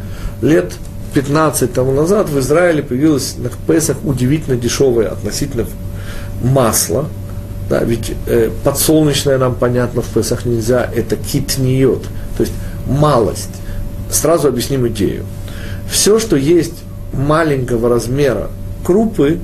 Лет 0.42 0.72
15 1.14 1.72
тому 1.72 1.92
назад 1.92 2.28
в 2.28 2.38
Израиле 2.40 2.82
появилось 2.82 3.36
на 3.38 3.50
Песах 3.72 3.98
удивительно 4.04 4.56
дешевое 4.56 5.08
относительно 5.08 5.66
масло. 6.42 7.06
Да, 7.68 7.84
ведь 7.84 8.12
э, 8.26 8.50
подсолнечное 8.64 9.38
нам 9.38 9.54
понятно 9.54 10.02
в 10.02 10.08
Песах 10.08 10.44
нельзя, 10.44 10.90
это 10.92 11.14
китниот, 11.16 12.02
то 12.36 12.42
есть 12.42 12.52
малость. 12.86 13.50
Сразу 14.10 14.48
объясним 14.48 14.88
идею. 14.88 15.24
Все, 15.88 16.18
что 16.18 16.34
есть 16.34 16.74
маленького 17.12 17.88
размера 17.88 18.50
крупы, 18.84 19.38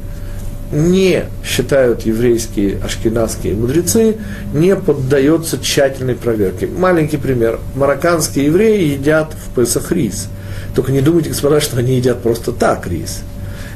не 0.72 1.24
считают 1.45 2.03
еврейские 2.03 2.78
ашкенадские 2.82 3.55
мудрецы, 3.55 4.16
не 4.53 4.74
поддается 4.74 5.59
тщательной 5.59 6.14
проверке. 6.14 6.66
Маленький 6.66 7.18
пример. 7.18 7.61
Марокканские 7.76 8.47
евреи 8.47 8.95
едят 8.95 9.32
в 9.32 9.55
Песах 9.55 9.93
рис. 9.93 10.28
Только 10.74 10.93
не 10.93 11.01
думайте, 11.01 11.30
господа, 11.30 11.61
что 11.61 11.78
они 11.78 11.97
едят 11.97 12.22
просто 12.22 12.53
так 12.53 12.87
рис. 12.87 13.20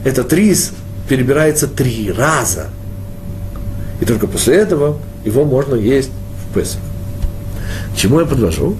Этот 0.04 0.32
рис 0.32 0.72
перебирается 1.08 1.68
три 1.68 2.10
раза. 2.10 2.66
И 4.00 4.04
только 4.04 4.26
после 4.26 4.56
этого 4.56 4.98
его 5.24 5.44
можно 5.44 5.74
есть 5.76 6.10
в 6.48 6.54
Песах. 6.54 6.80
К 7.94 7.96
чему 7.96 8.20
я 8.20 8.26
подвожу? 8.26 8.76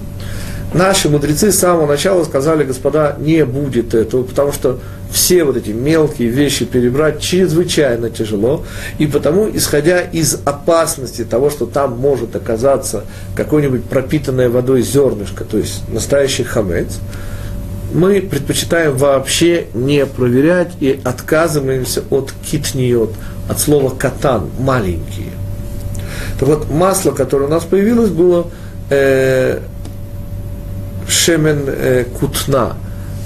Наши 0.73 1.09
мудрецы 1.09 1.51
с 1.51 1.59
самого 1.59 1.87
начала 1.87 2.25
сказали, 2.25 2.65
господа, 2.65 3.17
не 3.19 3.45
будет 3.45 3.93
этого, 3.93 4.23
потому 4.23 4.53
что 4.53 4.79
все 5.13 5.45
вот 5.45 5.57
эти 5.57 5.71
мелкие 5.71 6.29
вещи 6.29 6.65
перебрать 6.65 7.21
чрезвычайно 7.21 8.11
тяжело, 8.11 8.65
и 8.99 9.07
потому, 9.07 9.49
исходя 9.53 10.01
из 10.01 10.39
опасности 10.45 11.25
того, 11.25 11.51
что 11.51 11.67
там 11.67 11.99
может 11.99 12.37
оказаться 12.37 13.05
какое-нибудь 13.35 13.85
пропитанное 13.85 14.49
водой 14.49 14.83
зернышко, 14.83 15.45
то 15.45 15.59
есть 15.59 15.89
настоящий 15.89 16.45
хамец, 16.45 16.99
мы 17.93 18.21
предпочитаем 18.21 18.97
вообще 18.97 19.67
не 19.75 20.07
проверять 20.07 20.73
и 20.81 21.01
отказываемся 21.03 22.03
от 22.11 22.33
китниот, 22.49 23.13
от 23.49 23.59
слова 23.59 23.91
катан, 23.91 24.49
маленькие. 24.61 25.33
Так 26.39 26.49
вот, 26.49 26.71
масло, 26.71 27.11
которое 27.11 27.47
у 27.47 27.49
нас 27.49 27.65
появилось, 27.65 28.11
было 28.11 28.47
э, 28.91 29.61
шемен 31.09 31.65
э, 31.67 32.05
кутна, 32.19 32.77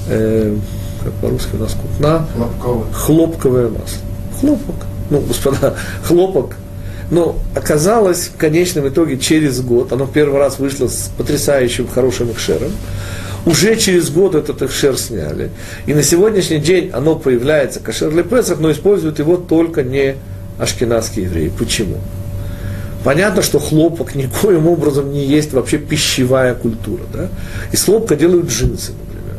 э, 0.09 0.57
как 1.05 1.13
по-русски 1.15 1.51
у 1.55 1.59
нас 1.59 1.75
кутна, 1.75 2.27
Хлопковый. 2.35 2.93
хлопковое 2.93 3.69
масло. 3.69 3.99
Хлопок. 4.41 4.75
Ну, 5.11 5.21
господа, 5.21 5.75
хлопок. 6.05 6.57
Но 7.11 7.37
оказалось 7.55 8.31
в 8.35 8.37
конечном 8.37 8.89
итоге 8.89 9.19
через 9.19 9.61
год, 9.61 9.93
оно 9.93 10.07
первый 10.07 10.39
раз 10.39 10.59
вышло 10.59 10.89
с 10.89 11.11
потрясающим 11.17 11.87
хорошим 11.87 12.33
экшером, 12.33 12.73
уже 13.47 13.77
через 13.77 14.11
год 14.11 14.35
этот 14.35 14.63
экшер 14.63 14.97
сняли. 14.97 15.51
И 15.87 15.93
на 15.93 16.03
сегодняшний 16.03 16.59
день 16.59 16.91
оно 16.93 17.15
появляется, 17.15 17.81
кашер 17.81 18.23
Песах, 18.25 18.59
но 18.59 18.73
используют 18.73 19.19
его 19.19 19.37
только 19.37 19.83
не 19.83 20.17
ашкенадские 20.59 21.27
евреи. 21.27 21.53
Почему? 21.57 21.97
Понятно, 23.05 23.43
что 23.43 23.59
хлопок 23.59 24.15
никоим 24.15 24.67
образом 24.67 25.13
не 25.13 25.27
есть 25.27 25.53
вообще 25.53 25.77
пищевая 25.77 26.55
культура. 26.55 27.03
Да? 27.13 27.29
Из 27.71 27.85
хлопка 27.85 28.17
делают 28.17 28.49
джинсы, 28.49 28.93
например. 28.93 29.37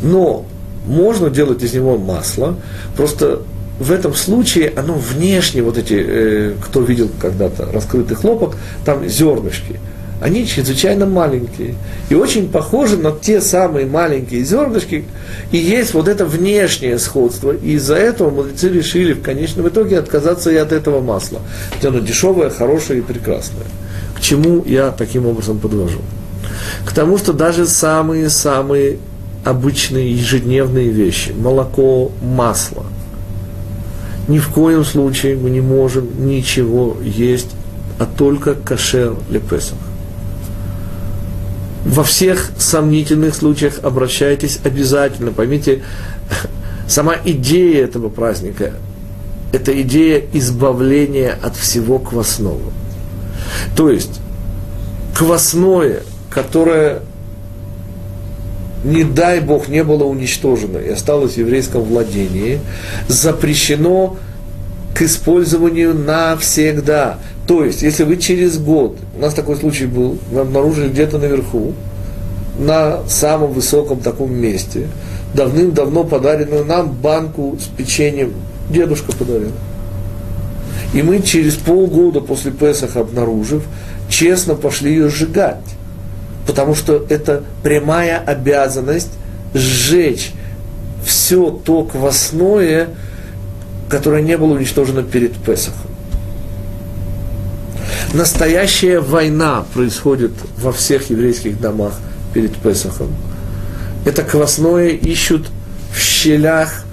Но 0.00 0.46
можно 0.86 1.30
делать 1.30 1.62
из 1.62 1.74
него 1.74 1.98
масло, 1.98 2.56
просто 2.96 3.42
в 3.78 3.92
этом 3.92 4.14
случае 4.14 4.72
оно 4.76 4.94
внешне, 4.94 5.62
вот 5.62 5.76
эти, 5.76 5.94
э, 5.94 6.54
кто 6.64 6.80
видел 6.80 7.10
когда-то 7.20 7.70
раскрытый 7.72 8.16
хлопок, 8.16 8.56
там 8.84 9.06
зернышки, 9.06 9.78
они 10.20 10.46
чрезвычайно 10.46 11.04
маленькие. 11.04 11.74
И 12.08 12.14
очень 12.14 12.48
похожи 12.48 12.96
на 12.96 13.12
те 13.12 13.40
самые 13.40 13.86
маленькие 13.86 14.44
зернышки, 14.44 15.04
и 15.52 15.58
есть 15.58 15.92
вот 15.92 16.08
это 16.08 16.24
внешнее 16.24 16.98
сходство, 16.98 17.52
и 17.52 17.72
из-за 17.72 17.96
этого 17.96 18.30
мудрецы 18.30 18.70
решили 18.70 19.12
в 19.12 19.22
конечном 19.22 19.68
итоге 19.68 19.98
отказаться 19.98 20.50
и 20.50 20.56
от 20.56 20.72
этого 20.72 21.02
масла, 21.02 21.40
хотя 21.74 21.88
оно 21.88 21.98
дешевое, 21.98 22.48
хорошее 22.48 23.00
и 23.00 23.02
прекрасное. 23.02 23.66
К 24.16 24.20
чему 24.20 24.64
я 24.64 24.90
таким 24.90 25.26
образом 25.26 25.58
подвожу? 25.58 26.00
К 26.86 26.92
тому, 26.92 27.18
что 27.18 27.34
даже 27.34 27.66
самые-самые 27.66 28.98
обычные 29.46 30.12
ежедневные 30.12 30.88
вещи, 30.88 31.30
молоко, 31.30 32.10
масло, 32.20 32.84
ни 34.26 34.40
в 34.40 34.48
коем 34.48 34.84
случае 34.84 35.36
мы 35.36 35.50
не 35.50 35.60
можем 35.60 36.26
ничего 36.26 36.96
есть, 37.00 37.50
а 38.00 38.06
только 38.06 38.54
кашер 38.54 39.14
лепесах. 39.30 39.78
Во 41.84 42.02
всех 42.02 42.50
сомнительных 42.58 43.36
случаях 43.36 43.78
обращайтесь 43.84 44.58
обязательно. 44.64 45.30
Поймите, 45.30 45.82
сама 46.88 47.14
идея 47.24 47.84
этого 47.84 48.08
праздника– 48.08 48.72
это 49.52 49.80
идея 49.82 50.24
избавления 50.32 51.38
от 51.40 51.54
всего 51.54 52.00
квасного. 52.00 52.72
То 53.76 53.90
есть, 53.90 54.20
квасное, 55.14 56.00
которое 56.30 57.02
не 58.86 59.04
дай 59.04 59.40
Бог, 59.40 59.68
не 59.68 59.82
было 59.82 60.04
уничтожено 60.04 60.78
и 60.78 60.88
осталось 60.88 61.34
в 61.34 61.38
еврейском 61.38 61.82
владении, 61.82 62.60
запрещено 63.08 64.16
к 64.94 65.02
использованию 65.02 65.92
навсегда. 65.92 67.18
То 67.46 67.64
есть, 67.64 67.82
если 67.82 68.04
вы 68.04 68.16
через 68.16 68.58
год, 68.58 68.96
у 69.16 69.20
нас 69.20 69.34
такой 69.34 69.56
случай 69.56 69.86
был, 69.86 70.18
мы 70.32 70.40
обнаружили 70.40 70.88
где-то 70.88 71.18
наверху, 71.18 71.72
на 72.58 73.06
самом 73.06 73.52
высоком 73.52 74.00
таком 74.00 74.32
месте, 74.32 74.86
давным-давно 75.34 76.04
подаренную 76.04 76.64
нам 76.64 76.90
банку 76.90 77.58
с 77.60 77.64
печеньем, 77.64 78.32
дедушка 78.70 79.12
подарил. 79.12 79.52
И 80.94 81.02
мы 81.02 81.20
через 81.20 81.56
полгода 81.56 82.20
после 82.20 82.52
Песаха 82.52 83.00
обнаружив, 83.00 83.64
честно 84.08 84.54
пошли 84.54 84.92
ее 84.92 85.10
сжигать 85.10 85.75
потому 86.46 86.74
что 86.74 87.04
это 87.08 87.42
прямая 87.62 88.18
обязанность 88.18 89.10
сжечь 89.54 90.32
все 91.04 91.50
то 91.50 91.84
квасное, 91.84 92.88
которое 93.88 94.22
не 94.22 94.36
было 94.36 94.54
уничтожено 94.54 95.02
перед 95.02 95.34
Песохом. 95.36 95.90
Настоящая 98.12 99.00
война 99.00 99.64
происходит 99.74 100.32
во 100.58 100.72
всех 100.72 101.10
еврейских 101.10 101.60
домах 101.60 101.94
перед 102.32 102.54
Песохом. 102.56 103.14
Это 104.04 104.22
квасное 104.22 104.88
ищут 104.88 105.48
в 105.92 106.00
щелях, 106.00 106.84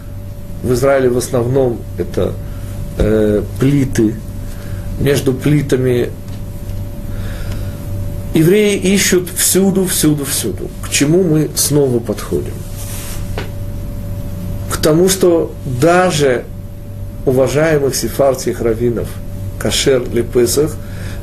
в 0.64 0.74
Израиле 0.74 1.10
в 1.10 1.18
основном 1.18 1.80
это 1.98 2.34
э, 2.98 3.44
плиты, 3.60 4.16
между 5.00 5.34
плитами 5.34 6.10
евреи 8.34 8.78
ищут 8.78 9.30
всюду, 9.30 9.86
всюду, 9.86 10.26
всюду. 10.26 10.70
К 10.82 10.90
чему 10.90 11.24
мы 11.24 11.50
снова 11.56 12.00
подходим? 12.00 12.54
К 14.72 14.78
тому, 14.78 15.08
что 15.08 15.54
даже 15.66 16.46
уважаемых 17.26 17.96
сефардских 17.96 18.62
раввинов, 18.62 19.08
кашер 19.60 20.02
или 20.02 20.22
песах, 20.22 20.76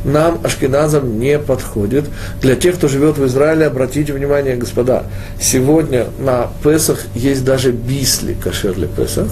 нам, 0.05 0.41
ашкеназам, 0.43 1.21
не 1.21 1.39
подходит. 1.39 2.07
Для 2.41 2.57
тех, 2.57 2.77
кто 2.77 2.89
живет 2.89 3.19
в 3.19 3.27
Израиле, 3.27 3.67
обратите 3.67 4.15
внимание, 4.15 4.57
господа, 4.57 5.05
сегодня 5.39 6.07
на 6.19 6.49
Песах 6.65 7.05
есть 7.15 7.45
даже 7.45 7.71
бисли 7.71 8.33
кашер 8.33 8.73
или 8.73 8.87
Песах, 8.87 9.29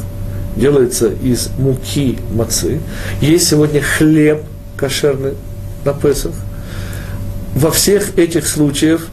делается 0.56 1.08
из 1.08 1.48
муки 1.58 2.18
мацы. 2.34 2.80
Есть 3.22 3.48
сегодня 3.48 3.80
хлеб 3.80 4.42
кошерный 4.76 5.34
на 5.86 5.94
Песах 5.94 6.34
во 7.54 7.70
всех 7.70 8.18
этих 8.18 8.46
случаях 8.46 9.08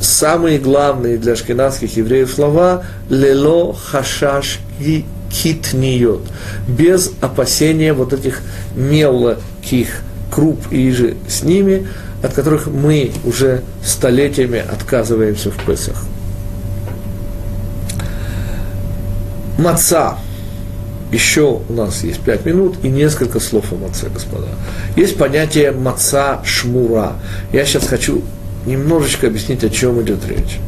самые 0.00 0.58
главные 0.58 1.18
для 1.18 1.36
шкинадских 1.36 1.96
евреев 1.96 2.30
слова 2.30 2.84
«лело 3.08 3.72
хашаш 3.72 4.58
и 4.80 5.04
китниот», 5.30 6.22
без 6.66 7.12
опасения 7.20 7.92
вот 7.92 8.12
этих 8.12 8.40
мелких 8.74 10.00
круп 10.30 10.58
и 10.70 10.90
же 10.90 11.16
с 11.28 11.42
ними, 11.42 11.88
от 12.22 12.32
которых 12.32 12.66
мы 12.66 13.12
уже 13.24 13.62
столетиями 13.84 14.58
отказываемся 14.58 15.50
в 15.50 15.64
Песах. 15.64 16.02
Маца– 19.58 20.16
еще 21.12 21.60
у 21.68 21.72
нас 21.72 22.02
есть 22.04 22.20
пять 22.20 22.46
минут 22.46 22.76
и 22.82 22.88
несколько 22.88 23.38
слов 23.38 23.70
о 23.72 23.76
маце, 23.76 24.08
господа. 24.08 24.48
Есть 24.96 25.18
понятие 25.18 25.70
маца 25.70 26.40
шмура. 26.42 27.14
Я 27.52 27.66
сейчас 27.66 27.86
хочу 27.86 28.22
немножечко 28.64 29.26
объяснить, 29.26 29.62
о 29.62 29.68
чем 29.68 30.00
идет 30.00 30.26
речь. 30.26 30.58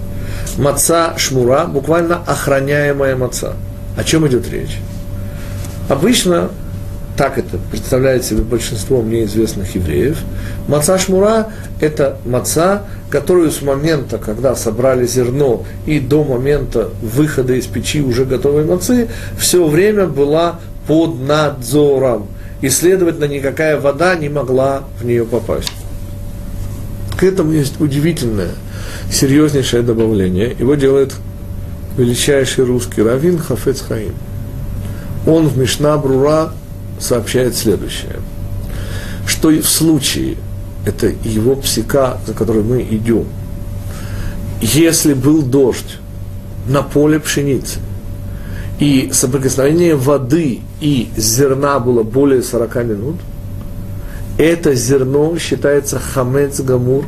Маца 0.59 1.15
шмура, 1.17 1.65
буквально 1.65 2.17
охраняемая 2.27 3.17
маца. 3.17 3.55
О 3.97 4.05
чем 4.05 4.27
идет 4.27 4.51
речь? 4.51 4.79
Обычно 5.89 6.51
так 7.17 7.39
это 7.39 7.59
представляет 7.71 8.25
себе 8.25 8.43
большинство 8.43 9.01
мне 9.01 9.25
известных 9.25 9.75
евреев. 9.75 10.19
Маца 10.67 10.99
шмура– 10.99 11.49
это 11.81 12.19
маца, 12.25 12.83
которую 13.09 13.53
с 13.53 13.63
момента, 13.63 14.19
когда 14.19 14.57
собрали 14.57 15.07
зерно, 15.07 15.65
и 15.87 16.01
до 16.01 16.25
момента 16.25 16.91
выхода 17.01 17.55
из 17.55 17.67
печи 17.67 18.03
уже 18.03 18.25
готовой 18.25 18.65
мацы, 18.65 19.09
все 19.39 19.65
время 19.67 20.07
была 20.07 20.59
под 20.89 21.21
надзором. 21.21 22.27
И, 22.61 22.69
следовательно, 22.69 23.27
никакая 23.27 23.79
вода 23.79 24.17
не 24.17 24.29
могла 24.29 24.85
в 24.99 25.05
нее 25.05 25.25
попасть. 25.25 25.71
К 27.17 27.23
этому 27.23 27.53
есть 27.53 27.81
удивительное, 27.81 28.51
серьезнейшее 29.11 29.83
добавление. 29.83 30.57
Его 30.59 30.75
делает 30.75 31.15
величайший 31.97 32.65
русский 32.65 33.03
раввин 33.03 33.39
Хафец 33.39 33.83
Хаим. 33.83 34.15
Он 35.27 35.49
в 35.49 35.57
Мишна 35.57 35.97
Брура 35.97 36.53
сообщает 36.99 37.57
следующее, 37.57 38.17
что 39.27 39.49
в 39.49 39.65
случае, 39.65 40.37
это 40.87 41.07
его 41.25 41.57
псика, 41.57 42.19
за 42.27 42.35
которой 42.35 42.63
мы 42.63 42.83
идем, 42.83 43.27
если 44.61 45.15
был 45.15 45.43
дождь 45.43 45.99
на 46.69 46.83
поле 46.83 47.21
пшеницы, 47.21 47.79
и 48.79 49.11
соприкосновение 49.13 49.95
воды 49.95 50.61
и 50.81 51.09
зерна 51.17 51.79
было 51.79 52.03
более 52.03 52.43
40 52.43 52.77
минут, 52.85 53.17
это 54.37 54.75
зерно 54.75 55.39
считается 55.39 55.99
хамец 55.99 56.61
гамур, 56.61 57.05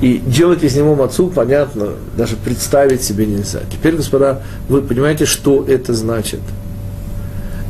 и 0.00 0.18
делать 0.18 0.62
из 0.64 0.76
него 0.76 0.94
мацу, 0.94 1.28
понятно, 1.28 1.90
даже 2.16 2.36
представить 2.36 3.02
себе 3.02 3.26
нельзя. 3.26 3.60
Теперь, 3.70 3.96
господа, 3.96 4.42
вы 4.68 4.82
понимаете, 4.82 5.24
что 5.24 5.64
это 5.66 5.94
значит– 5.94 6.40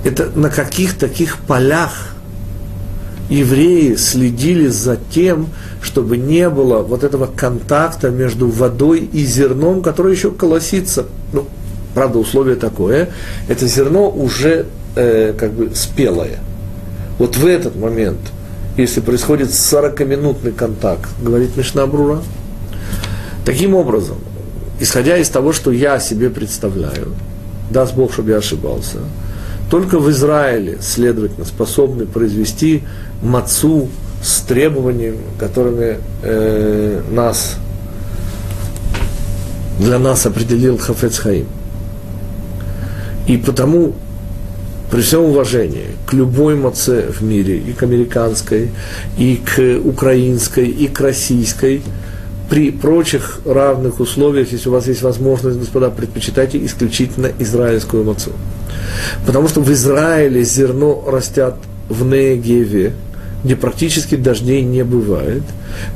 это 0.05 0.31
на 0.35 0.51
каких 0.51 0.99
таких 0.99 1.39
полях 1.39 2.15
евреи 3.31 3.95
следили 3.95 4.69
за 4.69 4.99
тем, 5.11 5.49
чтобы 5.81 6.19
не 6.19 6.49
было 6.51 6.83
вот 6.83 7.05
этого 7.05 7.27
контакта 7.27 8.11
между 8.11 8.49
водой 8.49 9.09
и 9.13 9.25
зерном, 9.25 9.83
которое 9.83 10.15
еще 10.15 10.31
колосится. 10.31 11.07
Ну, 11.33 11.47
правда, 11.95 12.19
условие 12.19 12.57
такое, 12.57 13.09
это 13.49 13.67
зерно 13.67 14.11
уже 14.11 14.67
э, 14.95 15.33
как 15.33 15.53
бы 15.55 15.75
спелое. 15.75 16.39
Вот 17.19 17.37
в 17.37 17.47
этот 17.47 17.77
момент, 17.77 18.21
если 18.77 19.01
происходит 19.01 19.49
40-минутный 19.49 20.53
контакт, 20.53 21.09
говорит 21.23 21.57
Мишна 21.57 21.87
Брура, 21.87 22.21
таким 23.47 23.75
образом, 23.75 24.19
исходя 24.81 25.17
из 25.17 25.31
того, 25.31 25.55
что 25.55 25.71
я 25.71 25.99
себе 25.99 26.29
представляю, 26.29 27.15
даст 27.71 27.95
Бог, 27.95 28.13
чтобы 28.13 28.33
я 28.33 28.37
ошибался– 28.37 28.99
только 29.71 29.99
в 29.99 30.11
Израиле, 30.11 30.79
следовательно, 30.81 31.45
способны 31.45 32.07
произвести 32.07 32.83
мацу 33.23 33.89
с 34.23 34.41
требованиями, 34.41 35.21
которыми 35.39 35.99
э, 36.23 37.03
нас, 37.11 37.57
для 39.79 39.99
нас 39.99 40.27
определил 40.27 40.79
Хафец 40.79 41.19
Хаим. 41.19 41.47
И 43.27 43.37
потому, 43.37 43.95
при 44.91 45.01
всем 45.01 45.23
уважении 45.23 45.87
к 46.07 46.13
любой 46.13 46.57
маце 46.57 47.11
в 47.11 47.23
мире, 47.23 47.59
и 47.59 47.73
к 47.73 47.83
американской, 47.83 48.71
и 49.19 49.37
к 49.37 49.81
украинской, 49.85 50.69
и 50.69 50.89
к 50.89 51.01
российской, 51.01 51.83
при 52.51 52.71
прочих 52.71 53.41
равных 53.45 54.01
условиях, 54.01 54.53
если 54.53 54.69
у 54.69 54.73
вас 54.73 54.87
есть 54.87 55.03
возможность, 55.03 55.59
господа, 55.59 55.91
предпочитайте 55.91 56.65
исключительно 56.65 57.31
израильскую 57.39 58.05
мацу. 58.05 58.33
Потому 59.27 59.49
что 59.49 59.61
в 59.61 59.73
Израиле 59.73 60.45
зерно 60.45 61.05
растят 61.07 61.57
в 61.89 62.05
Негеве, 62.05 62.93
где 63.45 63.57
практически 63.57 64.17
дождей 64.17 64.63
не 64.63 64.85
бывает, 64.85 65.43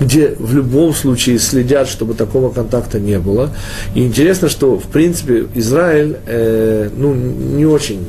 где 0.01 0.35
в 0.39 0.55
любом 0.55 0.93
случае 0.95 1.39
следят, 1.39 1.89
чтобы 1.89 2.15
такого 2.15 2.51
контакта 2.53 3.01
не 3.01 3.19
было. 3.19 3.51
И 3.95 4.05
интересно, 4.05 4.49
что, 4.49 4.79
в 4.79 4.85
принципе, 4.85 5.47
Израиль 5.55 6.17
э, 6.27 6.91
ну, 6.95 7.15
не 7.15 7.65
очень 7.65 8.07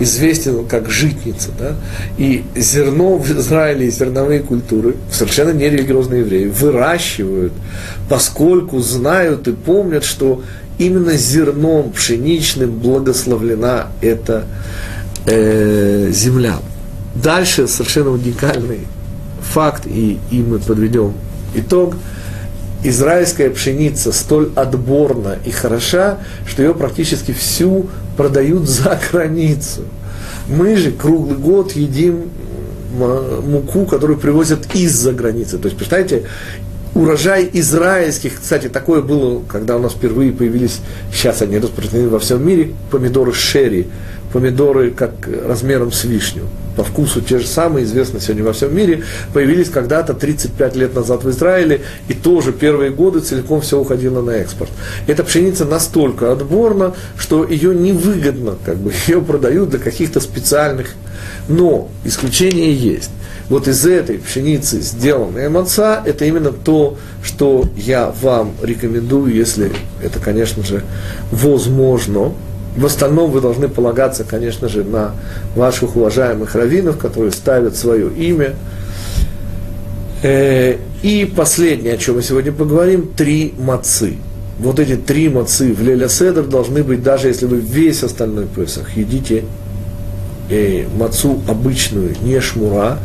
известен 0.00 0.66
как 0.66 0.90
житница, 0.90 1.50
да, 1.58 1.76
и 2.18 2.44
зерно 2.56 3.16
в 3.16 3.30
Израиле 3.30 3.90
зерновые 3.90 4.40
культуры, 4.40 4.96
совершенно 5.12 5.50
нерелигиозные 5.50 6.20
евреи, 6.20 6.46
выращивают, 6.46 7.52
поскольку 8.08 8.80
знают 8.80 9.46
и 9.46 9.52
помнят, 9.52 10.04
что 10.04 10.42
именно 10.78 11.12
зерном 11.12 11.92
пшеничным 11.92 12.70
благословлена 12.72 13.88
эта 14.00 14.46
э, 15.26 16.10
земля. 16.10 16.56
Дальше 17.14 17.68
совершенно 17.68 18.10
уникальный 18.10 18.86
факт, 19.42 19.86
и, 19.86 20.18
и 20.30 20.40
мы 20.40 20.58
подведем 20.58 21.12
итог. 21.54 21.96
Израильская 22.82 23.50
пшеница 23.50 24.10
столь 24.10 24.52
отборна 24.56 25.36
и 25.44 25.50
хороша, 25.50 26.18
что 26.46 26.62
ее 26.62 26.72
практически 26.72 27.32
всю 27.32 27.90
продают 28.20 28.68
за 28.68 29.00
границу. 29.10 29.80
Мы 30.46 30.76
же 30.76 30.92
круглый 30.92 31.38
год 31.38 31.72
едим 31.72 32.24
муку, 32.92 33.86
которую 33.86 34.18
привозят 34.18 34.74
из-за 34.74 35.12
границы. 35.12 35.56
То 35.56 35.68
есть, 35.68 35.78
представляете, 35.78 36.24
урожай 36.94 37.48
израильских, 37.54 38.38
кстати, 38.42 38.68
такое 38.68 39.00
было, 39.00 39.42
когда 39.48 39.76
у 39.76 39.78
нас 39.78 39.94
впервые 39.94 40.32
появились, 40.32 40.80
сейчас 41.10 41.40
они 41.40 41.58
распространены 41.58 42.10
во 42.10 42.18
всем 42.18 42.46
мире, 42.46 42.74
помидоры 42.90 43.32
шерри, 43.32 43.86
помидоры 44.32 44.90
как 44.90 45.12
размером 45.46 45.92
с 45.92 46.04
вишню, 46.04 46.42
по 46.76 46.84
вкусу 46.84 47.20
те 47.20 47.38
же 47.38 47.46
самые, 47.46 47.84
известны 47.84 48.20
сегодня 48.20 48.44
во 48.44 48.52
всем 48.52 48.74
мире, 48.74 49.02
появились 49.34 49.68
когда-то 49.68 50.14
35 50.14 50.76
лет 50.76 50.94
назад 50.94 51.24
в 51.24 51.30
Израиле, 51.30 51.82
и 52.08 52.14
тоже 52.14 52.52
первые 52.52 52.90
годы 52.90 53.20
целиком 53.20 53.60
все 53.60 53.78
уходило 53.78 54.22
на 54.22 54.30
экспорт. 54.30 54.70
Эта 55.06 55.24
пшеница 55.24 55.64
настолько 55.64 56.32
отборна, 56.32 56.94
что 57.18 57.44
ее 57.44 57.74
невыгодно, 57.74 58.56
как 58.64 58.76
бы, 58.76 58.92
ее 59.06 59.20
продают 59.20 59.70
для 59.70 59.78
каких-то 59.78 60.20
специальных, 60.20 60.94
но 61.48 61.88
исключения 62.04 62.72
есть 62.72 63.10
вот 63.50 63.66
из 63.66 63.84
этой 63.84 64.18
пшеницы 64.18 64.80
сделанная 64.80 65.50
маца, 65.50 66.02
это 66.06 66.24
именно 66.24 66.52
то, 66.52 66.96
что 67.22 67.68
я 67.76 68.14
вам 68.22 68.54
рекомендую, 68.62 69.34
если 69.34 69.72
это, 70.00 70.20
конечно 70.20 70.64
же, 70.64 70.84
возможно. 71.32 72.32
В 72.76 72.86
остальном 72.86 73.30
вы 73.30 73.40
должны 73.40 73.68
полагаться, 73.68 74.24
конечно 74.24 74.68
же, 74.68 74.84
на 74.84 75.14
ваших 75.56 75.96
уважаемых 75.96 76.54
раввинов, 76.54 76.98
которые 76.98 77.32
ставят 77.32 77.76
свое 77.76 78.12
имя. 78.12 78.54
Э, 80.22 80.76
и 81.02 81.24
последнее, 81.24 81.94
о 81.94 81.96
чем 81.96 82.16
мы 82.16 82.22
сегодня 82.22 82.52
поговорим, 82.52 83.10
три 83.16 83.54
мацы. 83.58 84.16
Вот 84.58 84.78
эти 84.78 84.96
три 84.96 85.28
мацы 85.28 85.72
в 85.72 85.82
Леля 85.82 86.08
Седр 86.08 86.44
должны 86.44 86.84
быть, 86.84 87.02
даже 87.02 87.28
если 87.28 87.46
вы 87.46 87.56
весь 87.58 88.02
остальной 88.02 88.46
Песах 88.46 88.96
едите 88.96 89.44
э, 90.50 90.84
мацу 90.96 91.40
обычную, 91.48 92.14
не 92.22 92.40
шмура, 92.40 92.98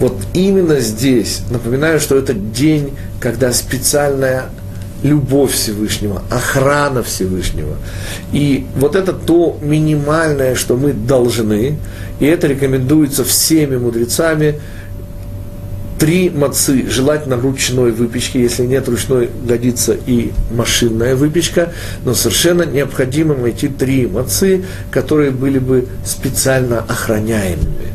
вот 0.00 0.14
именно 0.32 0.80
здесь, 0.80 1.42
напоминаю, 1.50 2.00
что 2.00 2.16
это 2.16 2.32
день, 2.32 2.94
когда 3.20 3.52
специальная 3.52 4.46
любовь 5.02 5.52
Всевышнего, 5.52 6.22
охрана 6.30 7.02
Всевышнего. 7.02 7.76
И 8.32 8.66
вот 8.76 8.96
это 8.96 9.12
то 9.12 9.58
минимальное, 9.60 10.54
что 10.54 10.76
мы 10.76 10.92
должны, 10.92 11.78
и 12.20 12.26
это 12.26 12.46
рекомендуется 12.46 13.24
всеми 13.24 13.76
мудрецами, 13.76 14.60
три 15.98 16.30
мацы, 16.30 16.88
желательно 16.88 17.36
ручной 17.36 17.92
выпечки, 17.92 18.38
если 18.38 18.64
нет 18.64 18.88
ручной, 18.88 19.30
годится 19.44 19.96
и 20.06 20.32
машинная 20.50 21.16
выпечка, 21.16 21.72
но 22.04 22.14
совершенно 22.14 22.62
необходимо 22.62 23.34
найти 23.34 23.68
три 23.68 24.06
мацы, 24.06 24.64
которые 24.90 25.30
были 25.30 25.58
бы 25.58 25.86
специально 26.04 26.80
охраняемыми 26.80 27.85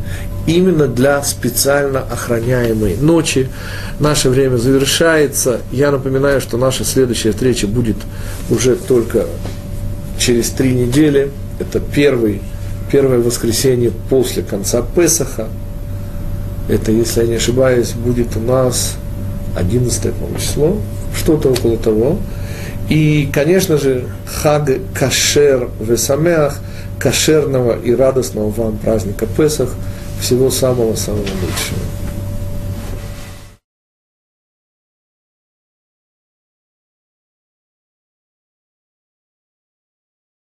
именно 0.47 0.87
для 0.87 1.21
специально 1.23 1.99
охраняемой 1.99 2.95
ночи. 2.97 3.49
Наше 3.99 4.29
время 4.29 4.57
завершается. 4.57 5.59
Я 5.71 5.91
напоминаю, 5.91 6.41
что 6.41 6.57
наша 6.57 6.83
следующая 6.83 7.31
встреча 7.31 7.67
будет 7.67 7.97
уже 8.49 8.75
только 8.75 9.25
через 10.17 10.49
три 10.49 10.73
недели. 10.73 11.31
Это 11.59 11.79
первый, 11.79 12.41
первое 12.91 13.19
воскресенье 13.19 13.91
после 14.09 14.43
конца 14.43 14.81
Песаха. 14.81 15.47
Это, 16.67 16.91
если 16.91 17.21
я 17.21 17.27
не 17.27 17.35
ошибаюсь, 17.35 17.91
будет 17.91 18.35
у 18.37 18.39
нас 18.39 18.95
11 19.57 20.13
по 20.13 20.39
число, 20.39 20.77
что-то 21.15 21.49
около 21.49 21.77
того. 21.77 22.17
И, 22.89 23.29
конечно 23.31 23.77
же, 23.77 24.07
Хаг 24.25 24.69
Кашер 24.93 25.69
Весамеах, 25.79 26.59
кошерного 26.99 27.79
и 27.79 27.93
радостного 27.93 28.49
вам 28.49 28.77
праздника 28.77 29.25
Песах– 29.25 29.69
всего 30.21 30.49
самого-самого 30.49 31.21
лучшего. 31.21 32.00